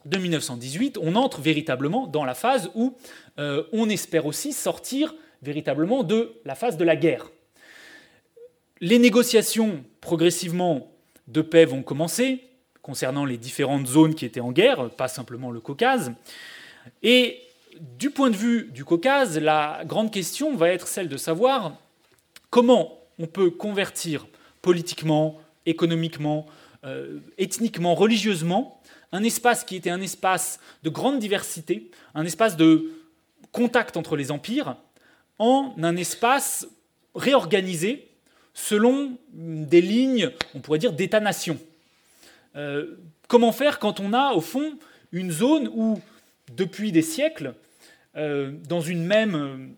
de 0.07 0.17
1918, 0.17 0.97
on 1.03 1.17
entre 1.17 1.41
véritablement 1.41 2.07
dans 2.07 2.25
la 2.25 2.35
phase 2.35 2.71
où 2.77 2.97
euh, 3.39 3.65
on 3.73 3.89
espère 3.89 4.27
aussi 4.27 4.53
sortir 4.53 5.15
véritablement 5.43 6.05
de 6.05 6.41
la 6.45 6.55
phase 6.55 6.77
de 6.77 6.85
la 6.85 6.95
guerre. 6.95 7.31
Les 8.81 9.01
négociations 9.01 9.85
progressivement 10.01 10.93
de 11.27 11.43
paix 11.43 11.65
vont 11.65 11.83
commencer 11.83 12.45
concernant 12.85 13.25
les 13.25 13.39
différentes 13.39 13.87
zones 13.87 14.15
qui 14.15 14.27
étaient 14.27 14.41
en 14.41 14.53
guerre, 14.53 14.91
pas 14.91 15.09
simplement 15.09 15.51
le 15.51 15.59
Caucase. 15.59 16.13
Et 17.03 17.41
du 17.81 18.11
point 18.11 18.29
de 18.29 18.37
vue 18.37 18.71
du 18.75 18.85
Caucase, 18.85 19.39
la 19.39 19.81
grande 19.87 20.13
question 20.13 20.55
va 20.55 20.69
être 20.69 20.87
celle 20.87 21.09
de 21.09 21.17
savoir 21.17 21.79
comment 22.51 23.01
on 23.19 23.27
peut 23.27 23.49
convertir 23.49 24.27
politiquement, 24.61 25.41
économiquement, 25.65 26.45
euh, 26.85 27.21
ethniquement, 27.39 27.95
religieusement, 27.95 28.83
un 29.13 29.25
espace 29.25 29.65
qui 29.65 29.77
était 29.77 29.89
un 29.89 30.03
espace 30.03 30.61
de 30.83 30.91
grande 30.91 31.19
diversité, 31.19 31.91
un 32.15 32.27
espace 32.27 32.55
de 32.55 32.93
contact 33.51 33.97
entre 33.97 34.15
les 34.15 34.31
empires, 34.31 34.77
en 35.39 35.75
un 35.83 35.97
espace 35.97 36.69
réorganisé 37.15 38.11
selon 38.53 39.17
des 39.33 39.81
lignes, 39.81 40.31
on 40.55 40.61
pourrait 40.61 40.79
dire, 40.79 40.93
d'État-nation. 40.93 41.59
Euh, 42.57 42.97
comment 43.29 43.53
faire 43.53 43.79
quand 43.79 44.01
on 44.01 44.13
a, 44.13 44.33
au 44.33 44.41
fond, 44.41 44.79
une 45.13 45.31
zone 45.31 45.69
où 45.75 46.01
depuis 46.57 46.93
des 46.93 47.03
siècles, 47.03 47.55
euh, 48.17 48.53
dans, 48.69 48.81
une 48.81 49.05
même, 49.05 49.75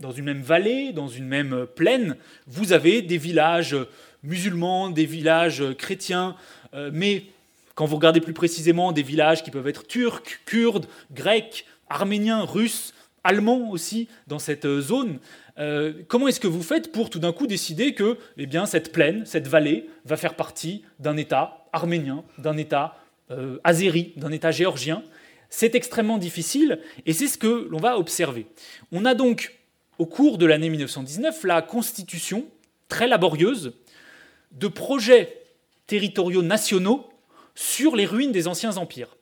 dans 0.00 0.12
une 0.12 0.24
même 0.24 0.42
vallée, 0.42 0.92
dans 0.92 1.08
une 1.08 1.26
même 1.26 1.66
plaine, 1.74 2.16
vous 2.46 2.72
avez 2.72 3.02
des 3.02 3.18
villages 3.18 3.76
musulmans, 4.22 4.90
des 4.90 5.06
villages 5.06 5.62
chrétiens, 5.76 6.36
euh, 6.74 6.90
mais 6.92 7.24
quand 7.74 7.86
vous 7.86 7.96
regardez 7.96 8.20
plus 8.20 8.32
précisément, 8.32 8.92
des 8.92 9.02
villages 9.02 9.42
qui 9.42 9.50
peuvent 9.50 9.66
être 9.66 9.86
turcs, 9.86 10.40
kurdes, 10.46 10.86
grecs, 11.12 11.66
arméniens, 11.88 12.42
russes, 12.44 12.94
allemands 13.24 13.70
aussi 13.70 14.08
dans 14.28 14.38
cette 14.38 14.80
zone. 14.80 15.18
Euh, 15.58 15.92
comment 16.08 16.28
est-ce 16.28 16.40
que 16.40 16.48
vous 16.48 16.62
faites 16.62 16.90
pour 16.90 17.10
tout 17.10 17.18
d'un 17.18 17.32
coup 17.32 17.46
décider 17.46 17.94
que 17.94 18.18
eh 18.36 18.46
bien, 18.46 18.66
cette 18.66 18.92
plaine, 18.92 19.24
cette 19.24 19.46
vallée, 19.46 19.88
va 20.04 20.16
faire 20.16 20.34
partie 20.34 20.84
d'un 20.98 21.16
État 21.16 21.66
arménien, 21.72 22.24
d'un 22.38 22.56
État 22.56 22.98
euh, 23.30 23.58
azéri, 23.64 24.12
d'un 24.16 24.32
État 24.32 24.50
géorgien? 24.50 25.02
C'est 25.50 25.74
extrêmement 25.74 26.18
difficile 26.18 26.80
et 27.06 27.12
c'est 27.12 27.28
ce 27.28 27.38
que 27.38 27.68
l'on 27.70 27.78
va 27.78 27.98
observer. 27.98 28.46
On 28.90 29.04
a 29.04 29.14
donc, 29.14 29.54
au 29.98 30.06
cours 30.06 30.38
de 30.38 30.46
l'année 30.46 30.68
1919, 30.68 31.44
la 31.44 31.62
constitution 31.62 32.46
très 32.88 33.06
laborieuse 33.06 33.72
de 34.50 34.66
projets 34.66 35.42
territoriaux 35.86 36.42
nationaux 36.42 37.08
sur 37.54 37.94
les 37.94 38.06
ruines 38.06 38.32
des 38.32 38.48
anciens 38.48 38.76
empires. 38.76 39.16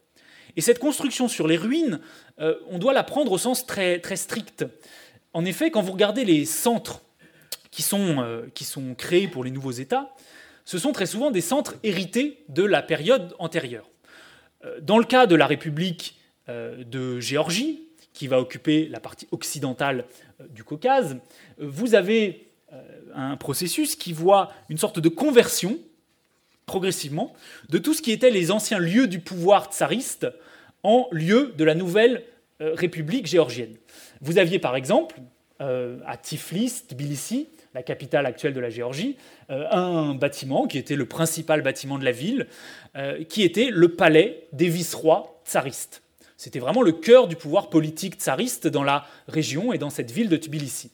Et 0.56 0.60
cette 0.60 0.78
construction 0.78 1.28
sur 1.28 1.46
les 1.46 1.56
ruines, 1.56 2.00
euh, 2.40 2.54
on 2.68 2.78
doit 2.78 2.92
la 2.92 3.02
prendre 3.02 3.32
au 3.32 3.38
sens 3.38 3.66
très, 3.66 3.98
très 4.00 4.16
strict. 4.16 4.64
En 5.34 5.44
effet, 5.44 5.70
quand 5.70 5.80
vous 5.80 5.92
regardez 5.92 6.24
les 6.24 6.44
centres 6.44 7.02
qui 7.70 7.82
sont, 7.82 8.22
euh, 8.22 8.46
qui 8.54 8.64
sont 8.64 8.94
créés 8.94 9.28
pour 9.28 9.44
les 9.44 9.50
nouveaux 9.50 9.72
États, 9.72 10.14
ce 10.64 10.78
sont 10.78 10.92
très 10.92 11.06
souvent 11.06 11.30
des 11.30 11.40
centres 11.40 11.76
hérités 11.82 12.44
de 12.48 12.62
la 12.62 12.82
période 12.82 13.34
antérieure. 13.38 13.88
Euh, 14.64 14.78
dans 14.80 14.98
le 14.98 15.04
cas 15.04 15.26
de 15.26 15.34
la 15.34 15.46
République 15.46 16.18
euh, 16.48 16.84
de 16.84 17.18
Géorgie, 17.18 17.88
qui 18.12 18.28
va 18.28 18.38
occuper 18.38 18.88
la 18.88 19.00
partie 19.00 19.26
occidentale 19.30 20.04
du 20.50 20.64
Caucase, 20.64 21.16
vous 21.58 21.94
avez 21.94 22.46
un 23.14 23.38
processus 23.38 23.96
qui 23.96 24.12
voit 24.12 24.52
une 24.68 24.76
sorte 24.76 24.98
de 24.98 25.08
conversion, 25.08 25.78
progressivement, 26.66 27.32
de 27.70 27.78
tout 27.78 27.94
ce 27.94 28.02
qui 28.02 28.12
était 28.12 28.30
les 28.30 28.50
anciens 28.50 28.78
lieux 28.78 29.06
du 29.06 29.18
pouvoir 29.18 29.72
tsariste 29.72 30.26
en 30.82 31.08
lieu 31.10 31.54
de 31.56 31.64
la 31.64 31.74
nouvelle 31.74 32.22
République 32.60 33.26
géorgienne. 33.26 33.76
Vous 34.22 34.38
aviez 34.38 34.58
par 34.58 34.76
exemple, 34.76 35.16
à 35.60 36.16
Tiflis, 36.16 36.82
Tbilissi, 36.88 37.48
la 37.72 37.84
capitale 37.84 38.26
actuelle 38.26 38.52
de 38.52 38.58
la 38.58 38.68
Géorgie, 38.68 39.16
un 39.48 40.14
bâtiment 40.16 40.66
qui 40.66 40.76
était 40.76 40.96
le 40.96 41.06
principal 41.06 41.62
bâtiment 41.62 41.98
de 41.98 42.04
la 42.04 42.10
ville, 42.10 42.48
qui 43.28 43.44
était 43.44 43.68
le 43.70 43.90
palais 43.90 44.48
des 44.52 44.68
vice-rois 44.68 45.40
tsaristes. 45.44 46.02
C'était 46.42 46.58
vraiment 46.58 46.82
le 46.82 46.90
cœur 46.90 47.28
du 47.28 47.36
pouvoir 47.36 47.70
politique 47.70 48.16
tsariste 48.16 48.66
dans 48.66 48.82
la 48.82 49.06
région 49.28 49.72
et 49.72 49.78
dans 49.78 49.90
cette 49.90 50.10
ville 50.10 50.28
de 50.28 50.36
Tbilissi. 50.36 50.90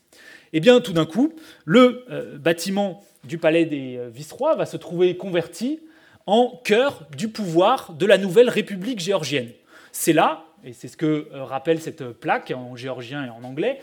Eh 0.52 0.60
bien, 0.60 0.82
tout 0.82 0.92
d'un 0.92 1.06
coup, 1.06 1.32
le 1.64 2.04
euh, 2.10 2.36
bâtiment 2.36 3.02
du 3.24 3.38
palais 3.38 3.64
des 3.64 3.96
euh, 3.96 4.10
vice-rois 4.10 4.56
va 4.56 4.66
se 4.66 4.76
trouver 4.76 5.16
converti 5.16 5.80
en 6.26 6.60
cœur 6.64 7.06
du 7.16 7.28
pouvoir 7.28 7.94
de 7.94 8.04
la 8.04 8.18
nouvelle 8.18 8.50
République 8.50 9.00
géorgienne. 9.00 9.48
C'est 9.90 10.12
là, 10.12 10.44
et 10.64 10.72
c'est 10.72 10.88
ce 10.88 10.96
que 10.96 11.28
euh, 11.32 11.44
rappelle 11.44 11.80
cette 11.80 12.08
plaque 12.10 12.52
en 12.54 12.76
géorgien 12.76 13.24
et 13.24 13.30
en 13.30 13.44
anglais, 13.44 13.80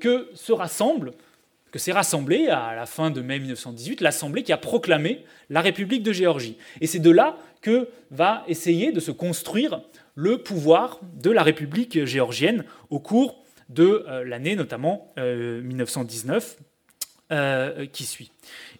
que 0.00 0.30
se 0.34 0.52
rassemble, 0.52 1.12
que 1.72 1.80
s'est 1.80 1.92
rassemblée 1.92 2.48
à 2.48 2.74
la 2.76 2.86
fin 2.86 3.10
de 3.10 3.20
mai 3.20 3.40
1918 3.40 4.00
l'Assemblée 4.00 4.44
qui 4.44 4.52
a 4.52 4.56
proclamé 4.56 5.24
la 5.50 5.60
République 5.60 6.04
de 6.04 6.12
Géorgie. 6.12 6.56
Et 6.80 6.86
c'est 6.86 7.00
de 7.00 7.10
là 7.10 7.36
que 7.60 7.88
va 8.12 8.44
essayer 8.46 8.92
de 8.92 9.00
se 9.00 9.10
construire 9.10 9.80
le 10.14 10.38
pouvoir 10.38 11.00
de 11.20 11.30
la 11.30 11.42
République 11.42 12.04
géorgienne 12.04 12.64
au 12.90 13.00
cours 13.00 13.44
de 13.68 14.04
euh, 14.08 14.24
l'année 14.24 14.56
notamment 14.56 15.12
1919 15.16 16.56
euh, 17.32 17.34
euh, 17.34 17.86
qui 17.86 18.04
suit. 18.04 18.30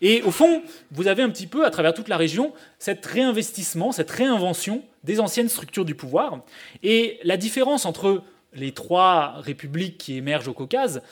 Et 0.00 0.22
au 0.22 0.30
fond, 0.30 0.62
vous 0.90 1.08
avez 1.08 1.22
un 1.22 1.30
petit 1.30 1.46
peu, 1.46 1.64
à 1.64 1.70
travers 1.70 1.94
toute 1.94 2.08
la 2.08 2.16
région, 2.16 2.52
cet 2.78 3.04
réinvestissement, 3.06 3.92
cette 3.92 4.10
réinvention 4.10 4.82
des 5.04 5.20
anciennes 5.20 5.48
structures 5.48 5.84
du 5.84 5.94
pouvoir. 5.94 6.40
Et 6.82 7.18
la 7.24 7.36
différence 7.36 7.86
entre 7.86 8.22
les 8.54 8.72
trois 8.72 9.34
républiques 9.38 9.98
qui 9.98 10.16
émergent 10.16 10.48
au 10.48 10.52
Caucase 10.54 11.02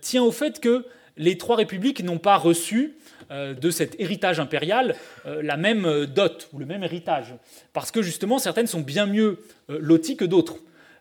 tient 0.00 0.22
au 0.22 0.32
fait 0.32 0.60
que 0.60 0.84
les 1.16 1.36
trois 1.38 1.56
républiques 1.56 2.02
n'ont 2.02 2.18
pas 2.18 2.36
reçu 2.36 2.94
de 3.30 3.70
cet 3.70 3.98
héritage 4.00 4.40
impérial 4.40 4.96
la 5.24 5.56
même 5.56 6.06
dot 6.06 6.48
ou 6.52 6.58
le 6.58 6.66
même 6.66 6.82
héritage. 6.82 7.34
Parce 7.72 7.90
que 7.90 8.02
justement, 8.02 8.38
certaines 8.38 8.66
sont 8.66 8.80
bien 8.80 9.06
mieux 9.06 9.42
loties 9.68 10.16
que 10.16 10.24
d'autres. 10.24 10.56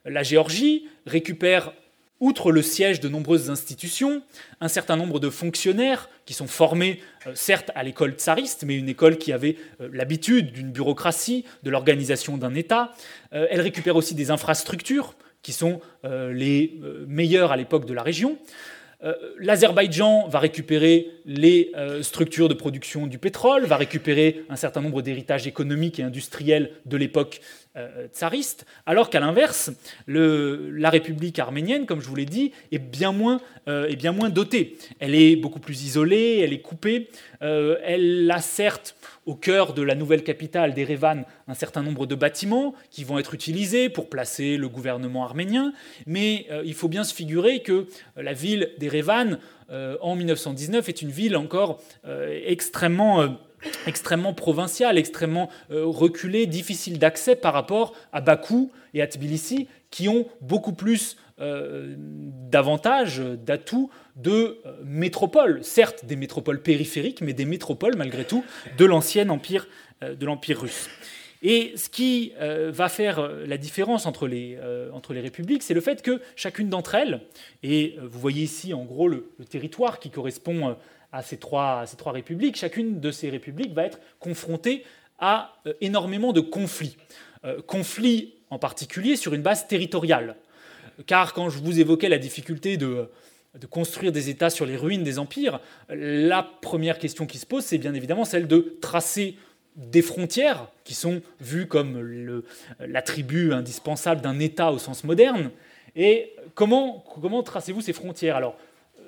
La 0.06 0.24
Géorgie 0.24 0.88
récupère 1.06 1.74
Outre 2.20 2.52
le 2.52 2.62
siège 2.62 3.00
de 3.00 3.08
nombreuses 3.08 3.50
institutions, 3.50 4.22
un 4.60 4.68
certain 4.68 4.98
nombre 4.98 5.22
de 5.22 5.30
fonctionnaires 5.30 6.10
qui 6.26 6.34
sont 6.34 6.48
formés, 6.48 7.00
euh, 7.28 7.32
certes, 7.34 7.72
à 7.76 7.84
l'école 7.84 8.12
tsariste, 8.12 8.64
mais 8.66 8.76
une 8.76 8.90
école 8.90 9.18
qui 9.18 9.32
avait 9.32 9.56
euh, 9.80 9.90
l'habitude 9.94 10.52
d'une 10.52 10.72
bureaucratie, 10.72 11.46
de 11.64 11.70
l'organisation 11.70 12.38
d'un 12.38 12.56
État. 12.56 12.92
Euh, 13.34 13.48
elle 13.50 13.62
récupère 13.62 13.96
aussi 13.96 14.16
des 14.16 14.32
infrastructures 14.32 15.16
qui 15.42 15.54
sont 15.54 15.80
les 16.04 16.82
meilleures 17.08 17.54
à 17.54 17.56
l'époque 17.56 17.86
de 17.86 17.94
la 17.94 18.04
région. 18.04 18.38
L'Azerbaïdjan 19.38 20.28
va 20.28 20.40
récupérer 20.40 21.12
les 21.26 21.72
structures 22.02 22.50
de 22.50 22.54
production 22.54 23.08
du 23.08 23.20
pétrole, 23.20 23.64
va 23.64 23.78
récupérer 23.78 24.44
un 24.50 24.58
certain 24.58 24.82
nombre 24.82 25.02
d'héritages 25.02 25.48
économiques 25.48 25.98
et 25.98 26.04
industriels 26.04 26.72
de 26.86 26.98
l'époque 26.98 27.40
euh, 27.76 28.08
tsariste, 28.08 28.66
alors 28.86 29.10
qu'à 29.10 29.20
l'inverse, 29.20 29.72
la 30.08 30.90
République 30.90 31.40
arménienne, 31.40 31.86
comme 31.86 32.02
je 32.02 32.08
vous 32.08 32.16
l'ai 32.16 32.26
dit, 32.26 32.52
est 32.72 32.80
bien, 32.80 33.12
moins, 33.12 33.40
est 33.68 33.96
bien 33.96 34.12
moins 34.12 34.30
dotée. 34.30 34.78
Elle 35.00 35.16
est 35.16 35.36
beaucoup 35.36 35.60
plus 35.60 35.84
isolée, 35.84 36.40
elle 36.40 36.54
est 36.54 36.62
coupée, 36.62 37.10
elle 37.40 38.30
a 38.32 38.42
certes 38.42 38.96
au 39.30 39.36
cœur 39.36 39.74
de 39.74 39.84
la 39.84 39.94
nouvelle 39.94 40.24
capitale 40.24 40.74
d'Erevan 40.74 41.24
un 41.48 41.54
certain 41.54 41.84
nombre 41.84 42.08
de 42.08 42.16
bâtiments 42.16 42.74
qui 42.90 43.04
vont 43.04 43.20
être 43.20 43.36
utilisés 43.36 43.88
pour 43.88 44.10
placer 44.10 44.58
le 44.58 44.68
gouvernement 44.68 45.24
arménien, 45.24 45.72
mais 46.08 46.48
euh, 46.50 46.64
il 46.66 46.74
faut 46.74 46.88
bien 46.88 47.04
se 47.04 47.14
figurer 47.14 47.62
que 47.62 47.72
euh, 47.72 47.86
la 48.18 48.34
ville 48.34 48.72
d'Erevan 48.80 49.38
euh, 49.70 49.98
en 50.02 50.16
1919 50.16 50.90
est 50.90 51.02
une 51.04 51.12
ville 51.12 51.38
encore 51.38 51.80
extrêmement 52.44 53.38
extrêmement 53.88 54.34
provinciale, 54.34 54.98
extrêmement 54.98 55.50
reculée, 55.70 56.46
difficile 56.46 57.00
d'accès 57.00 57.36
par 57.36 57.54
rapport 57.54 57.94
à 58.14 58.22
Bakou 58.22 58.72
et 58.94 59.02
à 59.02 59.08
Tbilissi, 59.08 59.68
qui 59.92 60.08
ont 60.08 60.28
beaucoup 60.42 60.74
plus 60.74 61.18
d'avantages, 61.40 63.20
d'atouts 63.20 63.90
de 64.20 64.60
euh, 64.66 64.74
métropoles, 64.84 65.64
certes 65.64 66.06
des 66.06 66.16
métropoles 66.16 66.62
périphériques, 66.62 67.22
mais 67.22 67.34
des 67.34 67.46
métropoles 67.46 67.96
malgré 67.96 68.26
tout 68.26 68.44
de 68.78 68.86
l'ancien 68.86 69.30
empire, 69.30 69.68
euh, 70.04 70.16
de 70.16 70.26
l'empire 70.26 70.62
russe. 70.62 70.90
Et 71.42 71.72
ce 71.78 71.88
qui 71.88 72.34
euh, 72.42 72.70
va 72.74 72.90
faire 72.90 73.32
la 73.48 73.58
différence 73.58 74.06
entre 74.06 74.28
les, 74.28 74.60
entre 74.92 75.14
les 75.14 75.22
républiques, 75.22 75.64
c'est 75.64 75.74
le 75.74 75.80
fait 75.80 76.02
que 76.02 76.22
chacune 76.36 76.68
d'entre 76.68 76.96
elles, 76.96 77.22
et 77.64 77.96
vous 78.02 78.20
voyez 78.20 78.44
ici 78.44 78.74
en 78.74 78.84
gros 78.84 79.08
le, 79.08 79.30
territoire 79.50 80.00
qui 80.00 80.10
correspond 80.10 80.76
à 81.12 81.22
ces, 81.22 81.38
trois, 81.38 81.86
républiques, 82.08 82.56
chacune 82.56 83.00
de 83.00 83.12
ces 83.12 83.30
républiques 83.30 83.74
va 83.74 83.86
être 83.86 84.00
confrontée 84.20 84.84
à 85.20 85.56
énormément 85.82 86.34
de 86.34 86.42
conflits. 86.42 86.98
conflits 87.68 88.36
en 88.50 88.60
particulier 88.60 89.16
sur 89.16 89.34
une 89.34 89.42
base 89.42 89.68
territoriale. 89.68 90.36
Car 91.08 91.34
quand 91.34 91.50
je 91.50 91.60
vous 91.60 91.80
évoquais 91.80 92.10
la 92.10 92.18
difficulté 92.18 92.78
de 92.78 93.10
de 93.60 93.66
construire 93.66 94.12
des 94.12 94.30
États 94.30 94.50
sur 94.50 94.66
les 94.66 94.78
ruines 94.78 95.04
des 95.04 95.18
empires, 95.18 95.60
la 95.90 96.44
première 96.44 97.00
question 97.00 97.26
qui 97.26 97.38
se 97.38 97.46
pose, 97.46 97.64
c'est 97.64 97.78
bien 97.78 97.94
évidemment 97.94 98.26
celle 98.26 98.48
de 98.48 98.78
tracer 98.82 99.38
des 99.76 100.02
frontières 100.02 100.68
qui 100.84 100.94
sont 100.94 101.22
vues 101.40 101.68
comme 101.68 102.44
l'attribut 102.80 103.54
indispensable 103.54 104.22
d'un 104.22 104.40
État 104.40 104.72
au 104.72 104.78
sens 104.78 105.04
moderne. 105.04 105.52
Et 105.96 106.34
comment, 106.54 107.04
comment 107.22 107.42
tracez-vous 107.42 107.82
ces 107.82 107.94
frontières? 107.94 108.36
Alors, 108.36 108.56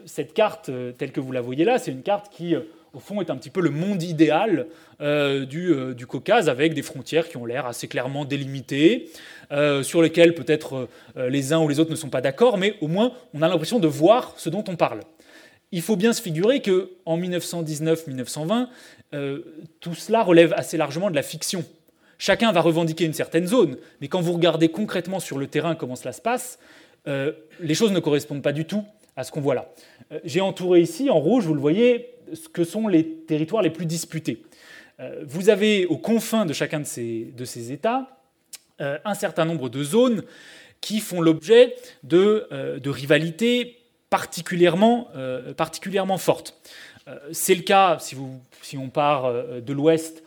cette 0.06 0.34
carte, 0.34 0.70
euh, 0.70 0.91
telle 0.91 1.12
que 1.12 1.20
vous 1.20 1.32
la 1.32 1.41
voyez 1.41 1.66
là, 1.66 1.80
c'est 1.80 1.91
une 1.91 2.04
carte 2.04 2.32
qui 2.32 2.56
euh, 2.56 2.62
au 2.93 2.99
fond, 2.99 3.22
est 3.22 3.30
un 3.30 3.38
petit 3.38 3.49
peu 3.49 3.62
le 3.62 3.70
monde 3.70 4.04
idéal 4.04 4.68
euh, 5.02 5.45
euh, 5.54 5.93
du, 5.93 6.06
Caucase, 6.08 6.49
avec 6.49 6.74
des 6.74 6.82
frontières 6.82 7.30
qui 7.30 7.38
ont 7.38 7.45
l'air 7.45 7.66
assez 7.66 7.88
clairement 7.88 8.26
délimitées, 8.26 9.10
sur 9.84 10.02
lesquelles 10.02 10.34
peut-être 10.34 10.88
les 11.18 11.52
uns 11.52 11.60
ou 11.60 11.68
les 11.68 11.82
autres 11.82 11.91
ne 11.91 11.95
sont 11.95 12.10
pas 12.10 12.22
d'accord, 12.22 12.58
mais 12.58 12.76
au 12.80 12.88
moins 12.88 13.12
on 13.34 13.41
a 13.41 13.49
l'impression 13.49 13.80
de 13.80 13.88
voir 13.88 14.34
ce 14.38 14.49
dont 14.49 14.64
on 14.70 14.78
parle. 14.78 15.02
Il 15.74 15.82
faut 15.82 15.97
bien 15.97 16.14
se 16.14 16.22
figurer 16.22 16.62
qu'en 16.62 17.18
1919-1920, 17.18 18.68
tout 19.82 19.93
cela 19.93 20.24
relève 20.24 20.54
assez 20.56 20.78
largement 20.78 21.10
de 21.10 21.16
la 21.16 21.22
fiction. 21.22 21.66
Chacun 22.18 22.54
va 22.54 22.62
revendiquer 22.62 23.04
une 23.04 23.14
certaine 23.14 23.45
zone, 23.45 23.76
mais 23.99 24.08
quand 24.08 24.22
vous 24.22 24.32
regardez 24.32 24.70
concrètement 24.70 25.20
sur 25.20 25.38
le 25.38 25.47
terrain 25.47 25.76
comment 25.76 25.97
cela 25.97 26.14
se 26.14 26.22
passe, 26.22 26.58
les 27.06 27.74
choses 27.74 27.91
ne 27.91 27.99
correspondent 27.99 28.43
pas 28.43 28.54
du 28.54 28.64
tout 28.64 28.86
à 29.18 29.26
ce 29.26 29.32
qu'on 29.32 29.41
voit 29.41 29.56
là. 29.56 29.70
J'ai 30.24 30.41
entouré 30.41 30.82
ici, 30.82 31.09
en 31.09 31.20
rouge, 31.20 31.45
vous 31.45 31.53
le 31.53 31.62
voyez, 31.62 32.16
ce 32.34 32.49
que 32.49 32.64
sont 32.64 32.88
les 32.88 33.07
territoires 33.07 33.62
les 33.62 33.70
plus 33.70 33.86
disputés. 33.86 34.41
Euh, 34.99 35.24
vous 35.26 35.49
avez 35.49 35.86
aux 35.86 35.97
confins 35.97 36.45
de 36.45 36.53
chacun 36.53 36.80
de 36.80 36.86
ces, 36.86 37.72
États 37.72 38.20
euh, 38.80 38.97
un 39.03 39.14
certain 39.14 39.45
nombre 39.45 39.70
de 39.70 39.84
zones 39.84 40.24
qui 40.80 40.99
font 40.99 41.22
l'objet 41.22 41.76
de, 42.03 42.47
euh, 42.51 42.80
rivalités 42.86 43.78
particulièrement, 44.09 45.07
fortes. 46.18 46.59
C'est 47.32 47.55
le 47.55 47.62
cas, 47.62 47.97
si, 47.99 48.18
si 48.62 48.78
on 48.78 48.89
part 48.89 49.32
de 49.62 49.74
l'ouest, 49.74 50.22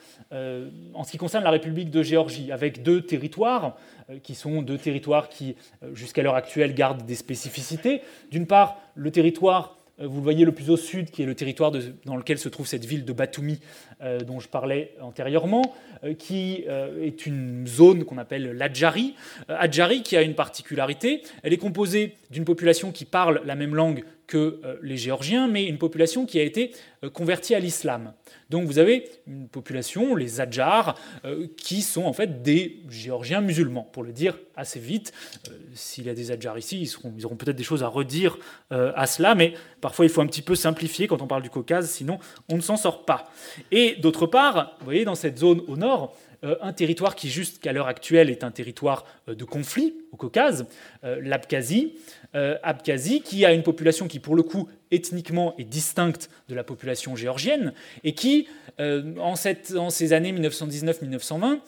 en 0.94 1.04
ce 1.04 1.10
qui 1.10 1.16
concerne 1.16 1.44
la 1.44 1.50
République 1.50 1.90
de 1.90 2.02
Géorgie, 2.02 2.50
avec 2.50 2.82
deux 2.82 3.02
territoires 3.02 3.76
qui 4.22 4.34
sont 4.34 4.62
deux 4.62 4.78
territoires 4.78 5.28
qui, 5.28 5.56
jusqu'à 5.92 6.22
l'heure 6.22 6.34
actuelle, 6.34 6.74
gardent 6.74 7.06
des 7.06 7.14
spécificités. 7.14 8.02
D'une 8.30 8.46
part, 8.46 8.76
le 8.94 9.10
territoire 9.10 9.76
euh, 10.00 10.06
vous 10.06 10.16
le 10.16 10.22
voyez 10.22 10.44
le 10.44 10.52
plus 10.52 10.70
au 10.70 10.76
sud, 10.76 11.10
qui 11.10 11.22
est 11.22 11.26
le 11.26 11.34
territoire 11.34 11.72
dans 12.04 12.16
lequel 12.16 12.38
se 12.38 12.48
trouve 12.48 12.66
cette 12.66 12.84
ville 12.84 13.04
de 13.04 13.12
Batumi 13.12 13.60
euh, 14.02 14.20
dont 14.20 14.40
je 14.40 14.48
parlais 14.48 14.94
antérieurement, 15.00 15.74
euh, 16.04 16.14
qui 16.14 16.64
est 16.66 17.26
une 17.26 17.66
zone 17.66 18.04
qu'on 18.04 18.18
appelle 18.18 18.52
l'Adjari. 18.52 19.14
Adjari 19.48 20.02
qui 20.02 20.16
a 20.16 20.22
une 20.22 20.34
particularité, 20.34 21.22
elle 21.42 21.52
est 21.52 21.58
composée 21.58 22.16
d'une 22.30 22.44
population 22.44 22.92
qui 22.92 23.04
parle 23.04 23.42
la 23.44 23.54
même 23.54 23.74
langue 23.74 24.04
que 24.26 24.60
les 24.82 24.96
Géorgiens, 24.96 25.48
mais 25.48 25.66
une 25.66 25.78
population 25.78 26.26
qui 26.26 26.38
a 26.38 26.42
été 26.42 26.72
convertie 27.12 27.54
à 27.54 27.58
l'islam. 27.58 28.12
Donc 28.50 28.66
vous 28.66 28.78
avez 28.78 29.10
une 29.26 29.48
population, 29.48 30.14
les 30.14 30.40
Adjars, 30.40 30.96
euh, 31.24 31.46
qui 31.56 31.82
sont 31.82 32.04
en 32.04 32.12
fait 32.12 32.42
des 32.42 32.82
Géorgiens 32.88 33.40
musulmans, 33.40 33.88
pour 33.92 34.02
le 34.02 34.12
dire 34.12 34.38
assez 34.56 34.78
vite. 34.78 35.12
Euh, 35.48 35.52
s'il 35.74 36.06
y 36.06 36.10
a 36.10 36.14
des 36.14 36.30
Adjars 36.30 36.58
ici, 36.58 36.80
ils, 36.80 37.26
auront 37.26 37.36
peut-être 37.36 37.56
des 37.56 37.64
choses 37.64 37.82
à 37.82 37.88
redire 37.88 38.38
euh, 38.72 38.92
à 38.94 39.06
cela, 39.06 39.34
mais 39.34 39.54
parfois 39.80 40.04
il 40.04 40.08
faut 40.08 40.20
un 40.20 40.26
petit 40.26 40.42
peu 40.42 40.54
simplifier 40.54 41.06
quand 41.06 41.22
on 41.22 41.26
parle 41.26 41.42
du 41.42 41.50
Caucase, 41.50 41.90
sinon 41.90 42.18
on 42.48 42.56
ne 42.56 42.60
s'en 42.60 42.76
sort 42.76 43.04
pas. 43.04 43.30
Et 43.70 43.96
d'autre 43.96 44.26
part, 44.26 44.76
vous 44.78 44.84
voyez, 44.84 45.04
dans 45.04 45.14
cette 45.14 45.38
zone 45.38 45.60
au 45.66 45.76
nord, 45.76 46.16
un 46.60 46.74
territoire 46.74 47.14
qui 47.14 47.30
jusqu'à 47.30 47.72
l'heure 47.72 47.88
actuelle 47.88 48.28
est 48.28 48.44
un 48.44 48.50
territoire 48.50 49.06
de 49.26 49.44
conflit 49.44 49.94
au 50.12 50.18
Caucase, 50.18 50.66
l'Abkhazie, 51.02 51.94
Abkhazie, 52.34 53.22
qui 53.22 53.44
a 53.44 53.52
une 53.52 53.62
population 53.62 54.08
qui 54.08 54.18
pour 54.18 54.34
le 54.34 54.42
coup 54.42 54.68
ethniquement 54.90 55.54
est 55.58 55.64
distincte 55.64 56.30
de 56.48 56.54
la 56.54 56.64
population 56.64 57.16
géorgienne 57.16 57.72
et 58.02 58.14
qui, 58.14 58.48
euh, 58.80 59.16
en, 59.18 59.34
ces 59.36 60.12
années 60.12 60.32
1919-1920, 60.32 61.60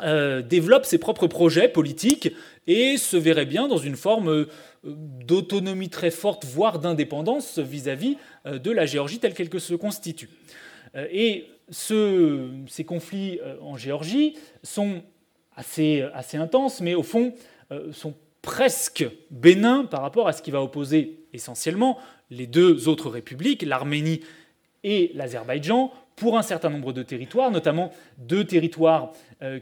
euh, 0.00 0.40
développe 0.42 0.86
ses 0.86 0.98
propres 0.98 1.26
projets 1.26 1.68
politiques 1.68 2.32
et 2.66 2.96
se 2.96 3.16
verrait 3.16 3.46
bien 3.46 3.68
dans 3.68 3.78
une 3.78 3.96
forme 3.96 4.28
euh, 4.30 4.48
d'autonomie 4.84 5.90
très 5.90 6.10
forte, 6.10 6.44
voire 6.44 6.78
d'indépendance 6.78 7.58
vis-à-vis 7.58 8.16
de 8.44 8.70
la 8.70 8.86
Géorgie 8.86 9.18
telle 9.18 9.34
qu'elle 9.34 9.60
se 9.60 9.74
constitue. 9.74 10.28
et 10.96 11.46
ces 11.70 12.84
conflits 12.84 13.38
en 13.60 13.76
Géorgie 13.76 14.36
sont 14.64 15.02
assez 15.54 16.02
intenses, 16.34 16.80
mais 16.80 16.94
au 16.94 17.04
fond, 17.04 17.32
sont 17.92 18.14
presque 18.42 19.06
bénins 19.30 19.84
par 19.84 20.02
rapport 20.02 20.28
à 20.28 20.32
ce 20.32 20.42
qui 20.42 20.50
va 20.50 20.60
opposer 20.60 21.24
essentiellement 21.32 21.98
les 22.30 22.46
deux 22.46 22.88
autres 22.88 23.08
républiques, 23.08 23.62
l'Arménie 23.62 24.20
et 24.84 25.12
l'Azerbaïdjan, 25.14 25.92
pour 26.16 26.36
un 26.36 26.42
certain 26.42 26.68
nombre 26.68 26.92
de 26.92 27.02
territoires, 27.02 27.50
notamment 27.50 27.92
deux 28.18 28.44
territoires 28.44 29.12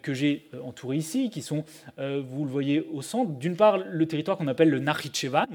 que 0.02 0.14
j'ai 0.14 0.48
euh, 0.54 0.60
entourés 0.62 0.96
ici, 0.96 1.30
qui 1.30 1.42
sont, 1.42 1.64
euh, 1.98 2.22
vous 2.24 2.44
le 2.44 2.50
voyez 2.50 2.86
au 2.92 3.02
centre, 3.02 3.32
d'une 3.32 3.56
part 3.56 3.78
le 3.78 4.06
territoire 4.06 4.36
qu'on 4.36 4.48
appelle 4.48 4.70
le 4.70 4.78
Nakhichevan, 4.78 5.46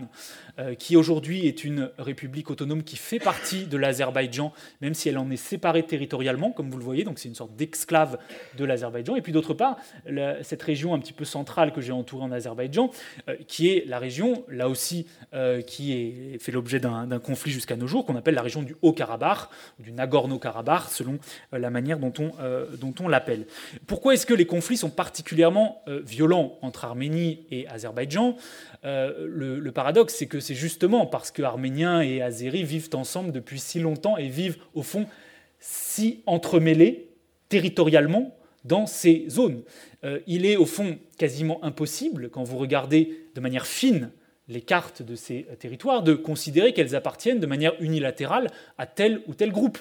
qui 0.80 0.96
aujourd'hui 0.96 1.48
est 1.48 1.66
une 1.66 1.92
république 1.98 2.50
autonome 2.50 2.84
qui 2.84 2.96
fait 2.96 3.20
partie 3.20 3.66
de 3.66 3.76
l'Azerbaïdjan, 3.76 4.54
même 4.82 4.94
si 4.94 5.10
elle 5.10 5.18
en 5.18 5.30
est 5.30 5.36
séparée 5.36 5.84
territorialement, 5.84 6.52
comme 6.52 6.70
vous 6.70 6.78
le 6.78 6.84
voyez, 6.84 7.04
donc 7.04 7.20
c'est 7.20 7.28
une 7.28 7.36
sorte 7.36 7.58
d'exclave 7.58 8.18
de 8.58 8.64
l'Azerbaïdjan. 8.64 9.18
Et 9.18 9.22
puis 9.22 9.34
d'autre 9.34 9.54
part, 9.54 9.76
cette 10.44 10.64
région 10.64 10.94
un 10.94 11.00
petit 11.00 11.12
peu 11.12 11.26
centrale 11.26 11.74
que 11.74 11.82
j'ai 11.82 11.92
entourée 11.92 12.24
en 12.24 12.32
Azerbaïdjan, 12.32 12.90
qui 13.50 13.68
est 13.68 13.84
la 13.86 14.00
région, 14.00 14.46
là 14.48 14.70
aussi, 14.70 15.08
qui 15.68 15.92
est, 15.92 16.38
fait 16.40 16.54
l'objet 16.54 16.80
d'un 16.80 17.20
conflit 17.20 17.52
jusqu'à 17.52 17.76
nos 17.76 17.88
jours, 17.88 18.06
qu'on 18.06 18.16
appelle 18.16 18.36
la 18.36 18.42
région 18.42 18.64
du 18.64 18.78
Haut-Karabakh, 18.82 19.50
du 19.80 19.92
Nagorno-Karabakh, 19.92 20.90
selon 20.90 21.20
la 21.52 21.70
manière 21.70 22.00
dont 22.00 22.14
on, 22.18 22.32
dont 22.80 22.96
on 23.02 23.10
l'appelle. 23.10 23.46
Pourquoi 23.88 24.15
est-ce 24.16 24.26
que 24.26 24.34
les 24.34 24.46
conflits 24.46 24.78
sont 24.78 24.90
particulièrement 24.90 25.84
euh, 25.90 26.02
violents 26.06 26.58
entre 26.62 26.86
Arménie 26.86 27.46
et 27.52 27.68
Azerbaïdjan? 27.68 28.38
Euh, 28.86 29.28
le, 29.28 29.72
paradoxe, 29.74 30.16
c'est 30.16 30.26
que 30.26 30.40
c'est 30.40 30.56
justement 30.56 31.06
parce 31.06 31.32
que 31.32 31.42
Arméniens 31.42 32.02
et 32.02 32.22
Azéris 32.22 32.64
vivent 32.64 32.90
ensemble 32.94 33.34
depuis 33.34 33.60
si 33.60 33.80
longtemps 33.80 34.16
et 34.16 34.30
vivent 34.30 34.58
au 34.74 34.84
fond 34.84 35.06
si 35.60 36.24
entremêlés 36.28 37.10
territorialement 37.50 38.34
dans 38.64 38.88
ces 38.88 39.26
zones. 39.30 39.64
Euh, 40.06 40.22
il 40.28 40.46
est 40.46 40.56
au 40.56 40.66
fond 40.66 40.98
quasiment 41.18 41.62
impossible, 41.62 42.30
quand 42.30 42.44
vous 42.44 42.58
regardez 42.58 43.28
de 43.36 43.42
manière 43.42 43.68
fine 43.68 44.12
les 44.48 44.62
cartes 44.62 45.02
de 45.02 45.16
ces 45.16 45.48
territoires, 45.60 46.04
de 46.04 46.14
considérer 46.14 46.74
qu'elles 46.74 46.96
appartiennent 46.96 47.40
de 47.40 47.48
manière 47.48 47.74
unilatérale 47.80 48.50
à 48.78 48.86
tel 48.86 49.22
ou 49.28 49.34
tel 49.34 49.52
groupe. 49.52 49.80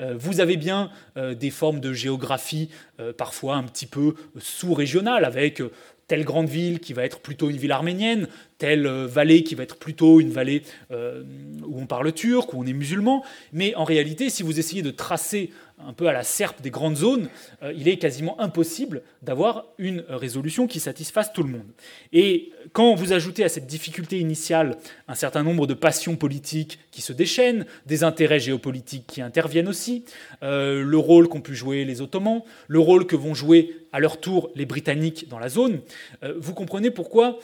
Euh, 0.00 0.14
vous 0.16 0.40
avez 0.40 0.56
bien 0.56 0.90
euh, 1.16 1.34
des 1.34 1.50
formes 1.50 1.80
de 1.80 1.92
géographie 1.92 2.68
euh, 3.00 3.12
parfois 3.12 3.56
un 3.56 3.62
petit 3.64 3.86
peu 3.86 4.14
sous-régionales, 4.38 5.24
avec 5.24 5.62
telle 6.06 6.24
grande 6.24 6.48
ville 6.48 6.80
qui 6.80 6.92
va 6.92 7.04
être 7.04 7.20
plutôt 7.20 7.48
une 7.48 7.56
ville 7.56 7.72
arménienne, 7.72 8.28
telle 8.58 8.86
vallée 8.86 9.42
qui 9.42 9.54
va 9.54 9.62
être 9.62 9.76
plutôt 9.76 10.20
une 10.20 10.30
vallée 10.30 10.62
où 10.90 11.80
on 11.80 11.86
parle 11.86 12.12
turc, 12.12 12.52
où 12.52 12.62
on 12.62 12.66
est 12.66 12.74
musulman. 12.74 13.24
Mais 13.54 13.74
en 13.74 13.84
réalité, 13.84 14.28
si 14.28 14.42
vous 14.42 14.58
essayez 14.58 14.82
de 14.82 14.90
tracer 14.90 15.50
un 15.78 15.92
peu 15.92 16.06
à 16.06 16.12
la 16.12 16.22
serpe 16.22 16.62
des 16.62 16.70
grandes 16.70 16.96
zones, 16.96 17.28
euh, 17.62 17.72
il 17.76 17.88
est 17.88 17.96
quasiment 17.96 18.40
impossible 18.40 19.02
d'avoir 19.22 19.66
une 19.78 20.04
résolution 20.08 20.66
qui 20.66 20.80
satisfasse 20.80 21.32
tout 21.32 21.42
le 21.42 21.50
monde. 21.50 21.66
Et 22.12 22.52
quand 22.72 22.94
vous 22.94 23.12
ajoutez 23.12 23.44
à 23.44 23.48
cette 23.48 23.66
difficulté 23.66 24.18
initiale 24.18 24.76
un 25.08 25.14
certain 25.14 25.42
nombre 25.42 25.66
de 25.66 25.74
passions 25.74 26.16
politiques 26.16 26.78
qui 26.90 27.02
se 27.02 27.12
déchaînent, 27.12 27.66
des 27.86 28.04
intérêts 28.04 28.40
géopolitiques 28.40 29.06
qui 29.06 29.20
interviennent 29.20 29.68
aussi, 29.68 30.04
euh, 30.42 30.82
le 30.82 30.98
rôle 30.98 31.28
qu'ont 31.28 31.40
pu 31.40 31.54
jouer 31.54 31.84
les 31.84 32.00
Ottomans, 32.00 32.42
le 32.68 32.78
rôle 32.78 33.06
que 33.06 33.16
vont 33.16 33.34
jouer 33.34 33.76
à 33.92 34.00
leur 34.00 34.20
tour 34.20 34.50
les 34.54 34.66
Britanniques 34.66 35.28
dans 35.28 35.38
la 35.38 35.48
zone, 35.48 35.80
euh, 36.22 36.34
vous 36.38 36.54
comprenez 36.54 36.90
pourquoi 36.90 37.38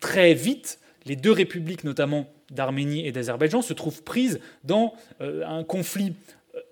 très 0.00 0.34
vite 0.34 0.78
les 1.06 1.16
deux 1.16 1.32
républiques, 1.32 1.84
notamment 1.84 2.32
d'Arménie 2.50 3.06
et 3.06 3.12
d'Azerbaïdjan, 3.12 3.62
se 3.62 3.72
trouvent 3.72 4.02
prises 4.02 4.40
dans 4.62 4.94
un 5.20 5.64
conflit 5.64 6.14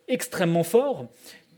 extrêmement 0.09 0.65
fort 0.65 1.07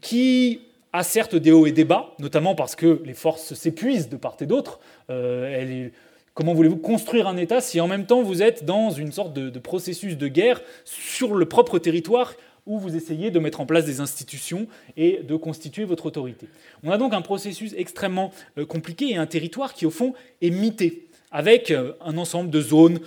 qui 0.01 0.61
a 0.92 1.03
certes 1.03 1.34
des 1.34 1.51
hauts 1.51 1.66
et 1.66 1.72
des 1.72 1.84
bas, 1.84 2.14
notamment 2.20 2.55
parce 2.55 2.76
que 2.76 3.03
les 3.05 3.14
forces 3.14 3.55
s'épuisent 3.55 4.09
de 4.09 4.16
part 4.16 4.36
et 4.40 4.47
d'autre. 4.47 4.78
Euh, 5.11 5.88
comment 6.34 6.55
voulez-vous 6.55 6.76
construire 6.76 7.26
un 7.26 7.36
État 7.36 7.61
si 7.61 7.80
en 7.80 7.88
même 7.88 8.07
temps 8.07 8.22
vous 8.22 8.42
êtes 8.42 8.64
dans 8.64 8.90
une 8.90 9.11
sorte 9.11 9.32
de, 9.32 9.59
processus 9.59 10.16
de 10.16 10.28
guerre 10.28 10.61
sur 10.84 11.34
le 11.34 11.47
propre 11.47 11.80
territoire 11.80 12.34
où 12.66 12.78
vous 12.78 12.95
essayez 12.95 13.30
de 13.30 13.38
mettre 13.40 13.61
en 13.61 13.66
place 13.66 13.84
des 13.86 14.01
institutions 14.01 14.68
et 14.97 15.20
de 15.24 15.34
constituer 15.34 15.84
votre 15.84 16.07
autorité? 16.07 16.47
On 16.84 16.90
a 16.90 16.97
donc 16.97 17.12
un 17.12 17.22
processus 17.22 17.74
extrêmement 17.76 18.30
euh, 18.57 18.64
compliqué 18.64 19.11
et 19.11 19.16
un 19.16 19.26
territoire 19.26 19.74
qui, 19.74 19.86
au 19.86 19.90
fond, 19.90 20.14
est 20.42 20.51
mité, 20.51 21.09
avec 21.32 21.72
euh, 21.72 21.95
un 22.01 22.16
ensemble 22.18 22.51
de 22.51 22.61
zones, 22.61 23.01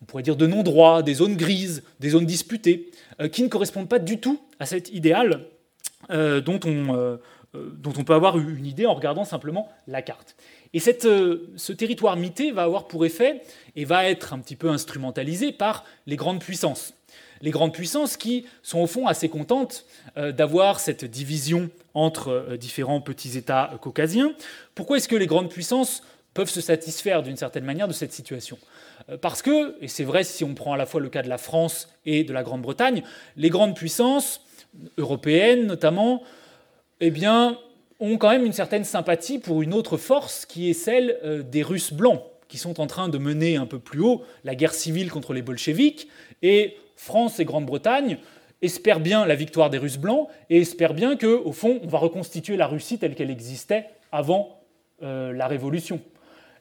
on 0.00 0.04
pourrait 0.04 0.22
dire 0.22 0.36
de 0.36 0.46
non-droit, 0.46 1.02
des 1.02 1.14
zones 1.14 1.36
grises, 1.36 1.82
des 1.98 2.10
zones 2.10 2.26
disputées, 2.26 2.90
qui 3.28 3.42
ne 3.42 3.48
correspondent 3.48 3.88
pas 3.88 3.98
du 3.98 4.18
tout 4.18 4.40
à 4.58 4.66
cet 4.66 4.92
idéal 4.92 5.46
euh, 6.08 6.40
dont, 6.40 6.58
on, 6.64 6.96
euh, 6.96 7.16
euh, 7.54 7.70
dont 7.76 7.92
on 7.96 8.04
peut 8.04 8.14
avoir 8.14 8.38
une 8.38 8.64
idée 8.64 8.86
en 8.86 8.94
regardant 8.94 9.24
simplement 9.24 9.68
la 9.86 10.00
carte. 10.00 10.34
Et 10.72 10.80
ce 10.80 11.72
territoire 11.72 12.16
mité 12.16 12.52
va 12.52 12.62
avoir 12.62 12.88
pour 12.88 13.04
effet 13.04 13.42
et 13.76 13.84
va 13.84 14.08
être 14.08 14.32
un 14.32 14.38
petit 14.38 14.56
peu 14.56 14.70
instrumentalisé 14.70 15.52
par 15.52 15.84
les 16.06 16.16
grandes 16.16 16.40
puissances. 16.40 16.94
Les 17.42 17.50
grandes 17.50 17.74
puissances 17.74 18.16
qui 18.16 18.46
sont 18.62 18.80
au 18.80 18.86
fond 18.86 19.06
assez 19.06 19.28
contentes 19.28 19.84
d'avoir 20.16 20.78
cette 20.78 21.04
division 21.04 21.70
entre 21.94 22.56
différents 22.58 23.00
petits 23.00 23.36
États 23.36 23.78
caucasiens. 23.80 24.32
Pourquoi 24.74 24.98
est-ce 24.98 25.08
que 25.08 25.16
les 25.16 25.26
grandes 25.26 25.48
puissances 25.48 26.02
peuvent 26.34 26.50
se 26.50 26.60
satisfaire 26.60 27.22
d'une 27.22 27.36
certaine 27.36 27.64
manière 27.64 27.88
de 27.88 27.92
cette 27.92 28.12
situation 28.12 28.58
Parce 29.20 29.42
que, 29.42 29.76
et 29.80 29.88
c'est 29.88 30.04
vrai 30.04 30.24
si 30.24 30.44
on 30.44 30.54
prend 30.54 30.72
à 30.72 30.76
la 30.76 30.86
fois 30.86 31.00
le 31.00 31.08
cas 31.08 31.22
de 31.22 31.28
la 31.28 31.38
France 31.38 31.88
et 32.06 32.24
de 32.24 32.32
la 32.32 32.42
Grande-Bretagne, 32.42 33.02
les 33.36 33.50
grandes 33.50 33.74
puissances 33.74 34.40
européennes 34.98 35.66
notamment, 35.66 36.22
eh 37.00 37.10
bien, 37.10 37.58
ont 38.00 38.16
quand 38.16 38.30
même 38.30 38.46
une 38.46 38.52
certaine 38.52 38.84
sympathie 38.84 39.38
pour 39.38 39.62
une 39.62 39.74
autre 39.74 39.96
force 39.96 40.46
qui 40.46 40.70
est 40.70 40.74
celle 40.74 41.18
euh, 41.22 41.42
des 41.42 41.62
Russes 41.62 41.92
blancs, 41.92 42.22
qui 42.48 42.58
sont 42.58 42.80
en 42.80 42.86
train 42.86 43.08
de 43.08 43.18
mener 43.18 43.56
un 43.56 43.66
peu 43.66 43.78
plus 43.78 44.00
haut 44.00 44.22
la 44.44 44.54
guerre 44.54 44.74
civile 44.74 45.10
contre 45.10 45.32
les 45.32 45.42
bolcheviks. 45.42 46.08
Et 46.42 46.76
France 46.96 47.38
et 47.40 47.44
Grande-Bretagne 47.44 48.18
espèrent 48.62 49.00
bien 49.00 49.26
la 49.26 49.34
victoire 49.34 49.70
des 49.70 49.78
Russes 49.78 49.98
blancs 49.98 50.28
et 50.48 50.58
espèrent 50.58 50.94
bien 50.94 51.16
qu'au 51.16 51.52
fond, 51.52 51.80
on 51.82 51.86
va 51.86 51.98
reconstituer 51.98 52.56
la 52.56 52.66
Russie 52.66 52.98
telle 52.98 53.14
qu'elle 53.14 53.30
existait 53.30 53.86
avant 54.12 54.60
euh, 55.02 55.32
la 55.32 55.46
Révolution. 55.46 56.00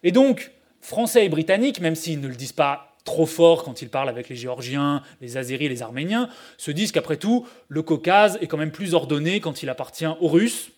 Et 0.03 0.11
donc, 0.11 0.51
Français 0.81 1.25
et 1.25 1.29
Britanniques, 1.29 1.81
même 1.81 1.95
s'ils 1.95 2.21
ne 2.21 2.27
le 2.27 2.35
disent 2.35 2.53
pas 2.53 2.95
trop 3.05 3.25
fort 3.25 3.63
quand 3.63 3.81
ils 3.81 3.89
parlent 3.89 4.09
avec 4.09 4.29
les 4.29 4.35
Géorgiens, 4.35 5.01
les 5.21 5.37
Azéris, 5.37 5.69
les 5.69 5.81
Arméniens, 5.81 6.29
se 6.57 6.71
disent 6.71 6.91
qu'après 6.91 7.17
tout, 7.17 7.47
le 7.67 7.81
Caucase 7.81 8.37
est 8.41 8.47
quand 8.47 8.57
même 8.57 8.71
plus 8.71 8.93
ordonné 8.93 9.39
quand 9.39 9.63
il 9.63 9.69
appartient 9.69 10.05
aux 10.05 10.27
Russes, 10.27 10.71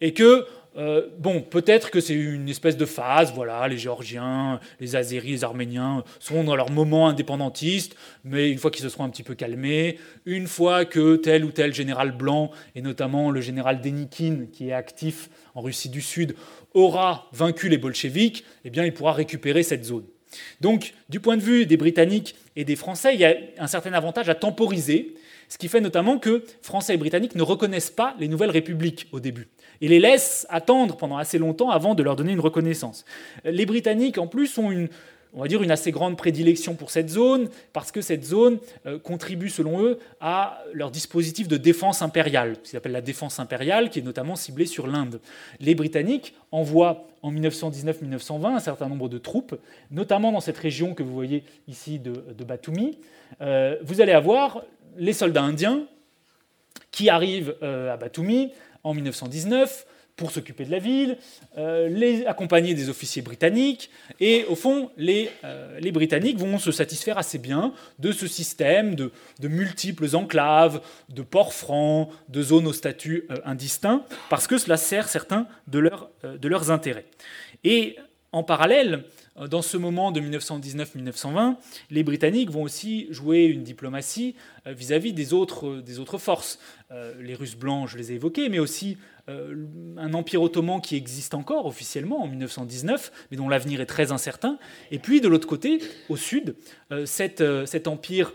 et 0.00 0.12
que, 0.12 0.46
euh, 0.76 1.08
bon, 1.18 1.40
peut-être 1.40 1.90
que 1.90 2.00
c'est 2.00 2.14
une 2.14 2.48
espèce 2.48 2.76
de 2.76 2.84
phase, 2.84 3.32
voilà, 3.32 3.66
les 3.68 3.78
Géorgiens, 3.78 4.60
les 4.80 4.96
Azéris, 4.96 5.30
les 5.30 5.44
Arméniens 5.44 6.04
sont 6.18 6.44
dans 6.44 6.56
leur 6.56 6.70
moment 6.70 7.08
indépendantiste, 7.08 7.96
mais 8.24 8.50
une 8.50 8.58
fois 8.58 8.70
qu'ils 8.70 8.82
se 8.82 8.88
seront 8.88 9.04
un 9.04 9.08
petit 9.08 9.22
peu 9.22 9.34
calmés, 9.34 9.98
une 10.26 10.46
fois 10.46 10.84
que 10.84 11.16
tel 11.16 11.44
ou 11.44 11.52
tel 11.52 11.72
général 11.72 12.12
blanc, 12.12 12.50
et 12.74 12.82
notamment 12.82 13.30
le 13.30 13.40
général 13.40 13.80
Denikin, 13.80 14.46
qui 14.52 14.68
est 14.68 14.72
actif 14.72 15.30
en 15.54 15.60
Russie 15.60 15.88
du 15.88 16.00
Sud, 16.00 16.34
aura 16.74 17.28
vaincu 17.32 17.68
les 17.68 17.78
bolcheviks, 17.78 18.44
eh 18.64 18.70
bien, 18.70 18.84
il 18.84 18.92
pourra 18.92 19.12
récupérer 19.12 19.62
cette 19.62 19.84
zone. 19.84 20.04
Donc, 20.60 20.94
du 21.08 21.20
point 21.20 21.36
de 21.36 21.42
vue 21.42 21.64
des 21.66 21.76
Britanniques 21.76 22.34
et 22.56 22.64
des 22.64 22.76
Français, 22.76 23.14
il 23.14 23.20
y 23.20 23.24
a 23.24 23.34
un 23.58 23.68
certain 23.68 23.92
avantage 23.92 24.28
à 24.28 24.34
temporiser, 24.34 25.14
ce 25.48 25.58
qui 25.58 25.68
fait 25.68 25.80
notamment 25.80 26.18
que 26.18 26.44
Français 26.62 26.94
et 26.94 26.96
Britanniques 26.96 27.36
ne 27.36 27.42
reconnaissent 27.42 27.90
pas 27.90 28.16
les 28.18 28.28
nouvelles 28.28 28.50
républiques 28.50 29.08
au 29.12 29.20
début 29.20 29.48
et 29.80 29.88
les 29.88 30.00
laissent 30.00 30.46
attendre 30.50 30.96
pendant 30.96 31.16
assez 31.16 31.38
longtemps 31.38 31.70
avant 31.70 31.94
de 31.94 32.02
leur 32.02 32.16
donner 32.16 32.32
une 32.32 32.40
reconnaissance. 32.40 33.04
Les 33.44 33.66
Britanniques, 33.66 34.18
en 34.18 34.26
plus, 34.26 34.56
ont 34.58 34.70
une, 34.70 34.88
on 35.34 35.42
va 35.42 35.48
dire, 35.48 35.62
une 35.62 35.70
assez 35.70 35.90
grande 35.90 36.16
prédilection 36.16 36.74
pour 36.74 36.90
cette 36.90 37.10
zone, 37.10 37.48
parce 37.72 37.90
que 37.90 38.00
cette 38.00 38.24
zone 38.24 38.58
euh, 38.86 38.98
contribue, 38.98 39.50
selon 39.50 39.82
eux, 39.82 39.98
à 40.20 40.62
leur 40.72 40.90
dispositif 40.90 41.48
de 41.48 41.56
défense 41.56 42.02
impériale, 42.02 42.56
ce 42.62 42.70
qu'ils 42.70 42.76
appellent 42.76 42.92
la 42.92 43.00
défense 43.00 43.40
impériale, 43.40 43.90
qui 43.90 43.98
est 43.98 44.02
notamment 44.02 44.36
ciblée 44.36 44.66
sur 44.66 44.86
l'Inde. 44.86 45.20
Les 45.60 45.74
Britanniques 45.74 46.34
envoient 46.52 47.08
en 47.22 47.32
1919-1920 47.32 48.54
un 48.54 48.60
certain 48.60 48.88
nombre 48.88 49.08
de 49.08 49.18
troupes, 49.18 49.56
notamment 49.90 50.30
dans 50.30 50.40
cette 50.40 50.58
région 50.58 50.94
que 50.94 51.02
vous 51.02 51.14
voyez 51.14 51.42
ici 51.66 51.98
de, 51.98 52.12
Batumi. 52.44 52.98
Euh, 53.40 53.76
vous 53.82 54.00
allez 54.00 54.12
avoir 54.12 54.62
les 54.96 55.12
soldats 55.12 55.42
indiens 55.42 55.84
qui 56.90 57.08
arrivent 57.08 57.56
euh, 57.62 57.92
à 57.92 57.96
Batumi 57.96 58.52
en 58.84 58.94
1919 58.94 59.86
pour 60.16 60.30
s'occuper 60.30 60.64
de 60.64 60.70
la 60.70 60.78
ville, 60.78 61.18
euh, 61.58 61.88
les 61.88 62.24
accompagner 62.26 62.74
des 62.74 62.88
officiers 62.88 63.22
britanniques, 63.22 63.90
et 64.20 64.44
au 64.48 64.54
fond, 64.54 64.90
les, 64.96 65.30
euh, 65.42 65.78
les, 65.80 65.90
Britanniques 65.90 66.38
vont 66.38 66.58
se 66.58 66.70
satisfaire 66.70 67.18
assez 67.18 67.38
bien 67.38 67.72
de 67.98 68.12
ce 68.12 68.28
système 68.28 68.94
de, 68.94 69.10
multiples 69.42 70.14
enclaves, 70.14 70.80
de 71.08 71.22
ports 71.22 71.52
francs, 71.52 72.10
de 72.28 72.42
zones 72.42 72.68
au 72.68 72.72
statut 72.72 73.26
euh, 73.30 73.36
indistinct, 73.44 74.04
parce 74.30 74.46
que 74.46 74.56
cela 74.56 74.76
sert 74.76 75.08
certains 75.08 75.46
de 75.66 75.78
leurs 75.80 76.70
intérêts. 76.70 77.06
Et 77.64 77.96
en 78.30 78.42
parallèle, 78.42 79.04
dans 79.36 79.62
ce 79.62 79.76
moment 79.76 80.12
de 80.12 80.20
1919-1920, 80.20 81.56
les 81.90 82.04
Britanniques 82.04 82.50
vont 82.50 82.62
aussi 82.62 83.08
jouer 83.10 83.44
une 83.44 83.62
diplomatie 83.62 84.36
vis-à-vis 84.66 85.12
des 85.12 85.32
autres, 85.32 85.82
autres 85.98 86.18
forces. 86.18 86.58
Les 87.20 87.34
Russes 87.34 87.56
blancs, 87.56 87.88
je 87.88 87.98
les 87.98 88.12
ai 88.12 88.14
évoqués, 88.14 88.48
mais 88.48 88.60
aussi 88.60 88.96
un 89.26 90.14
empire 90.14 90.40
ottoman 90.40 90.80
qui 90.80 90.94
existe 90.94 91.34
encore 91.34 91.66
officiellement 91.66 92.22
en 92.22 92.28
1919, 92.28 93.26
mais 93.30 93.36
dont 93.36 93.48
l'avenir 93.48 93.80
est 93.80 93.86
très 93.86 94.12
incertain. 94.12 94.58
Et 94.92 95.00
puis 95.00 95.20
de 95.20 95.26
l'autre 95.26 95.48
côté, 95.48 95.80
au 96.08 96.16
sud, 96.16 96.54
cet, 97.04 97.42
empire 97.88 98.32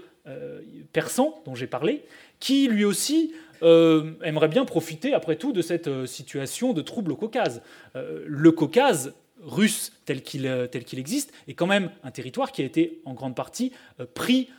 persan 0.92 1.42
dont 1.46 1.56
j'ai 1.56 1.68
parlé, 1.68 2.04
qui 2.40 2.68
lui 2.68 2.84
aussi 2.84 3.34
euh, 3.62 4.14
aimerait 4.24 4.48
bien 4.48 4.66
profiter, 4.66 5.14
après 5.14 5.36
tout, 5.36 5.52
de 5.52 5.62
cette 5.62 5.88
euh, 5.88 6.06
situation 6.06 6.74
de 6.74 6.82
trouble 6.82 7.12
au 7.12 7.16
Caucase. 7.16 7.62
Euh, 7.96 8.24
le 8.26 8.52
Caucase 8.52 9.14
russe 9.44 9.92
tel 10.06 10.22
qu'il 10.22 10.68
tel 10.72 10.84
qu'il 10.84 11.00
existe 11.00 11.32
est 11.48 11.54
quand 11.54 11.68
même 11.68 11.92
un 12.04 12.12
territoire 12.12 12.52
qui 12.52 12.62
a 12.62 12.66
été 12.66 13.02
en 13.06 13.14
grande 13.14 13.36
partie 13.36 13.72
pris 14.14 14.50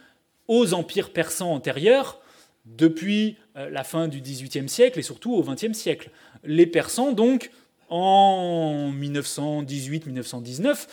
aux 0.49 0.75
empires 0.75 1.13
persans 1.13 1.53
antérieurs 1.53 2.21
depuis 2.65 3.37
la 3.55 3.85
fin 3.85 4.09
du 4.09 4.21
XVIIIe 4.21 4.69
siècle 4.69 4.99
et 4.99 5.03
surtout 5.03 5.35
au 5.35 5.43
XXe 5.43 5.73
siècle. 5.73 6.11
Les 6.45 6.67
Persans, 6.67 7.13
donc, 7.13 7.51
en 7.89 8.93
1918-1919, 8.93 10.87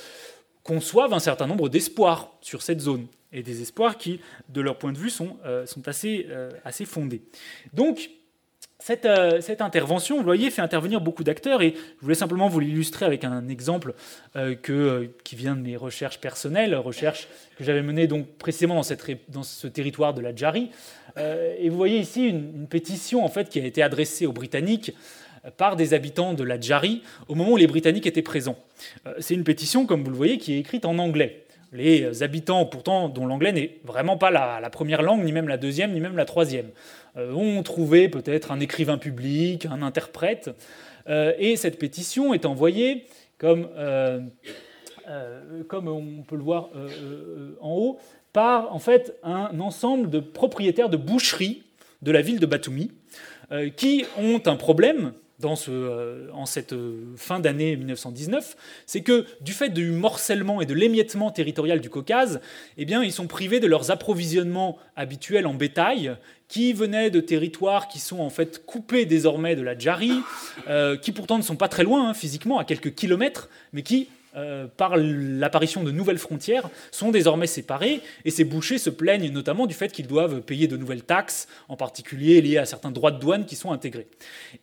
conçoivent 0.64 1.14
un 1.14 1.20
certain 1.20 1.48
nombre 1.48 1.70
d'espoirs 1.70 2.34
sur 2.42 2.62
cette 2.62 2.82
zone 2.82 3.08
et 3.32 3.42
des 3.44 3.62
espoirs 3.62 3.98
qui, 3.98 4.20
de 4.50 4.62
leur 4.62 4.78
point 4.78 4.92
de 4.92 4.98
vue, 4.98 5.10
sont, 5.10 5.38
euh, 5.46 5.66
sont 5.66 5.88
assez, 5.88 6.28
euh, 6.30 6.52
assez 6.64 6.86
fondés. 6.86 7.22
Donc, 7.74 8.10
cette, 8.80 9.06
euh, 9.06 9.42
cette, 9.42 9.62
intervention, 9.62 10.18
vous 10.18 10.24
voyez, 10.24 10.52
fait 10.52 10.62
intervenir 10.62 11.02
beaucoup 11.02 11.24
d'acteurs 11.24 11.62
et 11.62 11.74
je 11.74 12.02
voulais 12.02 12.16
simplement 12.16 12.48
vous 12.48 12.60
l'illustrer 12.60 13.06
avec 13.06 13.24
un 13.24 13.48
exemple 13.48 13.94
que, 14.62 15.10
qui 15.24 15.36
vient 15.36 15.56
de 15.56 15.62
mes 15.62 15.76
recherches 15.76 16.20
personnelles, 16.20 16.76
recherches 16.76 17.28
que 17.58 17.64
j'avais 17.64 17.82
menées 17.82 18.08
donc 18.08 18.28
précisément 18.38 18.80
dans, 19.30 19.44
ce 19.44 19.68
territoire 19.68 20.14
de 20.14 20.22
la 20.22 20.36
Djari. 20.36 20.70
et 21.18 21.70
vous 21.70 21.78
voyez 21.78 21.98
ici 21.98 22.28
une, 22.28 22.68
pétition 22.68 23.26
en 23.26 23.30
fait 23.30 23.50
qui 23.50 23.60
a 23.60 23.66
été 23.66 23.82
adressée 23.82 24.28
aux 24.28 24.32
Britanniques 24.32 24.94
par 25.58 25.76
des 25.76 25.94
habitants 25.94 26.34
de 26.34 26.44
la 26.44 26.60
Djari 26.60 27.02
au 27.28 27.36
moment 27.36 27.54
où 27.54 27.58
les 27.58 27.68
Britanniques 27.68 28.06
étaient 28.06 28.22
présents. 28.22 28.60
C'est 29.20 29.34
une 29.34 29.44
pétition, 29.44 29.88
comme 29.88 30.04
vous 30.04 30.12
le 30.12 30.18
voyez, 30.18 30.38
qui 30.38 30.54
est 30.54 30.60
écrite 30.60 30.86
en 30.86 31.00
anglais 31.00 31.47
les 31.74 32.24
habitants, 32.24 32.66
pourtant, 32.66 33.10
dont 33.10 33.26
l'anglais 33.26 33.52
n'est 33.52 33.80
vraiment 33.84 34.18
pas 34.18 34.32
la, 34.32 34.70
première 34.70 35.02
langue, 35.02 35.24
ni 35.24 35.32
même 35.32 35.48
la 35.48 35.58
deuxième, 35.58 35.92
ni 35.92 36.00
même 36.00 36.16
la 36.16 36.26
troisième, 36.26 36.70
euh, 37.18 37.34
ont 37.34 37.62
trouvé 37.64 38.10
peut-être 38.10 38.52
un 38.52 38.60
écrivain 38.60 38.98
public, 38.98 39.66
un 39.66 39.82
interprète, 39.82 40.50
euh, 41.10 41.34
et 41.38 41.56
cette 41.56 41.80
pétition 41.80 42.34
est 42.34 42.46
envoyée 42.46 43.06
comme, 43.38 43.70
euh, 43.78 44.20
on 45.08 46.24
peut 46.28 46.36
le 46.36 46.44
voir 46.44 46.70
en 47.62 47.72
haut, 47.72 48.00
par 48.34 48.74
en 48.74 48.80
fait 48.80 49.18
un 49.24 49.60
ensemble 49.60 50.10
de 50.10 50.20
propriétaires 50.20 50.90
de 50.90 50.98
boucheries 50.98 51.64
de 52.02 52.12
la 52.12 52.22
ville 52.22 52.40
de 52.40 52.46
Batumi, 52.46 52.92
qui 53.78 54.06
ont 54.18 54.42
un 54.46 54.56
problème 54.58 55.14
dans 55.40 55.56
ce, 55.56 55.70
euh, 55.72 56.30
en 56.34 56.46
cette 56.46 56.74
euh, 56.74 57.14
fin 57.16 57.40
d'année 57.40 57.76
1919, 57.76 58.58
c'est 58.88 59.02
que 59.02 59.26
du 59.42 59.52
fait 59.52 59.70
du 59.70 59.92
morcellement 59.92 60.62
et 60.62 60.66
de 60.66 60.74
l'émiettement 60.74 61.30
territorial 61.30 61.80
du 61.80 61.90
Caucase, 61.90 62.42
eh 62.78 62.86
bien, 62.86 63.04
ils 63.04 63.12
sont 63.12 63.28
privés 63.28 63.60
de 63.60 63.68
leurs 63.68 63.92
approvisionnements 63.92 64.80
habituels 64.96 65.46
en 65.46 65.54
bétail, 65.54 66.16
qui 66.48 66.74
venaient 66.74 67.12
de 67.12 67.20
territoires 67.20 67.88
qui 67.88 68.00
sont 68.00 68.20
en 68.20 68.30
fait 68.30 68.66
coupés 68.66 69.06
désormais 69.06 69.56
de 69.56 69.62
la 69.62 69.78
Djari, 69.78 70.14
euh, 70.70 70.98
qui 70.98 71.12
pourtant 71.12 71.38
ne 71.38 71.44
sont 71.44 71.58
pas 71.58 71.68
très 71.68 71.84
loin 71.84 72.10
hein, 72.10 72.14
physiquement, 72.14 72.58
à 72.58 72.64
quelques 72.64 72.96
kilomètres, 72.96 73.50
mais 73.74 73.84
qui 73.84 74.08
euh, 74.38 74.68
par 74.78 74.98
l'apparition 74.98 75.84
de 75.84 75.92
nouvelles 75.92 76.20
frontières, 76.20 76.70
sont 76.92 77.10
désormais 77.10 77.48
séparés, 77.48 78.02
et 78.24 78.30
ces 78.30 78.44
bouchers 78.44 78.78
se 78.78 78.92
plaignent 78.92 79.32
notamment 79.32 79.66
du 79.66 79.74
fait 79.74 79.92
qu'ils 79.92 80.06
doivent 80.06 80.42
payer 80.42 80.68
de 80.68 80.78
nouvelles 80.78 81.02
taxes, 81.02 81.48
en 81.70 81.76
particulier 81.76 82.40
liées 82.42 82.60
à 82.60 82.66
certains 82.66 82.92
droits 82.92 83.10
de 83.10 83.20
douane 83.20 83.46
qui 83.46 83.56
sont 83.56 83.72
intégrés. 83.72 84.08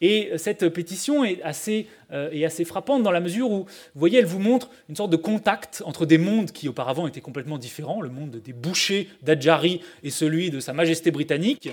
Et 0.00 0.30
cette 0.36 0.68
pétition 0.68 1.24
est 1.24 1.42
assez, 1.42 1.88
euh, 2.12 2.46
assez 2.46 2.64
frappante 2.64 3.02
dans 3.02 3.10
la 3.10 3.18
mesure 3.18 3.50
où, 3.50 3.64
vous 3.64 3.66
voyez, 3.96 4.20
elle 4.20 4.26
vous 4.26 4.38
montre 4.38 4.70
une 4.88 4.94
sorte 4.94 5.10
de 5.10 5.16
contact 5.16 5.82
entre 5.84 6.06
des 6.06 6.18
mondes 6.18 6.52
qui 6.52 6.68
auparavant 6.68 7.08
étaient 7.08 7.20
complètement 7.20 7.58
différents, 7.58 8.00
le 8.00 8.10
monde 8.10 8.40
des 8.44 8.52
bouchers 8.52 9.08
d'Adjari 9.22 9.80
et 10.04 10.10
celui 10.10 10.50
de 10.50 10.60
Sa 10.60 10.72
Majesté 10.72 11.10
britannique, 11.10 11.68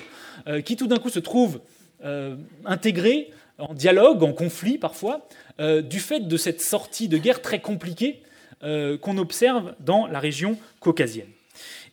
euh, 0.47 0.61
qui 0.61 0.75
tout 0.75 0.87
d'un 0.87 0.97
coup 0.97 1.09
se 1.09 1.19
trouvent 1.19 1.59
intégrés 2.65 3.29
en 3.61 3.73
dialogue, 3.73 4.23
en 4.23 4.33
conflit 4.33 4.77
parfois, 4.77 5.27
euh, 5.59 5.81
du 5.81 5.99
fait 5.99 6.27
de 6.27 6.37
cette 6.37 6.61
sortie 6.61 7.07
de 7.07 7.17
guerre 7.17 7.41
très 7.41 7.59
compliquée 7.59 8.21
euh, 8.63 8.97
qu'on 8.97 9.17
observe 9.17 9.75
dans 9.79 10.07
la 10.07 10.19
région 10.19 10.57
caucasienne. 10.79 11.29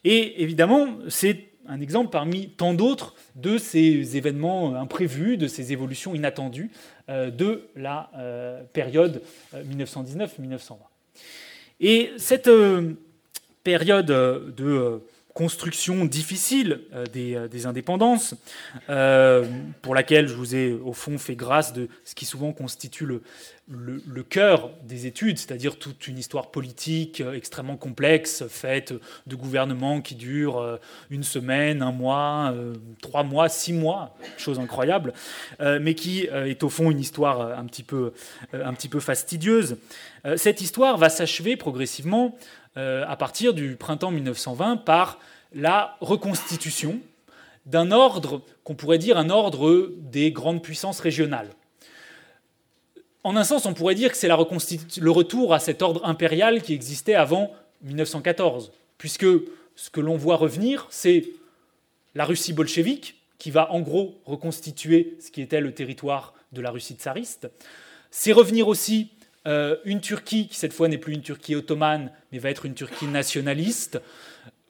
Et 0.04 0.42
évidemment, 0.42 0.88
c'est 1.09 1.44
un 1.66 1.80
exemple 1.80 2.11
parmi 2.11 2.50
tant 2.50 2.72
d'autres 2.72 3.14
de 3.36 3.59
ces 3.59 4.16
événements 4.16 4.74
imprévus, 4.76 5.36
de 5.36 5.46
ces 5.46 5.72
évolutions 5.72 6.14
inattendues 6.14 6.70
euh, 7.09 7.30
de 7.30 7.68
la 7.76 8.11
période 8.72 9.22
1919-1920. 9.54 10.76
Et 11.80 12.11
cette 12.16 12.50
période 13.62 14.06
de 14.06 15.00
construction 15.39 16.05
difficile 16.05 16.80
euh, 16.93 17.07
euh, 17.16 17.47
des, 17.47 17.66
indépendances, 17.66 18.34
euh, 18.91 19.45
pour 19.82 19.95
laquelle 19.95 20.26
je 20.26 20.34
vous 20.34 20.57
ai 20.57 20.72
au 20.72 20.93
fond 20.93 21.16
fait 21.16 21.36
grâce 21.36 21.72
de 21.72 21.89
ce 22.05 22.16
qui 22.16 22.26
souvent 22.26 22.51
constitue 22.53 23.07
le, 23.07 23.22
le, 23.71 24.23
cœur 24.23 24.71
des 24.83 25.07
études, 25.07 25.39
c'est-à-dire 25.39 25.79
toute 25.79 26.09
une 26.09 26.19
histoire 26.19 26.51
politique 26.51 27.23
extrêmement 27.35 27.77
complexe, 27.77 28.45
faite 28.49 28.95
de 29.27 29.37
gouvernements 29.37 30.01
qui 30.01 30.14
durent 30.14 30.79
une 31.11 31.23
semaine, 31.23 31.83
un 31.83 31.93
mois, 31.93 32.55
trois 33.03 33.23
mois, 33.23 33.49
six 33.49 33.73
mois, 33.73 34.16
chose 34.37 34.59
incroyable, 34.59 35.12
mais 35.61 35.95
qui 35.95 36.21
est 36.25 36.62
au 36.62 36.69
fond 36.69 36.91
une 36.91 37.01
histoire 37.01 37.59
un 37.59 37.66
petit 37.66 37.83
peu, 37.83 39.01
fastidieuse. 39.01 39.77
Cette 40.37 40.61
histoire 40.61 40.97
va 40.97 41.09
s'achever 41.09 41.57
progressivement 41.57 42.37
euh, 42.79 43.05
à 43.09 43.16
partir 43.16 43.55
du 43.55 43.75
printemps 43.75 44.12
1920 44.12 44.77
par 44.77 45.19
la 45.53 45.97
reconstitution 46.01 47.01
d'un 47.66 47.91
ordre 47.91 48.43
qu'on 48.62 48.77
pourrait 48.77 48.99
dire 48.99 49.19
un 49.19 49.31
ordre 49.31 49.91
des 49.99 50.31
grandes 50.31 50.62
puissances 50.62 51.01
régionales. 51.01 51.49
En 53.25 53.37
un 53.37 53.45
sens, 53.45 53.66
on 53.66 53.75
pourrait 53.75 53.95
dire 53.95 54.11
que 54.11 54.16
c'est 54.16 54.29
le 54.29 55.11
retour 55.11 55.55
à 55.55 55.59
cet 55.59 55.83
ordre 55.83 56.05
impérial 56.05 56.62
qui 56.62 56.73
existait 56.73 57.14
avant 57.14 57.53
1914, 57.83 58.73
puisque 58.97 59.27
ce 59.77 59.91
que 59.91 60.01
l'on 60.01 60.16
voit 60.16 60.37
revenir, 60.37 60.87
c'est 60.91 61.31
la 62.14 62.25
Russie 62.25 62.53
bolchevique, 62.53 63.16
qui 63.39 63.51
va 63.51 63.73
en 63.73 63.81
gros 63.81 64.19
reconstituer 64.25 65.16
ce 65.21 65.31
qui 65.31 65.41
était 65.41 65.61
le 65.61 65.73
territoire 65.73 66.35
de 66.53 66.61
la 66.61 66.71
Russie 66.71 66.95
tsariste. 66.95 67.49
C'est 68.11 68.33
revenir 68.33 68.69
aussi 68.69 69.11
euh, 69.47 69.77
une 69.85 70.01
Turquie 70.01 70.49
qui 70.49 70.57
cette 70.57 70.73
fois 70.73 70.89
n'est 70.89 70.99
plus 70.99 71.14
une 71.14 71.23
Turquie 71.23 71.55
ottomane, 71.55 72.11
mais 72.33 72.39
va 72.39 72.51
être 72.51 72.66
une 72.66 72.75
Turquie 72.75 73.07
nationaliste, 73.07 74.01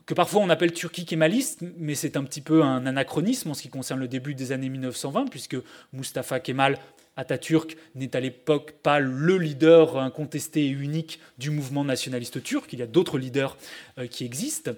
que 0.04 0.14
parfois 0.14 0.40
on 0.40 0.50
appelle 0.50 0.72
Turquie 0.72 1.04
kémaliste, 1.04 1.62
mais 1.78 1.94
c'est 1.94 2.16
un 2.16 2.24
petit 2.24 2.40
peu 2.40 2.62
un 2.62 2.86
anachronisme 2.86 3.50
en 3.50 3.54
ce 3.54 3.62
qui 3.62 3.68
concerne 3.68 4.00
le 4.00 4.08
début 4.08 4.34
des 4.34 4.52
années 4.52 4.68
1920, 4.68 5.26
puisque 5.26 5.56
Mustafa 5.92 6.40
Kemal 6.40 6.78
Atatürk 7.18 7.76
n'est 7.94 8.16
à 8.16 8.20
l'époque 8.20 8.72
pas 8.82 8.98
le 8.98 9.36
leader 9.36 9.98
incontesté 9.98 10.64
et 10.64 10.70
unique 10.70 11.20
du 11.36 11.50
mouvement 11.50 11.84
nationaliste 11.84 12.42
turc, 12.42 12.72
il 12.72 12.78
y 12.78 12.82
a 12.82 12.86
d'autres 12.86 13.18
leaders 13.18 13.58
euh, 13.98 14.06
qui 14.06 14.24
existent. 14.24 14.70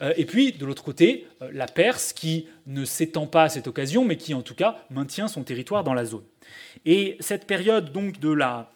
Euh, 0.00 0.12
et 0.16 0.24
puis, 0.24 0.52
de 0.52 0.66
l'autre 0.66 0.82
côté, 0.82 1.28
la 1.52 1.66
Perse, 1.66 2.12
qui 2.12 2.48
ne 2.66 2.84
s'étend 2.84 3.26
pas 3.26 3.44
à 3.44 3.48
cette 3.48 3.68
occasion, 3.68 4.04
mais 4.04 4.16
qui 4.16 4.34
en 4.34 4.42
tout 4.42 4.56
cas 4.56 4.78
maintient 4.90 5.28
son 5.28 5.44
territoire 5.44 5.84
dans 5.84 5.94
la 5.94 6.04
zone. 6.04 6.24
Et 6.84 7.16
cette 7.20 7.46
période 7.46 7.92
donc 7.92 8.18
de 8.18 8.32
la 8.32 8.72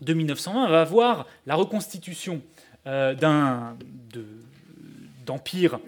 de 0.00 0.14
1920 0.14 0.68
va 0.68 0.84
voir 0.84 1.26
la 1.46 1.54
reconstitution 1.54 2.42
euh, 2.86 3.14
d'un 3.14 3.76
d'empire, 5.24 5.78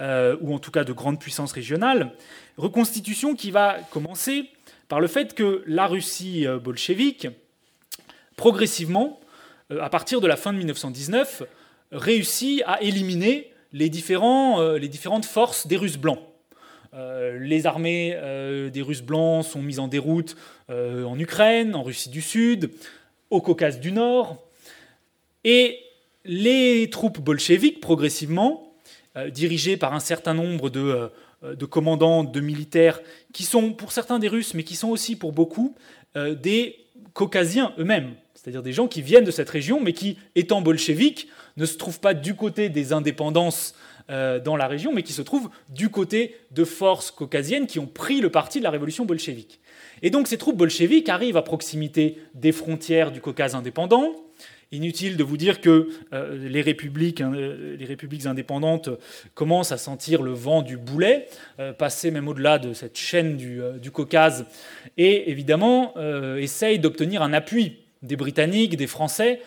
euh, 0.00 0.36
ou 0.42 0.54
en 0.54 0.58
tout 0.58 0.70
cas 0.70 0.84
de 0.84 0.92
grandes 0.92 1.18
puissances 1.18 1.52
régionales, 1.52 2.12
reconstitution 2.58 3.34
qui 3.34 3.50
va 3.50 3.78
commencer 3.90 4.50
par 4.92 5.00
le 5.00 5.08
fait 5.08 5.32
que 5.32 5.64
la 5.66 5.86
Russie 5.86 6.46
euh, 6.46 6.58
bolchevique, 6.58 7.26
progressivement, 8.36 9.20
à 9.80 9.88
partir 9.88 10.20
de 10.20 10.26
la 10.26 10.36
fin 10.36 10.52
de 10.52 10.58
1919, 10.58 11.44
réussit 11.92 12.62
à 12.66 12.82
éliminer 12.82 13.54
les, 13.72 13.88
différents, 13.88 14.60
les 14.74 14.88
différentes 14.88 15.24
forces 15.24 15.66
des 15.66 15.78
Russes 15.78 15.96
blancs. 15.96 16.18
les 16.92 17.64
armées 17.64 18.14
des 18.70 18.82
Russes 18.82 19.00
blancs 19.00 19.46
sont 19.46 19.62
mises 19.62 19.78
en 19.78 19.88
déroute 19.88 20.36
en 20.68 21.18
Ukraine, 21.18 21.74
en 21.74 21.82
Russie 21.82 22.10
du 22.10 22.20
Sud, 22.20 22.70
au 23.30 23.40
Caucase 23.40 23.80
du 23.80 23.92
Nord. 23.92 24.44
Et 25.44 25.78
les 26.26 26.90
troupes 26.90 27.18
bolcheviques, 27.18 27.80
progressivement, 27.80 28.72
euh, 29.18 29.28
dirigées 29.28 29.76
par 29.76 29.92
un 29.92 30.00
certain 30.00 30.32
nombre 30.32 30.70
de, 30.70 30.80
euh, 30.80 31.08
de, 31.42 31.66
commandants, 31.66 32.24
de 32.24 32.40
militaires, 32.40 33.00
qui 33.32 33.44
sont 33.44 33.72
pour 33.72 33.92
certains 33.92 34.18
des 34.18 34.28
Russes, 34.28 34.54
mais 34.54 34.62
qui 34.62 34.76
sont 34.76 34.88
aussi 34.88 35.16
pour 35.16 35.32
beaucoup 35.32 35.74
euh, 36.16 36.34
des 36.34 36.76
caucasiens 37.14 37.72
eux-mêmes, 37.78 38.14
c'est-à-dire 38.34 38.62
des 38.62 38.72
gens 38.72 38.88
qui 38.88 39.02
viennent 39.02 39.24
de 39.24 39.30
cette 39.30 39.50
région, 39.50 39.80
mais 39.80 39.92
qui, 39.92 40.18
étant 40.34 40.62
bolcheviques, 40.62 41.28
ne 41.56 41.66
se 41.66 41.76
trouvent 41.76 42.00
pas 42.00 42.14
du 42.14 42.34
côté 42.34 42.68
des 42.68 42.92
indépendances 42.92 43.74
euh, 44.10 44.40
dans 44.40 44.56
la 44.56 44.66
région, 44.66 44.92
mais 44.92 45.02
qui 45.02 45.12
se 45.12 45.22
trouvent 45.22 45.48
du 45.68 45.88
côté 45.88 46.36
de 46.50 46.64
forces 46.64 47.10
caucasiennes 47.10 47.66
qui 47.66 47.78
ont 47.78 47.86
pris 47.86 48.20
le 48.20 48.30
parti 48.30 48.58
de 48.58 48.64
la 48.64 48.70
révolution 48.70 49.04
bolchevique. 49.04 49.60
Et 50.02 50.10
donc 50.10 50.26
ces 50.26 50.38
troupes 50.38 50.56
bolcheviques 50.56 51.08
arrivent 51.08 51.36
à 51.36 51.42
proximité 51.42 52.18
des 52.34 52.52
frontières 52.52 53.12
du 53.12 53.20
Caucase 53.20 53.54
indépendant. 53.54 54.12
Inutile 54.72 55.16
de 55.16 55.24
vous 55.24 55.36
dire 55.36 55.60
que 55.60 55.88
euh, 56.12 56.48
les, 56.48 56.62
républiques, 56.62 57.20
hein, 57.20 57.32
euh, 57.34 57.76
les 57.76 57.84
républiques 57.84 58.26
indépendantes 58.26 58.88
commencent 59.34 59.72
à 59.72 59.78
sentir 59.78 60.22
le 60.22 60.32
vent 60.32 60.62
du 60.62 60.76
boulet, 60.76 61.28
passer 61.78 62.10
même 62.10 62.28
au-delà 62.28 62.58
de 62.58 62.72
cette 62.72 62.98
chaîne 62.98 63.36
du, 63.36 63.60
du 63.80 63.90
Caucase, 63.90 64.46
et 64.96 65.30
évidemment 65.30 65.94
essayent 66.36 66.78
d'obtenir 66.78 67.22
un 67.22 67.32
appui 67.32 67.78
des 68.02 68.16
Britanniques, 68.16 68.76
des 68.76 68.86
Français, 68.86 69.40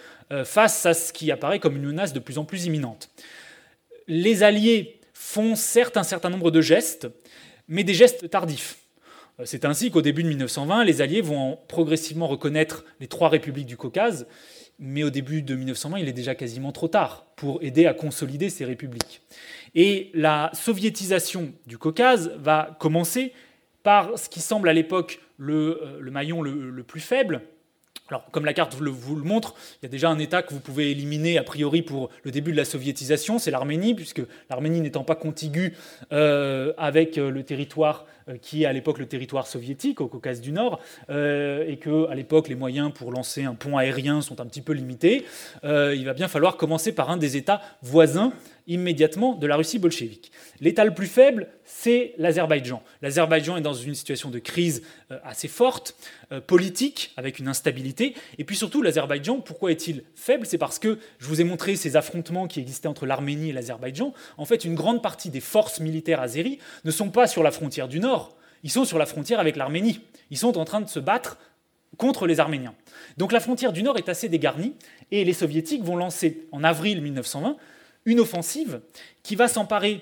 face 0.43 0.85
à 0.85 0.93
ce 0.93 1.11
qui 1.11 1.31
apparaît 1.31 1.59
comme 1.59 1.75
une 1.75 1.85
menace 1.85 2.13
de 2.13 2.19
plus 2.19 2.37
en 2.37 2.45
plus 2.45 2.65
imminente 2.65 3.09
les 4.07 4.43
Alliés 4.43 4.99
font 5.13 5.55
certes 5.55 5.97
un 5.97 6.03
certain 6.03 6.29
nombre 6.29 6.51
de 6.51 6.61
gestes, 6.61 7.07
mais 7.67 7.83
des 7.83 7.93
gestes 7.93 8.29
tardifs. 8.29 8.77
Euh, 9.39 9.43
c'est 9.45 9.65
ainsi 9.65 9.91
qu'au 9.91 10.01
début 10.01 10.23
de 10.23 10.29
1920, 10.29 10.83
les 10.83 11.01
Alliés 11.01 11.21
vont 11.21 11.57
progressivement 11.67 12.27
reconnaître 12.27 12.85
les 12.99 13.07
trois 13.07 13.29
républiques 13.29 13.65
du 13.65 13.77
Caucase, 13.77 14.27
mais 14.79 15.03
au 15.03 15.09
début 15.09 15.41
de 15.41 15.55
1920, 15.55 15.99
il 15.99 16.07
est 16.07 16.13
déjà 16.13 16.35
quasiment 16.35 16.71
trop 16.71 16.87
tard 16.87 17.25
pour 17.35 17.63
aider 17.63 17.85
à 17.85 17.93
consolider 17.93 18.49
ces 18.49 18.65
républiques. 18.65 19.21
Et 19.73 20.11
la 20.13 20.51
soviétisation 20.53 21.53
du 21.65 21.77
Caucase 21.77 22.33
va 22.37 22.75
commencer 22.79 23.33
par 23.83 24.17
ce 24.17 24.29
qui 24.29 24.41
semble 24.41 24.69
à 24.69 24.73
l'époque 24.73 25.19
le, 25.37 25.81
euh, 25.83 26.11
maillon 26.11 26.41
le 26.41 26.83
plus 26.83 27.01
faible, 27.01 27.41
alors, 28.09 28.29
comme 28.29 28.45
la 28.45 28.53
carte 28.53 28.75
vous 28.75 29.15
le 29.15 29.23
montre, 29.23 29.55
il 29.81 29.85
y 29.85 29.87
a 29.87 29.89
déjà 29.89 30.09
un 30.09 30.19
État 30.19 30.43
que 30.43 30.53
vous 30.53 30.59
pouvez 30.59 30.91
éliminer 30.91 31.39
a 31.39 31.43
priori 31.43 31.81
pour 31.81 32.09
le 32.23 32.29
début 32.29 32.51
de 32.51 32.57
la 32.57 32.65
soviétisation, 32.65 33.39
c'est 33.39 33.49
l'Arménie, 33.49 33.95
puisque 33.95 34.21
l'Arménie 34.49 34.79
n'étant 34.79 35.03
pas 35.03 35.15
contiguë 35.15 35.73
euh, 36.11 36.71
avec 36.77 37.17
euh, 37.17 37.31
le 37.31 37.41
territoire 37.41 38.05
qui 38.41 38.63
est 38.63 38.65
à 38.65 38.73
l'époque 38.73 38.99
le 38.99 39.05
territoire 39.05 39.47
soviétique 39.47 40.01
au 40.01 40.07
Caucase 40.07 40.41
du 40.41 40.51
Nord, 40.51 40.79
et 41.09 41.77
que 41.79 42.07
à 42.09 42.15
l'époque 42.15 42.47
les 42.47 42.55
moyens 42.55 42.91
pour 42.93 43.11
lancer 43.11 43.43
un 43.43 43.53
pont 43.53 43.77
aérien 43.77 44.21
sont 44.21 44.41
un 44.41 44.45
petit 44.45 44.61
peu 44.61 44.73
limités, 44.73 45.25
il 45.63 46.03
va 46.05 46.13
bien 46.13 46.27
falloir 46.27 46.57
commencer 46.57 46.91
par 46.93 47.09
un 47.09 47.17
des 47.17 47.37
États 47.37 47.61
voisins 47.81 48.33
immédiatement 48.67 49.35
de 49.35 49.47
la 49.47 49.55
Russie 49.57 49.79
bolchevique. 49.79 50.31
L'État 50.59 50.85
le 50.85 50.93
plus 50.93 51.07
faible, 51.07 51.47
c'est 51.65 52.13
l'Azerbaïdjan. 52.17 52.81
L'Azerbaïdjan 53.01 53.57
est 53.57 53.61
dans 53.61 53.73
une 53.73 53.95
situation 53.95 54.29
de 54.29 54.39
crise 54.39 54.83
euh, 55.11 55.19
assez 55.23 55.47
forte, 55.47 55.95
euh, 56.31 56.41
politique, 56.41 57.13
avec 57.17 57.39
une 57.39 57.47
instabilité. 57.47 58.15
Et 58.37 58.43
puis 58.43 58.55
surtout, 58.55 58.81
l'Azerbaïdjan, 58.81 59.39
pourquoi 59.39 59.71
est-il 59.71 60.03
faible? 60.15 60.45
C'est 60.45 60.57
parce 60.57 60.79
que 60.79 60.97
je 61.19 61.27
vous 61.27 61.41
ai 61.41 61.43
montré 61.43 61.75
ces 61.75 61.95
affrontements 61.95 62.47
qui 62.47 62.59
existaient 62.59 62.87
entre 62.87 63.05
l'Arménie 63.05 63.49
et 63.49 63.53
l'Azerbaïdjan. 63.53 64.13
En 64.37 64.45
fait, 64.45 64.65
une 64.65 64.75
grande 64.75 65.01
partie 65.01 65.29
des 65.29 65.41
forces 65.41 65.79
militaires 65.79 66.21
azéries 66.21 66.59
ne 66.85 66.91
sont 66.91 67.09
pas 67.09 67.27
sur 67.27 67.43
la 67.43 67.51
frontière 67.51 67.87
du 67.87 67.99
Nord, 67.99 68.14
ils 68.65 68.71
sont 68.71 68.83
sur 68.83 68.97
la 68.97 69.05
frontière 69.05 69.39
avec 69.39 69.57
l'Arménie. 69.57 70.01
Ils 70.31 70.39
sont 70.39 70.57
en 70.57 70.65
train 70.65 70.81
de 70.81 70.89
se 70.89 70.99
battre 70.99 71.37
contre 71.97 72.25
les 72.25 72.39
Arméniens. 72.39 72.73
Donc 73.15 73.31
la 73.31 73.39
frontière 73.39 73.71
du 73.71 73.83
Nord 73.83 73.95
est 73.99 74.09
assez 74.09 74.27
dégarnie, 74.27 74.73
et 75.11 75.23
les 75.23 75.33
soviétiques 75.33 75.83
vont 75.83 75.95
lancer 75.95 76.47
en 76.51 76.63
avril 76.63 76.99
1920 76.99 77.57
une 78.05 78.19
offensive 78.19 78.81
qui 79.21 79.35
va 79.35 79.47
s'emparer 79.47 80.01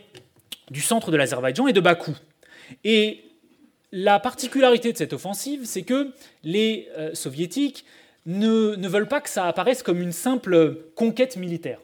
du 0.71 0.79
centre 0.79 1.11
de 1.11 1.17
l'Azerbaïdjan 1.17 1.67
et 1.67 1.73
de 1.73 1.81
Bakou. 1.81 2.15
Et 2.85 3.25
la 3.91 4.17
particularité 4.21 4.93
de 4.93 4.97
cette 4.97 5.11
offensive, 5.11 5.65
c'est 5.65 5.83
que 5.83 6.13
les 6.45 6.87
euh, 6.97 7.13
soviétiques 7.13 7.83
ne, 8.25 8.77
ne, 8.77 8.87
veulent 8.87 9.09
pas 9.09 9.19
que 9.19 9.29
ça 9.29 9.45
apparaisse 9.45 9.83
comme 9.83 10.01
une 10.01 10.13
simple 10.13 10.85
conquête 10.95 11.35
militaire. 11.35 11.81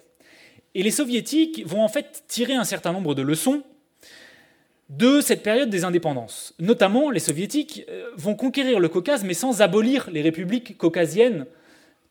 Et 0.76 0.84
les 0.84 0.92
soviétiques 0.92 1.68
vont 1.68 1.84
en 1.84 1.90
fait 1.90 2.24
tirer 2.30 2.54
un 2.54 2.64
certain 2.64 2.94
nombre 2.94 3.16
de 3.16 3.22
leçons 3.22 3.64
de 4.90 5.22
cette 5.22 5.44
période 5.44 5.70
des 5.70 5.84
indépendances. 5.84 6.54
Notamment, 6.60 7.12
les 7.12 7.20
soviétiques 7.20 7.86
euh, 7.90 8.10
vont 8.18 8.36
conquérir 8.36 8.80
le 8.80 8.90
Caucase, 8.90 9.24
mais 9.24 9.36
sans 9.36 9.62
abolir 9.62 10.10
les 10.12 10.22
républiques 10.22 10.78
caucasiennes 10.78 11.46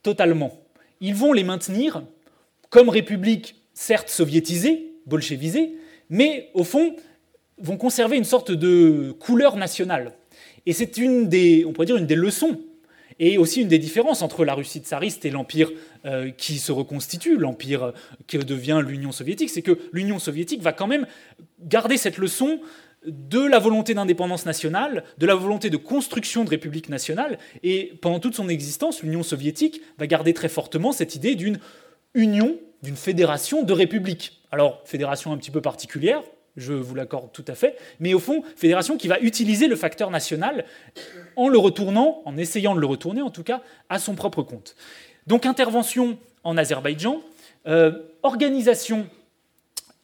totalement. 0.02 0.60
Ils 1.00 1.14
vont 1.14 1.32
les 1.32 1.44
maintenir 1.44 2.02
comme 2.70 2.88
républiques 2.88 3.56
certes 3.74 4.08
soviétisés, 4.08 4.92
bolchevisés, 5.06 5.74
mais 6.10 6.50
au 6.54 6.64
fond 6.64 6.94
vont 7.58 7.76
conserver 7.76 8.16
une 8.16 8.24
sorte 8.24 8.52
de 8.52 9.14
couleur 9.18 9.56
nationale. 9.56 10.12
Et 10.66 10.72
c'est 10.72 10.98
une 10.98 11.28
des, 11.28 11.64
on 11.66 11.72
pourrait 11.72 11.86
dire, 11.86 11.96
une 11.96 12.06
des 12.06 12.14
leçons 12.14 12.60
et 13.18 13.38
aussi 13.38 13.62
une 13.62 13.68
des 13.68 13.78
différences 13.78 14.22
entre 14.22 14.44
la 14.44 14.54
Russie 14.54 14.80
tsariste 14.80 15.24
et 15.24 15.30
l'empire 15.30 15.70
euh, 16.04 16.30
qui 16.30 16.58
se 16.58 16.72
reconstitue, 16.72 17.36
l'empire 17.36 17.82
euh, 17.82 17.92
qui 18.26 18.38
devient 18.38 18.82
l'Union 18.86 19.12
soviétique, 19.12 19.50
c'est 19.50 19.62
que 19.62 19.78
l'Union 19.92 20.18
soviétique 20.18 20.62
va 20.62 20.72
quand 20.72 20.86
même 20.86 21.06
garder 21.60 21.96
cette 21.96 22.18
leçon 22.18 22.60
de 23.06 23.40
la 23.40 23.58
volonté 23.58 23.94
d'indépendance 23.94 24.44
nationale, 24.44 25.04
de 25.18 25.26
la 25.26 25.34
volonté 25.34 25.70
de 25.70 25.76
construction 25.76 26.44
de 26.44 26.50
république 26.50 26.88
nationale, 26.88 27.38
et 27.62 27.92
pendant 28.02 28.18
toute 28.18 28.34
son 28.34 28.48
existence, 28.48 29.02
l'Union 29.02 29.22
soviétique 29.22 29.80
va 29.98 30.06
garder 30.06 30.34
très 30.34 30.48
fortement 30.48 30.92
cette 30.92 31.14
idée 31.14 31.34
d'une 31.34 31.58
union 32.14 32.58
d'une 32.82 32.96
fédération 32.96 33.62
de 33.62 33.72
républiques. 33.72 34.40
Alors, 34.52 34.82
fédération 34.84 35.32
un 35.32 35.36
petit 35.36 35.50
peu 35.50 35.60
particulière, 35.60 36.22
je 36.58 36.72
vous 36.72 36.94
l'accorde 36.94 37.32
tout 37.32 37.44
à 37.48 37.54
fait, 37.54 37.76
mais 38.00 38.14
au 38.14 38.18
fond, 38.18 38.42
fédération 38.56 38.96
qui 38.96 39.08
va 39.08 39.18
utiliser 39.20 39.68
le 39.68 39.76
facteur 39.76 40.10
national 40.10 40.64
en 41.36 41.48
le 41.48 41.58
retournant, 41.58 42.22
en 42.24 42.36
essayant 42.36 42.74
de 42.74 42.80
le 42.80 42.86
retourner 42.86 43.22
en 43.22 43.30
tout 43.30 43.42
cas, 43.42 43.62
à 43.88 43.98
son 43.98 44.14
propre 44.14 44.42
compte. 44.42 44.76
Donc 45.26 45.46
intervention 45.46 46.18
en 46.44 46.56
Azerbaïdjan, 46.56 47.20
euh, 47.66 47.92
organisation 48.22 49.06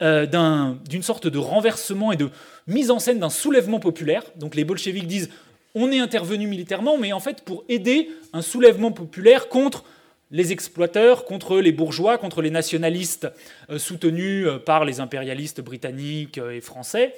euh, 0.02 0.74
d'une 0.88 1.02
sorte 1.02 1.26
de 1.26 1.38
renversement 1.38 2.12
et 2.12 2.16
de 2.16 2.30
mise 2.66 2.90
en 2.90 2.98
scène 2.98 3.20
d'un 3.20 3.30
soulèvement 3.30 3.80
populaire. 3.80 4.24
Donc 4.36 4.54
les 4.54 4.64
bolcheviks 4.64 5.06
disent 5.06 5.30
on 5.74 5.90
est 5.90 5.98
intervenu 5.98 6.46
militairement, 6.46 6.98
mais 6.98 7.12
en 7.12 7.20
fait 7.20 7.42
pour 7.42 7.64
aider 7.68 8.10
un 8.32 8.42
soulèvement 8.42 8.92
populaire 8.92 9.48
contre 9.48 9.84
les 10.30 10.52
exploiteurs 10.52 11.24
contre 11.24 11.60
les 11.60 11.72
bourgeois, 11.72 12.18
contre 12.18 12.42
les 12.42 12.50
nationalistes 12.50 13.28
euh, 13.70 13.78
soutenus 13.78 14.46
euh, 14.46 14.58
par 14.58 14.84
les 14.84 15.00
impérialistes 15.00 15.60
britanniques 15.60 16.38
euh, 16.38 16.50
et 16.50 16.60
français. 16.60 17.14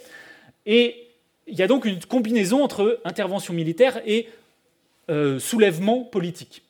Et 0.67 1.09
il 1.47 1.57
y 1.57 1.63
a 1.63 1.67
donc 1.67 1.85
une 1.85 2.05
combinaison 2.05 2.63
entre 2.63 3.01
intervention 3.05 3.55
militaire 3.55 4.01
et 4.07 4.29
soulèvement 5.39 6.03
politique. 6.03 6.63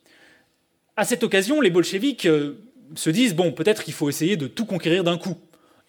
À 0.95 1.03
cette 1.03 1.23
occasion, 1.23 1.59
les 1.61 1.71
bolcheviks 1.71 2.27
se 2.93 3.09
disent 3.09 3.33
bon, 3.33 3.51
peut-être 3.51 3.83
qu'il 3.83 3.95
faut 3.95 4.07
essayer 4.07 4.37
de 4.37 4.45
tout 4.45 4.67
conquérir 4.67 5.03
d'un 5.03 5.17
coup. 5.17 5.35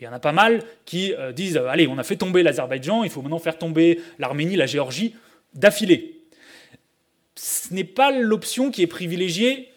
Il 0.00 0.04
y 0.04 0.08
en 0.08 0.12
a 0.14 0.18
pas 0.18 0.32
mal 0.32 0.64
qui 0.86 1.12
disent 1.36 1.58
allez, 1.58 1.86
on 1.86 1.98
a 1.98 2.02
fait 2.02 2.16
tomber 2.16 2.42
l'Azerbaïdjan, 2.42 3.04
il 3.04 3.10
faut 3.10 3.20
maintenant 3.20 3.38
faire 3.38 3.58
tomber 3.58 4.00
l'Arménie, 4.18 4.56
la 4.56 4.64
Géorgie 4.64 5.14
d'affilée. 5.52 6.22
Ce 7.34 7.74
n'est 7.74 7.84
pas 7.84 8.10
l'option 8.10 8.70
qui 8.70 8.80
est 8.80 8.86
privilégiée 8.86 9.68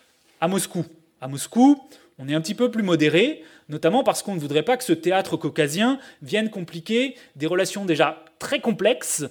à 0.42 0.48
Moscou. 0.48 0.84
À 1.22 1.28
Moscou, 1.28 1.80
on 2.18 2.28
est 2.28 2.34
un 2.34 2.42
petit 2.42 2.56
peu 2.56 2.70
plus 2.70 2.84
modéré, 2.84 3.44
notamment 3.70 4.04
parce 4.04 4.24
qu'on 4.24 4.36
ne 4.36 4.40
voudrait 4.40 4.64
pas 4.64 4.76
que 4.76 4.84
ce 4.84 4.92
théâtre 4.92 5.38
caucasien 5.38 6.00
vienne 6.22 6.50
compliquer 6.50 7.16
des 7.36 7.46
relations 7.46 7.86
déjà 7.86 8.26
très 8.40 8.60
complexes 8.60 9.26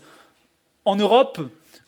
en 0.84 0.96
Europe, 0.96 1.40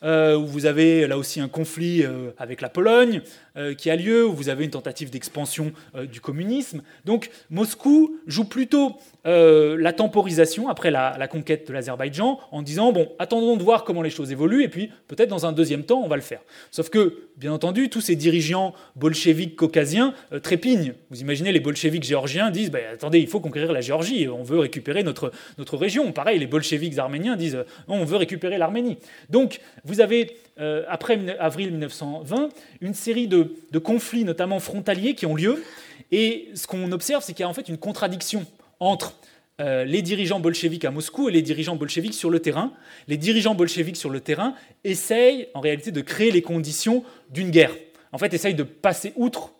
euh, 0.03 0.37
où 0.37 0.45
vous 0.45 0.65
avez 0.65 1.07
là 1.07 1.17
aussi 1.17 1.39
un 1.39 1.47
conflit 1.47 2.03
euh, 2.03 2.31
avec 2.37 2.59
la 2.59 2.69
Pologne 2.69 3.21
euh, 3.57 3.73
qui 3.73 3.89
a 3.89 3.95
lieu, 3.95 4.25
où 4.25 4.33
vous 4.33 4.49
avez 4.49 4.63
une 4.65 4.71
tentative 4.71 5.09
d'expansion 5.09 5.71
du 6.11 6.21
communisme. 6.21 6.81
Donc 7.05 7.29
Moscou 7.49 8.17
joue 8.27 8.45
plutôt 8.45 8.95
la 9.25 9.93
temporisation 9.93 10.67
après 10.67 10.91
la, 10.91 11.15
la 11.17 11.27
conquête 11.27 11.67
de 11.67 11.73
l'Azerbaïdjan 11.73 12.39
en 12.51 12.61
disant, 12.61 12.91
bon, 12.91 13.09
attendons 13.19 13.55
de 13.55 13.63
voir 13.63 13.83
comment 13.83 14.01
les 14.01 14.09
choses 14.09 14.31
évoluent, 14.31 14.63
et 14.63 14.67
puis 14.67 14.89
peut-être 15.07 15.29
dans 15.29 15.45
un 15.45 15.53
deuxième 15.53 15.83
temps, 15.83 16.01
on 16.03 16.07
va 16.07 16.17
le 16.17 16.21
faire. 16.21 16.41
Sauf 16.71 16.89
que, 16.89 17.29
bien 17.37 17.53
entendu, 17.53 17.89
tous 17.89 18.01
ces 18.01 18.15
dirigeants 18.15 18.73
bolcheviques 18.95 19.55
caucasiens 19.55 20.13
trépignent. 20.41 20.93
Vous 21.09 21.21
imaginez, 21.21 21.51
les 21.51 21.59
bolcheviques 21.59 22.03
géorgiens 22.03 22.51
disent, 22.51 22.71
bah, 22.71 22.79
attendez, 22.93 23.19
il 23.19 23.27
faut 23.27 23.39
conquérir 23.39 23.71
la 23.71 23.81
Géorgie, 23.81 24.27
on 24.27 24.43
veut 24.43 24.59
récupérer 24.59 25.03
notre, 25.03 25.31
notre 25.57 25.77
région. 25.77 26.11
Pareil, 26.11 26.39
les 26.39 26.47
bolcheviques 26.47 26.97
arméniens 26.97 27.35
disent, 27.35 27.63
on 27.87 28.03
veut 28.05 28.17
récupérer 28.17 28.57
l'Arménie. 28.57 28.97
Donc, 29.29 29.59
vous 29.85 30.01
avez, 30.01 30.35
euh, 30.59 30.83
après 30.87 31.19
avril 31.39 31.71
1920, 31.71 32.49
une 32.81 32.93
série 32.93 33.27
de, 33.27 33.53
conflits, 33.79 34.23
notamment 34.23 34.59
frontaliers, 34.59 35.15
qui 35.15 35.25
ont 35.25 35.35
lieu. 35.35 35.63
Et 36.11 36.49
ce 36.53 36.67
qu'on 36.67 36.91
observe, 36.91 37.23
c'est 37.23 37.33
qu'il 37.33 37.43
y 37.43 37.45
a 37.45 37.49
en 37.49 37.53
fait 37.53 37.69
une 37.69 37.77
contradiction 37.77 38.45
entre 38.79 39.15
euh, 39.61 39.83
les 39.83 40.01
dirigeants 40.01 40.39
bolcheviques 40.39 40.85
à 40.85 40.91
Moscou 40.91 41.29
et 41.29 41.31
les 41.31 41.41
dirigeants 41.41 41.75
bolcheviques 41.75 42.13
sur 42.13 42.29
le 42.29 42.39
terrain. 42.39 42.71
Les 43.07 43.17
dirigeants 43.17 43.55
bolcheviques 43.55 43.97
sur 43.97 44.09
le 44.09 44.19
terrain 44.19 44.55
essayent 44.83 45.47
en 45.53 45.59
réalité 45.59 45.91
de 45.91 46.01
créer 46.01 46.31
les 46.31 46.41
conditions 46.41 47.03
d'une 47.31 47.49
guerre. 47.49 47.75
En 48.11 48.17
fait, 48.17 48.33
essayent 48.33 48.55
de 48.55 48.63
passer 48.63 49.13
outre 49.15 49.53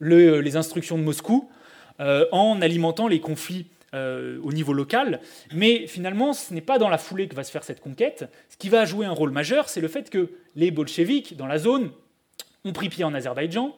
les 0.00 0.56
instructions 0.56 0.98
de 0.98 1.02
Moscou 1.02 1.48
euh, 2.00 2.26
en 2.32 2.62
alimentant 2.62 3.08
les 3.08 3.20
conflits 3.20 3.66
euh, 3.94 4.38
au 4.42 4.52
niveau 4.52 4.72
local. 4.72 5.20
Mais 5.52 5.86
finalement, 5.86 6.32
ce 6.32 6.54
n'est 6.54 6.60
pas 6.60 6.78
dans 6.78 6.88
la 6.88 6.98
foulée 6.98 7.28
que 7.28 7.34
va 7.34 7.44
se 7.44 7.50
faire 7.50 7.64
cette 7.64 7.80
conquête. 7.80 8.28
Ce 8.48 8.56
qui 8.56 8.68
va 8.68 8.84
jouer 8.84 9.06
un 9.06 9.12
rôle 9.12 9.30
majeur, 9.30 9.68
c'est 9.68 9.80
le 9.80 9.88
fait 9.88 10.10
que 10.10 10.30
les 10.56 10.70
bolcheviks, 10.70 11.36
dans 11.36 11.46
la 11.46 11.58
zone, 11.58 11.90
ont 12.64 12.72
pris 12.72 12.88
pied 12.88 13.04
en 13.04 13.14
Azerbaïdjan, 13.14 13.74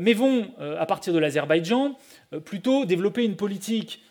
mais 0.00 0.12
vont, 0.12 0.50
à 0.58 0.84
partir 0.84 1.14
de 1.14 1.18
l'Azerbaïdjan, 1.18 1.96
plutôt 2.44 2.84
développer 2.84 3.24
une 3.24 3.36
politique 3.36 4.02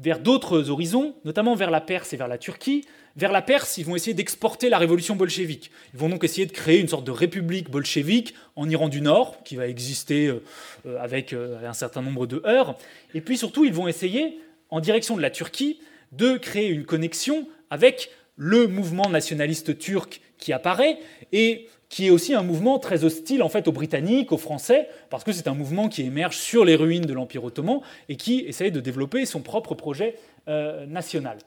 vers 0.00 0.20
d'autres 0.20 0.70
horizons, 0.70 1.16
notamment 1.24 1.54
vers 1.54 1.70
la 1.70 1.80
Perse 1.80 2.12
et 2.12 2.16
vers 2.16 2.28
la 2.28 2.38
Turquie. 2.38 2.84
Vers 3.16 3.32
la 3.32 3.42
Perse, 3.42 3.78
ils 3.78 3.84
vont 3.84 3.96
essayer 3.96 4.14
d'exporter 4.14 4.68
la 4.68 4.78
révolution 4.78 5.16
bolchevique. 5.16 5.70
Ils 5.92 5.98
vont 5.98 6.08
donc 6.08 6.22
essayer 6.22 6.46
de 6.46 6.52
créer 6.52 6.78
une 6.78 6.86
sorte 6.86 7.04
de 7.04 7.10
république 7.10 7.68
bolchevique 7.70 8.34
en 8.54 8.68
Iran 8.68 8.88
du 8.88 9.00
Nord, 9.00 9.42
qui 9.42 9.56
va 9.56 9.66
exister 9.66 10.28
euh, 10.28 10.98
avec 11.00 11.32
euh, 11.32 11.68
un 11.68 11.72
certain 11.72 12.00
nombre 12.00 12.26
de 12.26 12.40
heures. 12.46 12.78
Et 13.14 13.20
puis 13.20 13.36
surtout, 13.36 13.64
ils 13.64 13.72
vont 13.72 13.88
essayer, 13.88 14.38
en 14.70 14.80
direction 14.80 15.16
de 15.16 15.22
la 15.22 15.30
Turquie, 15.30 15.80
de 16.12 16.36
créer 16.36 16.68
une 16.68 16.84
connexion 16.84 17.48
avec 17.70 18.10
le 18.36 18.68
mouvement 18.68 19.08
nationaliste 19.08 19.78
turc 19.78 20.20
qui 20.38 20.52
apparaît 20.52 20.98
et 21.32 21.66
qui 21.88 22.06
est 22.06 22.10
aussi 22.10 22.34
un 22.34 22.42
mouvement 22.42 22.78
très 22.78 23.04
hostile 23.04 23.42
en 23.42 23.48
fait 23.48 23.66
aux 23.66 23.72
Britanniques, 23.72 24.32
aux 24.32 24.38
Français, 24.38 24.88
parce 25.10 25.24
que 25.24 25.32
c'est 25.32 25.48
un 25.48 25.54
mouvement 25.54 25.88
qui 25.88 26.02
émerge 26.02 26.36
sur 26.36 26.64
les 26.64 26.74
ruines 26.74 27.06
de 27.06 27.12
l'Empire 27.12 27.44
ottoman 27.44 27.80
et 28.08 28.16
qui 28.16 28.40
essaye 28.40 28.70
de 28.70 28.80
développer 28.80 29.24
son 29.26 29.40
propre 29.40 29.74
projet 29.74 30.16
euh, 30.48 30.86
national. 30.86 31.38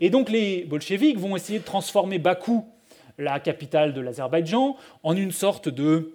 Et 0.00 0.10
donc 0.10 0.28
les 0.30 0.64
bolcheviks 0.64 1.18
vont 1.18 1.36
essayer 1.36 1.58
de 1.58 1.64
transformer 1.64 2.18
Bakou, 2.18 2.66
la 3.16 3.40
capitale 3.40 3.94
de 3.94 4.00
l'Azerbaïdjan, 4.00 4.76
en 5.02 5.16
une 5.16 5.32
sorte 5.32 5.68
de, 5.68 6.12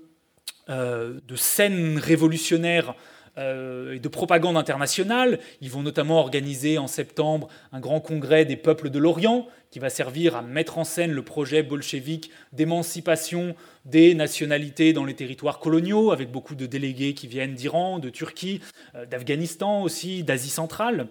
euh, 0.69 1.19
de 1.28 1.36
scène 1.36 1.97
révolutionnaire 1.97 2.95
euh, 3.39 3.93
et 3.95 3.99
de 3.99 4.07
propagande 4.07 4.57
internationale. 4.57 5.39
Ils 5.59 5.71
vont 5.71 5.81
notamment 5.81 6.19
organiser 6.19 6.77
en 6.77 6.86
septembre 6.86 7.47
un 7.71 7.79
grand 7.79 7.99
congrès 7.99 8.45
des 8.45 8.55
peuples 8.55 8.91
de 8.91 8.99
l'Orient 8.99 9.47
qui 9.71 9.79
va 9.79 9.89
servir 9.89 10.36
à 10.36 10.43
mettre 10.43 10.77
en 10.77 10.84
scène 10.84 11.11
le 11.11 11.23
projet 11.23 11.63
bolchevique 11.63 12.29
d'émancipation 12.51 13.55
des 13.86 14.13
nationalités 14.13 14.93
dans 14.93 15.03
les 15.03 15.15
territoires 15.15 15.57
coloniaux, 15.57 16.11
avec 16.11 16.29
beaucoup 16.29 16.53
de 16.53 16.67
délégués 16.67 17.15
qui 17.15 17.25
viennent 17.25 17.55
d'Iran, 17.55 17.97
de 17.97 18.11
Turquie, 18.11 18.61
euh, 18.93 19.07
d'Afghanistan 19.07 19.81
aussi, 19.81 20.21
d'Asie 20.21 20.51
centrale. 20.51 21.07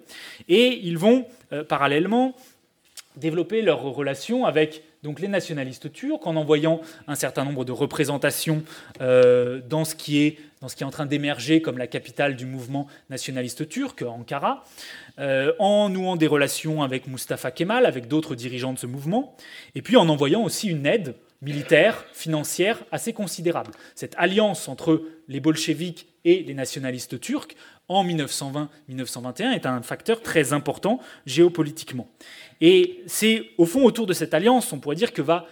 Et 0.48 0.78
ils 0.84 0.98
vont 0.98 1.26
euh, 1.52 1.64
parallèlement 1.64 2.36
développer 3.16 3.62
leurs 3.62 3.82
relations 3.82 4.46
avec 4.46 4.84
donc 5.02 5.18
les 5.18 5.26
nationalistes 5.26 5.92
turcs 5.92 6.24
en 6.24 6.36
envoyant 6.36 6.80
un 7.08 7.16
certain 7.16 7.44
nombre 7.44 7.64
de 7.64 7.72
représentations 7.72 8.62
dans 9.00 9.84
ce 9.84 9.94
qui 9.96 10.22
est 10.22 10.38
dans 10.62 10.68
ce 10.68 10.76
qui 10.76 10.84
est 10.84 10.86
en 10.86 10.90
train 10.90 11.06
d'émerger 11.06 11.60
comme 11.60 11.76
la 11.76 11.88
capitale 11.88 12.36
du 12.36 12.46
mouvement 12.46 12.86
nationaliste 13.10 13.68
turc, 13.68 14.02
Ankara, 14.02 14.64
euh, 15.18 15.52
en 15.58 15.88
nouant 15.88 16.14
des 16.14 16.28
relations 16.28 16.82
avec 16.82 17.08
Mustafa 17.08 17.50
Kemal, 17.50 17.84
avec 17.84 18.06
d'autres 18.06 18.36
dirigeants 18.36 18.72
de 18.72 18.78
ce 18.78 18.86
mouvement, 18.86 19.36
et 19.74 19.82
puis 19.82 19.96
en 19.96 20.08
envoyant 20.08 20.42
aussi 20.42 20.68
une 20.68 20.86
aide 20.86 21.16
militaire, 21.42 22.06
financière 22.12 22.84
assez 22.92 23.12
considérable. 23.12 23.72
Cette 23.96 24.14
alliance 24.16 24.68
entre 24.68 25.02
les 25.26 25.40
bolcheviks 25.40 26.06
et 26.24 26.44
les 26.44 26.54
nationalistes 26.54 27.18
turcs 27.18 27.56
en 27.88 28.04
1920-1921 28.04 29.52
est 29.52 29.66
un 29.66 29.82
facteur 29.82 30.22
très 30.22 30.52
important 30.52 31.00
géopolitiquement. 31.26 32.08
Et 32.60 33.02
c'est 33.08 33.46
au 33.58 33.66
fond 33.66 33.82
autour 33.84 34.06
de 34.06 34.12
cette 34.12 34.32
alliance, 34.32 34.72
on 34.72 34.78
pourrait 34.78 34.94
dire, 34.94 35.12
que 35.12 35.22
va 35.22 35.46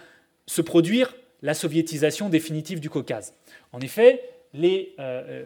se 0.47 0.61
produire 0.61 1.13
la 1.41 1.53
soviétisation 1.53 2.29
définitive 2.29 2.79
du 2.79 2.89
Caucase. 2.89 3.33
En 3.73 3.81
effet, 3.81 4.21
les, 4.53 4.93
euh, 4.99 5.43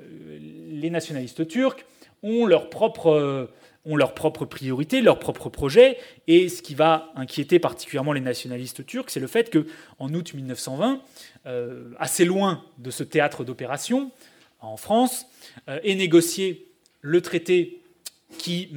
les 0.70 0.90
nationalistes 0.90 1.48
turcs 1.48 1.86
ont 2.24 2.46
leurs 2.46 2.70
propres 2.70 3.12
euh, 3.12 4.46
priorités, 4.50 5.02
leurs 5.02 5.20
propres 5.20 5.50
projets. 5.50 5.98
Et 6.28 6.50
ce 6.50 6.62
qui 6.62 6.76
va 6.76 7.12
inquiéter 7.16 7.60
particulièrement 7.60 8.14
les 8.14 8.22
nationalistes 8.22 8.86
turcs, 8.86 9.10
c'est 9.10 9.20
le 9.20 9.28
fait 9.28 9.52
qu'en 9.52 10.14
août 10.14 10.34
1920, 10.34 11.02
euh, 11.46 11.92
assez 12.00 12.26
loin 12.26 12.64
de 12.80 12.92
ce 12.92 13.04
théâtre 13.04 13.44
d'opération, 13.44 14.12
en 14.62 14.78
France, 14.78 15.28
est 15.68 15.94
négocié 15.94 16.66
le 17.02 17.22
traité 17.22 17.82
qui 18.40 18.72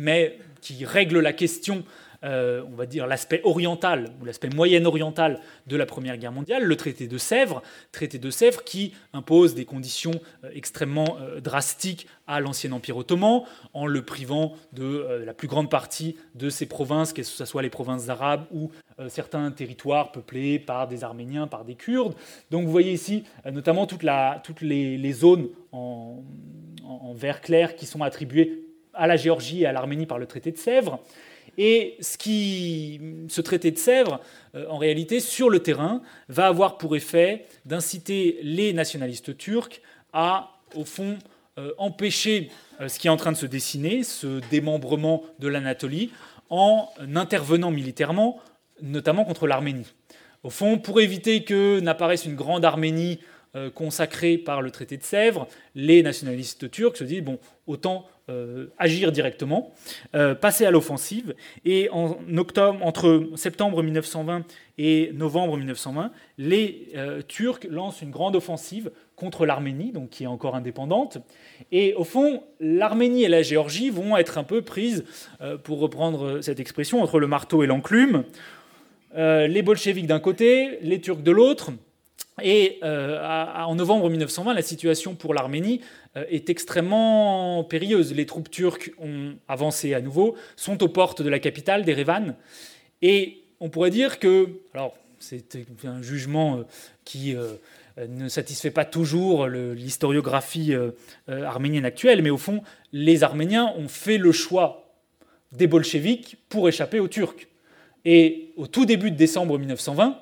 règle 0.84 1.20
la 1.20 1.32
question 1.32 1.82
euh, 2.24 2.64
on 2.66 2.74
va 2.74 2.86
dire, 2.86 3.06
l'aspect 3.06 3.40
oriental 3.44 4.10
ou 4.20 4.24
l'aspect 4.24 4.48
moyen-oriental 4.48 5.38
de 5.68 5.76
la 5.76 5.86
Première 5.86 6.16
Guerre 6.16 6.32
mondiale, 6.32 6.64
le 6.64 6.76
traité 6.76 7.06
de 7.06 7.16
Sèvres, 7.16 7.62
traité 7.92 8.18
de 8.18 8.28
Sèvres 8.30 8.64
qui 8.64 8.92
impose 9.12 9.54
des 9.54 9.64
conditions 9.64 10.10
euh, 10.42 10.50
extrêmement 10.52 11.16
euh, 11.20 11.40
drastiques 11.40 12.08
à 12.26 12.40
l'ancien 12.40 12.72
Empire 12.72 12.96
ottoman, 12.96 13.42
en 13.72 13.86
le 13.86 14.02
privant 14.02 14.54
de 14.72 15.22
la 15.24 15.32
plus 15.32 15.48
grande 15.48 15.70
partie 15.70 16.16
de 16.34 16.50
ses 16.50 16.66
provinces, 16.66 17.12
que 17.12 17.22
ce 17.22 17.44
soit 17.44 17.62
les 17.62 17.70
provinces 17.70 18.10
arabes 18.10 18.44
ou 18.52 18.70
certains 19.08 19.50
territoires 19.50 20.12
peuplés 20.12 20.58
par 20.58 20.88
des 20.88 21.04
Arméniens, 21.04 21.46
par 21.46 21.64
des 21.64 21.74
Kurdes. 21.74 22.14
Donc 22.50 22.66
vous 22.66 22.70
voyez 22.70 22.92
ici 22.92 23.24
notamment 23.50 23.86
toutes 23.86 24.02
les, 24.60 25.12
zones 25.12 25.48
en, 25.72 26.22
en 26.84 27.14
vert 27.14 27.40
clair 27.40 27.76
qui 27.76 27.86
sont 27.86 28.02
attribuées 28.02 28.62
à 28.92 29.06
la 29.06 29.16
Géorgie 29.16 29.62
et 29.62 29.66
à 29.66 29.72
l'Arménie 29.72 30.04
par 30.04 30.18
le 30.18 30.26
traité 30.26 30.52
de 30.52 30.58
Sèvres. 30.58 31.00
Et 31.60 31.96
ce, 32.00 33.40
traité 33.40 33.72
de 33.72 33.78
Sèvres, 33.78 34.20
euh, 34.54 34.66
en 34.70 34.78
réalité, 34.78 35.18
sur 35.18 35.50
le 35.50 35.58
terrain, 35.58 36.00
va 36.28 36.46
avoir 36.46 36.78
pour 36.78 36.94
effet 36.94 37.46
d'inciter 37.66 38.38
les 38.42 38.72
nationalistes 38.72 39.36
turcs 39.36 39.82
à, 40.12 40.52
au 40.76 40.84
fond, 40.84 41.18
euh, 41.58 41.72
empêcher 41.76 42.50
euh, 42.80 42.86
ce 42.86 43.00
qui 43.00 43.08
est 43.08 43.10
en 43.10 43.16
train 43.16 43.32
de 43.32 43.36
se 43.36 43.44
dessiner, 43.44 44.04
ce 44.04 44.40
démembrement 44.50 45.24
de 45.40 45.48
l'Anatolie, 45.48 46.12
en 46.48 46.88
intervenant 47.16 47.72
militairement, 47.72 48.40
notamment 48.80 49.24
contre 49.24 49.48
l'Arménie. 49.48 49.92
Au 50.44 50.50
fond, 50.50 50.78
pour 50.78 51.00
éviter 51.00 51.42
que 51.42 51.80
n'apparaisse 51.80 52.24
une 52.24 52.36
grande 52.36 52.64
Arménie 52.64 53.18
consacrée 53.74 54.38
par 54.38 54.62
le 54.62 54.70
traité 54.70 54.96
de 54.96 55.02
Sèvres, 55.02 55.48
les 55.74 56.02
nationalistes 56.02 56.70
turcs 56.70 56.96
se 56.96 57.04
disent 57.04 57.22
bon, 57.22 57.38
autant 57.66 58.06
euh, 58.30 58.66
agir 58.76 59.10
directement, 59.10 59.72
euh, 60.14 60.34
passer 60.34 60.66
à 60.66 60.70
l'offensive. 60.70 61.34
Et 61.64 61.88
en 61.90 62.18
octobre, 62.36 62.78
entre 62.84 63.26
septembre 63.36 63.82
1920 63.82 64.44
et 64.76 65.12
novembre 65.14 65.56
1920, 65.56 66.12
les 66.36 66.88
euh, 66.94 67.22
Turcs 67.26 67.60
lancent 67.70 68.02
une 68.02 68.10
grande 68.10 68.36
offensive 68.36 68.90
contre 69.16 69.46
l'Arménie, 69.46 69.92
donc 69.92 70.10
qui 70.10 70.24
est 70.24 70.26
encore 70.26 70.56
indépendante. 70.56 71.16
Et 71.72 71.94
au 71.94 72.04
fond, 72.04 72.42
l'Arménie 72.60 73.24
et 73.24 73.28
la 73.28 73.40
Géorgie 73.40 73.88
vont 73.88 74.14
être 74.18 74.36
un 74.36 74.44
peu 74.44 74.60
prises, 74.60 75.06
pour 75.64 75.80
reprendre 75.80 76.42
cette 76.42 76.60
expression, 76.60 77.02
entre 77.02 77.20
le 77.20 77.28
marteau 77.28 77.62
et 77.62 77.66
l'enclume. 77.66 78.24
les 79.16 79.62
bolcheviks 79.62 80.06
d'un 80.06 80.20
côté, 80.20 80.78
les 80.82 81.00
Turcs 81.00 81.22
de 81.22 81.30
l'autre. 81.30 81.70
Et 82.42 82.78
en 82.82 83.74
novembre 83.74 84.08
1920, 84.10 84.54
la 84.54 84.62
situation 84.62 85.14
pour 85.14 85.34
l'Arménie 85.34 85.80
est 86.28 86.50
extrêmement 86.50 87.64
périlleuse. 87.64 88.14
Les 88.14 88.26
troupes 88.26 88.50
turques 88.50 88.92
ont 88.98 89.34
avancé 89.48 89.94
à 89.94 90.00
nouveau, 90.00 90.36
sont 90.56 90.82
aux 90.82 90.88
portes 90.88 91.22
de 91.22 91.28
la 91.28 91.38
capitale, 91.38 91.84
d'Erevan, 91.84 92.34
et 93.02 93.42
on 93.60 93.68
pourrait 93.68 93.90
dire 93.90 94.18
que, 94.18 94.48
alors 94.74 94.94
c'est 95.18 95.58
un 95.84 96.02
jugement 96.02 96.58
euh, 96.58 96.62
qui 97.04 97.34
euh, 97.34 97.54
ne 98.08 98.28
satisfait 98.28 98.70
pas 98.70 98.84
toujours 98.84 99.48
l'historiographie 99.48 100.72
arménienne 101.26 101.84
actuelle, 101.84 102.22
mais 102.22 102.30
au 102.30 102.36
fond, 102.36 102.62
les 102.92 103.24
Arméniens 103.24 103.74
ont 103.76 103.88
fait 103.88 104.18
le 104.18 104.30
choix 104.30 104.88
des 105.50 105.66
bolcheviks 105.66 106.36
pour 106.48 106.68
échapper 106.68 107.00
aux 107.00 107.08
Turcs. 107.08 107.48
Et 108.04 108.52
au 108.56 108.66
tout 108.66 108.84
début 108.84 109.10
de 109.10 109.16
décembre 109.16 109.58
1920, 109.58 110.20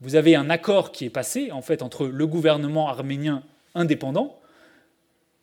vous 0.00 0.14
avez 0.14 0.34
un 0.34 0.48
accord 0.48 0.92
qui 0.92 1.04
est 1.04 1.10
passé 1.10 1.50
en 1.52 1.62
fait 1.62 1.82
entre 1.82 2.06
le 2.06 2.26
gouvernement 2.26 2.88
arménien 2.88 3.42
indépendant 3.74 4.39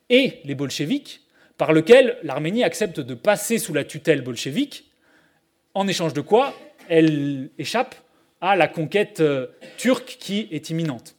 et 0.09 0.39
les 0.45 0.55
bolcheviks, 0.55 1.21
par 1.57 1.73
lequel 1.73 2.17
l'Arménie 2.23 2.63
accepte 2.63 2.99
de 2.99 3.13
passer 3.13 3.57
sous 3.57 3.73
la 3.73 3.83
tutelle 3.83 4.21
bolchevique, 4.21 4.91
en 5.73 5.87
échange 5.87 6.13
de 6.13 6.21
quoi 6.21 6.53
elle 6.89 7.49
échappe 7.57 7.95
à 8.41 8.55
la 8.55 8.67
conquête 8.67 9.19
euh, 9.19 9.47
turque 9.77 10.17
qui 10.19 10.47
est 10.51 10.69
imminente. 10.69 11.15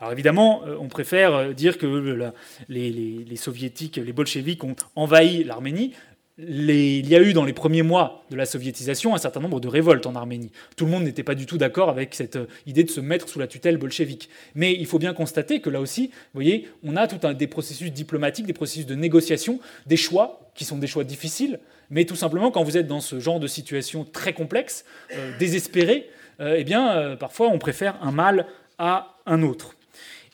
Alors 0.00 0.12
évidemment, 0.12 0.62
euh, 0.66 0.76
on 0.78 0.88
préfère 0.88 1.34
euh, 1.34 1.52
dire 1.52 1.78
que 1.78 2.32
les, 2.68 3.36
soviétiques, 3.36 3.96
les 3.96 4.12
bolcheviks 4.12 4.62
ont 4.64 4.76
envahi 4.94 5.44
l'Arménie, 5.44 5.94
il 6.38 7.08
y 7.08 7.16
a 7.16 7.20
eu 7.20 7.32
dans 7.32 7.44
les 7.44 7.52
premiers 7.52 7.82
mois 7.82 8.24
de 8.30 8.36
la 8.36 8.46
soviétisation 8.46 9.14
un 9.14 9.18
certain 9.18 9.40
nombre 9.40 9.58
de 9.58 9.66
révoltes 9.66 10.06
en 10.06 10.14
Arménie. 10.14 10.52
Tout 10.76 10.84
le 10.84 10.90
monde 10.92 11.02
n'était 11.02 11.24
pas 11.24 11.34
du 11.34 11.46
tout 11.46 11.58
d'accord 11.58 11.88
avec 11.88 12.14
cette 12.14 12.36
euh, 12.36 12.46
idée 12.66 12.84
de 12.84 12.90
se 12.90 13.00
mettre 13.00 13.28
sous 13.28 13.40
la 13.40 13.48
tutelle 13.48 13.76
bolchevique. 13.76 14.28
Mais 14.54 14.72
il 14.72 14.86
faut 14.86 15.00
bien 15.00 15.14
constater 15.14 15.60
que 15.60 15.68
là 15.68 15.80
aussi, 15.80 16.08
vous 16.08 16.34
voyez, 16.34 16.68
on 16.84 16.94
a 16.94 17.08
tout 17.08 17.26
un, 17.26 17.34
des 17.34 17.48
processus 17.48 17.90
diplomatiques, 17.90 18.46
des 18.46 18.52
processus 18.52 18.86
de 18.86 18.94
négociation, 18.94 19.58
des 19.86 19.96
choix 19.96 20.48
qui 20.54 20.64
sont 20.64 20.78
des 20.78 20.86
choix 20.86 21.02
difficiles, 21.02 21.58
mais 21.90 22.04
tout 22.04 22.16
simplement 22.16 22.52
quand 22.52 22.62
vous 22.62 22.76
êtes 22.76 22.86
dans 22.86 23.00
ce 23.00 23.18
genre 23.18 23.40
de 23.40 23.48
situation 23.48 24.04
très 24.04 24.32
complexe, 24.32 24.84
euh, 25.14 25.36
désespérée, 25.38 26.08
euh, 26.40 26.54
eh 26.56 26.62
bien 26.62 27.16
parfois 27.18 27.48
on 27.48 27.58
préfère 27.58 28.00
un 28.00 28.12
mal 28.12 28.46
à 28.78 29.16
un 29.26 29.42
autre. 29.42 29.74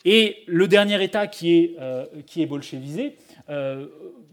Et 0.03 0.43
le 0.45 0.67
dernier 0.67 1.03
État 1.03 1.25
qui 1.25 1.55
est, 1.55 1.75
qui 2.27 2.43
est 2.43 2.45
bolchevisé, 2.45 3.15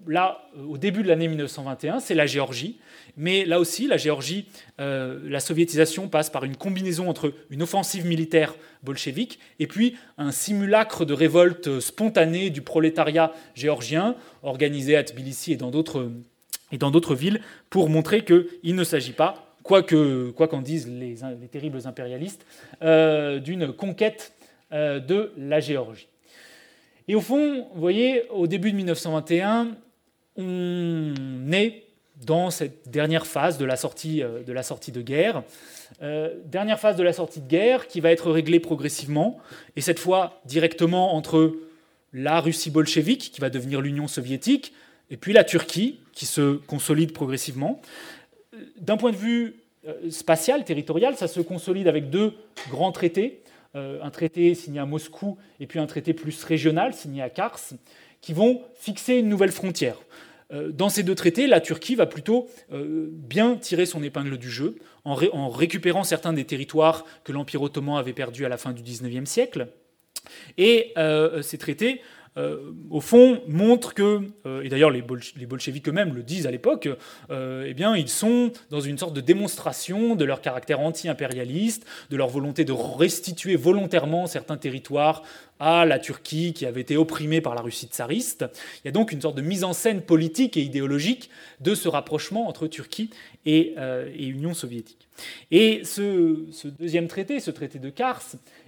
là, 0.06 0.48
au 0.68 0.78
début 0.78 1.02
de 1.02 1.08
l'année 1.08 1.28
1921, 1.28 2.00
c'est 2.00 2.14
la 2.14 2.26
Géorgie. 2.26 2.78
Mais 3.16 3.44
là 3.44 3.60
aussi, 3.60 3.86
la 3.86 3.96
Géorgie, 3.96 4.46
euh, 4.80 5.20
la 5.24 5.40
soviétisation 5.40 6.08
passe 6.08 6.30
par 6.30 6.44
une 6.44 6.56
combinaison 6.56 7.08
entre 7.08 7.34
une 7.50 7.62
offensive 7.62 8.06
militaire 8.06 8.54
bolchevique 8.82 9.38
et 9.58 9.66
puis 9.66 9.96
un 10.18 10.32
simulacre 10.32 11.04
de 11.04 11.12
révolte 11.12 11.80
spontanée 11.80 12.50
du 12.50 12.62
prolétariat 12.62 13.32
géorgien, 13.54 14.16
organisé 14.42 14.96
à 14.96 15.04
Tbilissi 15.04 15.52
et 15.52 15.56
dans 15.56 15.70
d'autres, 15.70 17.14
villes, 17.14 17.40
pour 17.70 17.88
montrer 17.88 18.24
qu'il 18.24 18.74
ne 18.74 18.84
s'agit 18.84 19.12
pas, 19.12 19.56
quoi, 19.62 19.82
qu'en 19.82 20.62
disent 20.62 20.88
les, 20.88 21.16
terribles 21.48 21.80
impérialistes, 21.84 22.46
euh, 22.82 23.38
d'une 23.38 23.72
conquête 23.72 24.32
euh, 24.72 25.00
de 25.00 25.32
la 25.36 25.60
Géorgie. 25.60 26.08
Et 27.08 27.14
au 27.14 27.20
fond, 27.20 27.68
vous 27.74 27.80
voyez, 27.80 28.28
au 28.30 28.46
début 28.46 28.70
de 28.70 28.76
1921, 28.76 29.76
on 30.36 31.14
est 31.52 31.84
dans 32.24 32.50
cette 32.50 32.88
dernière 32.88 33.26
phase 33.26 33.58
de 33.58 33.64
la 33.64 33.76
sortie 33.76 34.22
euh, 34.22 34.42
de, 34.42 35.02
guerre. 35.02 35.42
Euh, 36.02 36.34
dernière 36.44 36.78
phase 36.78 36.96
de 36.96 37.02
la 37.02 37.12
sortie 37.12 37.40
de 37.40 37.48
guerre 37.48 37.88
qui 37.88 38.00
va 38.00 38.10
être 38.10 38.30
réglée 38.30 38.60
progressivement, 38.60 39.38
et 39.76 39.80
cette 39.80 39.98
fois 39.98 40.40
directement 40.44 41.14
entre 41.14 41.54
la 42.12 42.40
Russie 42.40 42.70
bolchevique, 42.70 43.32
qui 43.32 43.40
va 43.40 43.50
devenir 43.50 43.80
l'Union 43.80 44.06
soviétique, 44.06 44.72
et 45.10 45.16
puis 45.16 45.32
la 45.32 45.44
Turquie, 45.44 46.00
qui 46.12 46.26
se 46.26 46.56
consolide 46.56 47.12
progressivement. 47.12 47.80
D'un 48.78 48.96
point 48.96 49.12
de 49.12 49.16
vue 49.16 49.56
euh, 49.86 50.10
spatial, 50.10 50.64
territorial, 50.64 51.16
ça 51.16 51.26
se 51.26 51.40
consolide 51.40 51.88
avec 51.88 52.10
deux 52.10 52.34
grands 52.70 52.92
traités, 52.92 53.38
un 53.74 54.10
traité 54.10 54.54
signé 54.54 54.80
à 54.80 54.84
Moscou 54.84 55.38
et 55.58 55.66
puis 55.66 55.78
un 55.78 55.86
traité 55.86 56.12
plus 56.12 56.44
régional 56.44 56.92
signé 56.92 57.22
à 57.22 57.30
Kars, 57.30 57.58
qui 58.22 58.32
vont 58.32 58.62
fixer 58.74 59.16
une 59.16 59.28
nouvelle 59.28 59.52
frontière. 59.52 59.96
Euh, 60.52 60.70
dans 60.70 60.88
ces 60.88 61.02
deux 61.02 61.14
traités, 61.14 61.46
la 61.46 61.60
Turquie 61.60 61.94
va 61.94 62.06
plutôt 62.06 62.48
euh, 62.72 63.08
bien 63.10 63.56
tirer 63.56 63.84
son 63.84 64.02
épingle 64.02 64.38
du 64.38 64.50
jeu 64.50 64.76
en, 65.04 65.48
récupérant 65.48 66.04
certains 66.04 66.32
des 66.32 66.44
territoires 66.44 67.04
que 67.24 67.32
l'Empire 67.32 67.62
ottoman 67.62 67.98
avait 67.98 68.12
perdus 68.12 68.46
à 68.46 68.48
la 68.48 68.56
fin 68.56 68.72
du 68.72 68.82
XIXe 68.82 69.28
siècle. 69.28 69.68
Et 70.56 70.92
euh, 70.96 71.42
ces 71.42 71.58
traités 71.58 72.00
au 72.90 73.00
fond, 73.00 73.42
montre 73.46 73.92
que, 73.92 74.22
euh, 74.46 74.62
et 74.62 74.70
d'ailleurs 74.70 74.90
les, 74.90 75.02
bolcheviks 75.02 75.86
eux-mêmes 75.88 76.14
le 76.14 76.22
disent 76.22 76.46
à 76.46 76.50
l'époque, 76.50 76.88
euh, 77.30 77.66
eh 77.68 77.74
bien, 77.74 77.94
ils 77.94 78.08
sont 78.08 78.52
dans 78.70 78.80
une 78.80 78.96
sorte 78.96 79.12
de 79.12 79.20
démonstration 79.20 80.14
de 80.14 80.24
leur 80.24 80.40
caractère 80.40 80.80
anti-impérialiste, 80.80 81.84
de 82.08 82.16
leur 82.16 82.28
volonté 82.28 82.64
de 82.64 82.72
restituer 82.72 83.56
volontairement 83.56 84.26
certains 84.26 84.56
territoires 84.56 85.22
à 85.60 85.84
la 85.84 85.98
Turquie 85.98 86.54
qui 86.54 86.64
avait 86.64 86.80
été 86.80 86.96
opprimée 86.96 87.42
par 87.42 87.54
la 87.54 87.60
Russie 87.60 87.86
tsariste. 87.86 88.46
Il 88.82 88.86
y 88.86 88.88
a 88.88 88.92
donc 88.92 89.12
une 89.12 89.20
sorte 89.20 89.36
de 89.36 89.42
mise 89.42 89.62
en 89.62 89.74
scène 89.74 90.00
politique 90.00 90.56
et 90.56 90.62
idéologique 90.62 91.28
de 91.60 91.74
ce 91.74 91.88
rapprochement 91.88 92.48
entre 92.48 92.66
Turquie 92.66 93.10
et, 93.44 93.74
Union 94.18 94.54
soviétique. 94.54 95.08
Et 95.50 95.84
ce, 95.84 96.68
deuxième 96.80 97.06
traité, 97.06 97.38
ce 97.38 97.50
traité 97.50 97.78
de 97.78 97.90
Kars, 97.90 98.22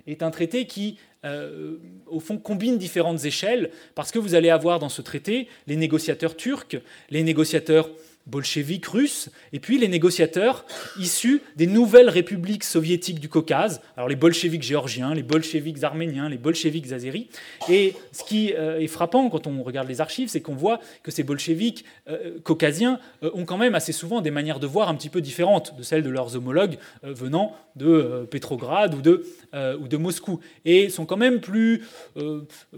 est 0.06 0.22
un 0.22 0.30
traité 0.30 0.66
qui 0.66 0.98
euh, 1.24 1.76
au 2.06 2.20
fond, 2.20 2.38
combine 2.38 2.78
différentes 2.78 3.24
échelles, 3.24 3.70
parce 3.94 4.10
que 4.10 4.18
vous 4.18 4.34
allez 4.34 4.50
avoir 4.50 4.78
dans 4.78 4.88
ce 4.88 5.02
traité 5.02 5.48
les 5.66 5.76
négociateurs 5.76 6.36
turcs, 6.36 6.76
les 7.10 7.22
négociateurs 7.22 7.90
bolcheviques 8.26 8.86
russes, 8.86 9.28
et 9.52 9.60
puis 9.60 9.78
les 9.78 9.88
négociateurs 9.88 10.64
issus 10.98 11.42
des 11.56 11.66
nouvelles 11.66 12.08
républiques 12.08 12.64
soviétiques 12.64 13.20
du 13.20 13.28
Caucase, 13.28 13.82
alors 13.96 14.08
les 14.08 14.16
bolcheviques 14.16 14.62
géorgiens, 14.62 15.14
les 15.14 15.22
bolcheviques 15.22 15.82
arméniens, 15.84 16.28
les 16.28 16.38
bolcheviques 16.38 16.92
azéris. 16.92 17.28
Et 17.68 17.94
ce 18.12 18.24
qui 18.24 18.54
euh, 18.54 18.80
est 18.80 18.86
frappant 18.86 19.28
quand 19.28 19.46
on 19.46 19.62
regarde 19.62 19.88
les 19.88 20.00
archives, 20.00 20.28
c'est 20.28 20.40
qu'on 20.40 20.54
voit 20.54 20.80
que 21.02 21.10
ces 21.10 21.22
bolcheviques 21.22 21.84
euh, 22.08 22.38
caucasiens 22.42 22.98
euh, 23.22 23.30
ont 23.34 23.44
quand 23.44 23.58
même 23.58 23.74
assez 23.74 23.92
souvent 23.92 24.22
des 24.22 24.30
manières 24.30 24.60
de 24.60 24.66
voir 24.66 24.88
un 24.88 24.94
petit 24.94 25.10
peu 25.10 25.20
différentes 25.20 25.76
de 25.76 25.82
celles 25.82 26.02
de 26.02 26.10
leurs 26.10 26.36
homologues 26.36 26.78
venant 27.02 27.54
de 27.76 28.26
Pétrograd 28.30 28.94
ou 28.94 29.02
de, 29.02 29.26
ou 29.52 29.88
de 29.88 29.96
Moscou, 29.96 30.40
et 30.64 30.88
sont 30.88 31.06
quand 31.06 31.16
même 31.16 31.40
plus, 31.40 31.82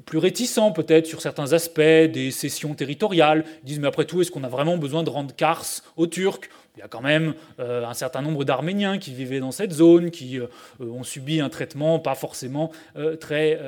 plus 0.06 0.18
réticents 0.18 0.72
peut-être 0.72 1.06
sur 1.06 1.20
certains 1.20 1.52
aspects 1.52 1.80
des 1.80 2.30
cessions 2.30 2.74
territoriales. 2.74 3.44
Ils 3.62 3.66
disent 3.66 3.78
mais 3.78 3.88
après 3.88 4.06
tout, 4.06 4.22
est-ce 4.22 4.30
qu'on 4.30 4.44
a 4.44 4.48
vraiment 4.48 4.78
besoin 4.78 5.02
de 5.02 5.10
rendre 5.10 5.34
Kars 5.36 5.82
aux 5.96 6.06
Turcs. 6.06 6.48
Il 6.76 6.80
y 6.80 6.82
a 6.82 6.88
quand 6.88 7.00
même 7.00 7.32
euh, 7.58 7.86
un 7.86 7.94
certain 7.94 8.20
nombre 8.20 8.44
d'Arméniens 8.44 8.98
qui 8.98 9.14
vivaient 9.14 9.40
dans 9.40 9.50
cette 9.50 9.72
zone, 9.72 10.10
qui 10.10 10.38
euh, 10.38 10.46
ont 10.78 11.04
subi 11.04 11.40
un 11.40 11.48
traitement 11.48 11.98
pas 11.98 12.14
forcément 12.14 12.70
euh, 12.96 13.16
très, 13.16 13.58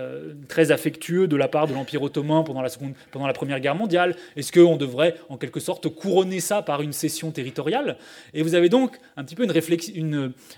affectueux 0.70 1.26
de 1.26 1.36
la 1.36 1.48
part 1.48 1.66
de 1.66 1.72
l'Empire 1.72 2.02
ottoman 2.02 2.44
pendant 2.44 2.60
la, 2.60 3.32
Première 3.32 3.60
Guerre 3.60 3.76
mondiale. 3.76 4.14
Est-ce 4.36 4.52
qu'on 4.52 4.76
devrait 4.76 5.14
en 5.30 5.38
quelque 5.38 5.58
sorte 5.58 5.88
couronner 5.88 6.40
ça 6.40 6.60
par 6.60 6.82
une 6.82 6.92
cession 6.92 7.30
territoriale? 7.30 7.96
Et 8.34 8.42
vous 8.42 8.54
avez 8.54 8.68
donc 8.68 8.98
un 9.16 9.24
petit 9.24 9.36
peu 9.36 9.46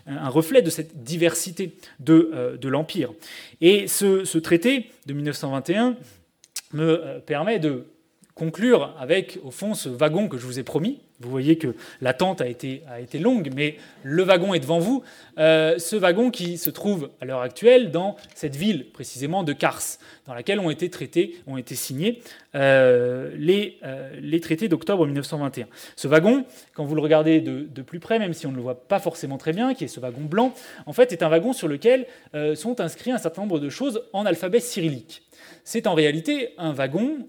un 0.06 0.28
reflet 0.28 0.62
de 0.62 0.70
cette 0.70 1.04
diversité 1.04 1.76
de, 2.00 2.58
l'Empire. 2.64 3.12
Et 3.60 3.86
ce 3.86 4.38
traité 4.38 4.90
de 5.06 5.12
1921 5.12 5.94
me 6.72 7.20
permet 7.20 7.60
de 7.60 7.86
conclure 8.40 8.96
avec, 8.98 9.38
au 9.44 9.50
fond, 9.50 9.74
ce 9.74 9.90
wagon 9.90 10.26
que 10.26 10.38
je 10.38 10.46
vous 10.46 10.58
ai 10.58 10.62
promis. 10.62 10.98
Vous 11.20 11.28
voyez 11.28 11.58
que 11.58 11.74
l'attente 12.00 12.40
a 12.40 12.48
été, 12.48 12.82
a 12.88 12.98
été 12.98 13.18
longue, 13.18 13.50
mais 13.54 13.76
le 14.02 14.22
wagon 14.22 14.54
est 14.54 14.60
devant 14.60 14.78
vous. 14.78 15.02
Euh, 15.36 15.78
ce 15.78 15.94
wagon 15.94 16.30
qui 16.30 16.56
se 16.56 16.70
trouve 16.70 17.10
à 17.20 17.26
l'heure 17.26 17.42
actuelle 17.42 17.90
dans 17.90 18.16
cette 18.34 18.56
ville, 18.56 18.90
précisément 18.92 19.42
de 19.42 19.52
Kars, 19.52 19.82
dans 20.26 20.32
laquelle 20.32 20.58
ont 20.58 20.70
été 20.70 20.88
traités, 20.88 21.36
ont 21.46 21.58
été 21.58 21.74
signés 21.74 22.22
euh, 22.54 23.30
les, 23.36 23.76
euh, 23.84 24.08
les, 24.22 24.40
traités 24.40 24.68
d'octobre 24.68 25.04
1921. 25.04 25.66
Ce 25.94 26.08
wagon, 26.08 26.46
quand 26.72 26.86
vous 26.86 26.94
le 26.94 27.02
regardez 27.02 27.42
de, 27.42 27.68
de, 27.70 27.82
plus 27.82 28.00
près, 28.00 28.18
même 28.18 28.32
si 28.32 28.46
on 28.46 28.52
ne 28.52 28.56
le 28.56 28.62
voit 28.62 28.88
pas 28.88 29.00
forcément 29.00 29.36
très 29.36 29.52
bien, 29.52 29.74
qui 29.74 29.84
est 29.84 29.88
ce 29.88 30.00
wagon 30.00 30.22
blanc, 30.22 30.54
en 30.86 30.94
fait, 30.94 31.12
est 31.12 31.22
un 31.22 31.28
wagon 31.28 31.52
sur 31.52 31.68
lequel 31.68 32.06
sont 32.54 32.80
inscrits 32.80 33.12
un 33.12 33.18
certain 33.18 33.42
nombre 33.42 33.58
de 33.58 33.68
choses 33.68 34.02
en 34.14 34.24
alphabet 34.24 34.60
cyrillique. 34.60 35.24
C'est 35.62 35.86
en 35.86 35.92
réalité 35.92 36.54
un 36.56 36.72
wagon 36.72 37.26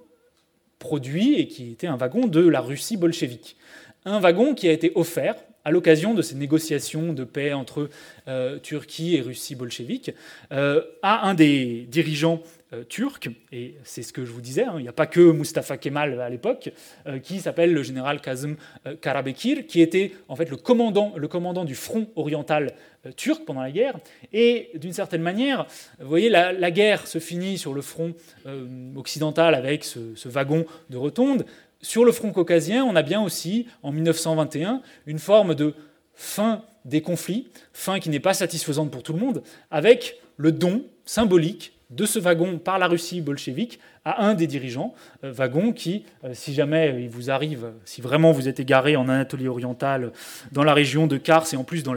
produit 0.81 1.35
et 1.35 1.47
qui 1.47 1.71
était 1.71 1.87
un 1.87 1.95
wagon 1.95 2.27
de 2.27 2.45
la 2.45 2.59
Russie 2.59 2.97
bolchevique. 2.97 3.55
Un 4.03 4.19
wagon 4.19 4.55
qui 4.55 4.67
a 4.67 4.71
été 4.73 4.91
offert 4.95 5.35
à 5.63 5.71
l'occasion 5.71 6.13
de 6.15 6.23
ces 6.23 6.35
négociations 6.35 7.13
de 7.13 7.23
paix 7.23 7.53
entre 7.53 7.87
euh, 8.27 8.57
Turquie 8.59 9.15
et 9.15 9.21
Russie 9.21 9.55
bolchevique 9.55 10.11
euh, 10.51 10.81
à 11.03 11.29
un 11.29 11.35
des 11.35 11.85
dirigeants 11.87 12.41
euh, 12.73 12.83
et 13.51 13.75
c'est 13.83 14.01
ce 14.01 14.13
que 14.13 14.25
je 14.25 14.31
vous 14.31 14.41
disais, 14.41 14.63
hein, 14.63 14.75
il 14.77 14.83
n'y 14.83 14.87
a 14.87 14.93
pas 14.93 15.07
que 15.07 15.19
Mustafa 15.19 15.77
Kemal 15.77 16.19
à 16.21 16.29
l'époque, 16.29 16.71
qui 17.23 17.39
s'appelle 17.39 17.73
le 17.73 17.83
général 17.83 18.21
Kazım 18.21 18.55
Karabekir, 19.01 19.65
qui 19.65 19.81
était 19.81 20.11
en 20.27 20.35
fait 20.35 20.49
le 20.49 20.57
commandant, 20.57 21.13
le 21.15 21.27
commandant 21.27 21.65
du 21.65 21.75
front 21.75 22.07
oriental 22.15 22.73
turc 23.17 23.43
pendant 23.45 23.61
la 23.61 23.71
guerre. 23.71 23.99
Et 24.33 24.69
d'une 24.75 24.93
certaine 24.93 25.21
manière, 25.21 25.65
vous 25.99 26.07
voyez, 26.07 26.29
la, 26.29 26.71
guerre 26.71 27.07
se 27.07 27.19
finit 27.19 27.57
sur 27.57 27.73
le 27.73 27.81
front 27.81 28.13
occidental 28.95 29.55
avec 29.55 29.83
ce, 29.83 30.15
ce 30.15 30.29
wagon 30.29 30.65
de 30.89 30.97
rotonde. 30.97 31.45
Sur 31.81 32.05
le 32.05 32.11
front 32.11 32.31
caucasien, 32.31 32.85
on 32.85 32.95
a 32.95 33.01
bien 33.01 33.21
aussi, 33.21 33.67
en 33.81 33.91
1921, 33.91 34.81
une 35.07 35.19
forme 35.19 35.55
de 35.55 35.73
fin 36.13 36.63
des 36.85 37.01
conflits, 37.01 37.47
fin 37.73 37.99
qui 37.99 38.09
n'est 38.09 38.19
pas 38.19 38.33
satisfaisante 38.33 38.91
pour 38.91 39.03
tout 39.03 39.13
le 39.13 39.19
monde, 39.19 39.43
avec 39.69 40.19
le 40.37 40.51
don 40.51 40.83
symbolique 41.05 41.73
de 41.91 42.05
ce 42.05 42.19
wagon 42.19 42.57
par 42.57 42.79
la 42.79 42.87
Russie 42.87 43.21
bolchevique 43.21 43.79
à 44.05 44.25
un 44.25 44.33
des 44.33 44.47
dirigeants, 44.47 44.95
euh, 45.23 45.31
wagon 45.31 45.73
qui, 45.73 46.05
euh, 46.23 46.31
si 46.33 46.53
jamais 46.53 47.03
il 47.03 47.09
vous 47.09 47.29
arrive, 47.29 47.71
si 47.85 48.01
vraiment 48.01 48.31
vous 48.31 48.47
êtes 48.47 48.59
égaré 48.59 48.95
en 48.95 49.07
Anatolie 49.07 49.47
orientale, 49.47 50.11
dans 50.51 50.63
la 50.63 50.73
région 50.73 51.05
de 51.05 51.17
Kars 51.17 51.45
et 51.53 51.57
en 51.57 51.63
plus 51.63 51.83
dans, 51.83 51.93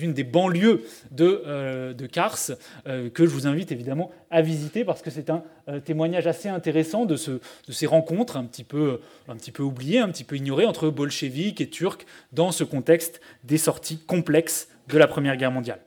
une 0.00 0.14
des 0.14 0.24
banlieues 0.24 0.82
de, 1.12 1.42
euh, 1.46 1.94
Kars, 2.10 2.38
que 2.86 3.24
je 3.24 3.30
vous 3.30 3.46
invite 3.46 3.72
évidemment 3.72 4.10
à 4.30 4.42
visiter 4.42 4.84
parce 4.84 5.02
que 5.02 5.10
c'est 5.10 5.30
un 5.30 5.42
témoignage 5.84 6.26
assez 6.26 6.48
intéressant 6.48 7.04
de, 7.04 7.16
ce, 7.16 7.30
de 7.32 7.72
ces 7.72 7.86
rencontres 7.86 8.36
un 8.36 8.44
petit, 8.44 8.64
peu, 8.64 9.00
un 9.28 9.36
petit 9.36 9.52
peu 9.52 9.62
oubliées, 9.62 10.00
un 10.00 10.08
petit 10.08 10.24
peu 10.24 10.36
ignorées 10.36 10.66
entre 10.66 10.90
bolcheviques 10.90 11.60
et 11.60 11.68
turcs 11.68 12.04
dans 12.32 12.52
ce 12.52 12.64
contexte 12.64 13.20
des 13.44 13.58
sorties 13.58 13.98
complexes 13.98 14.68
de 14.88 14.98
la 14.98 15.06
Première 15.06 15.36
Guerre 15.36 15.52
mondiale. 15.52 15.83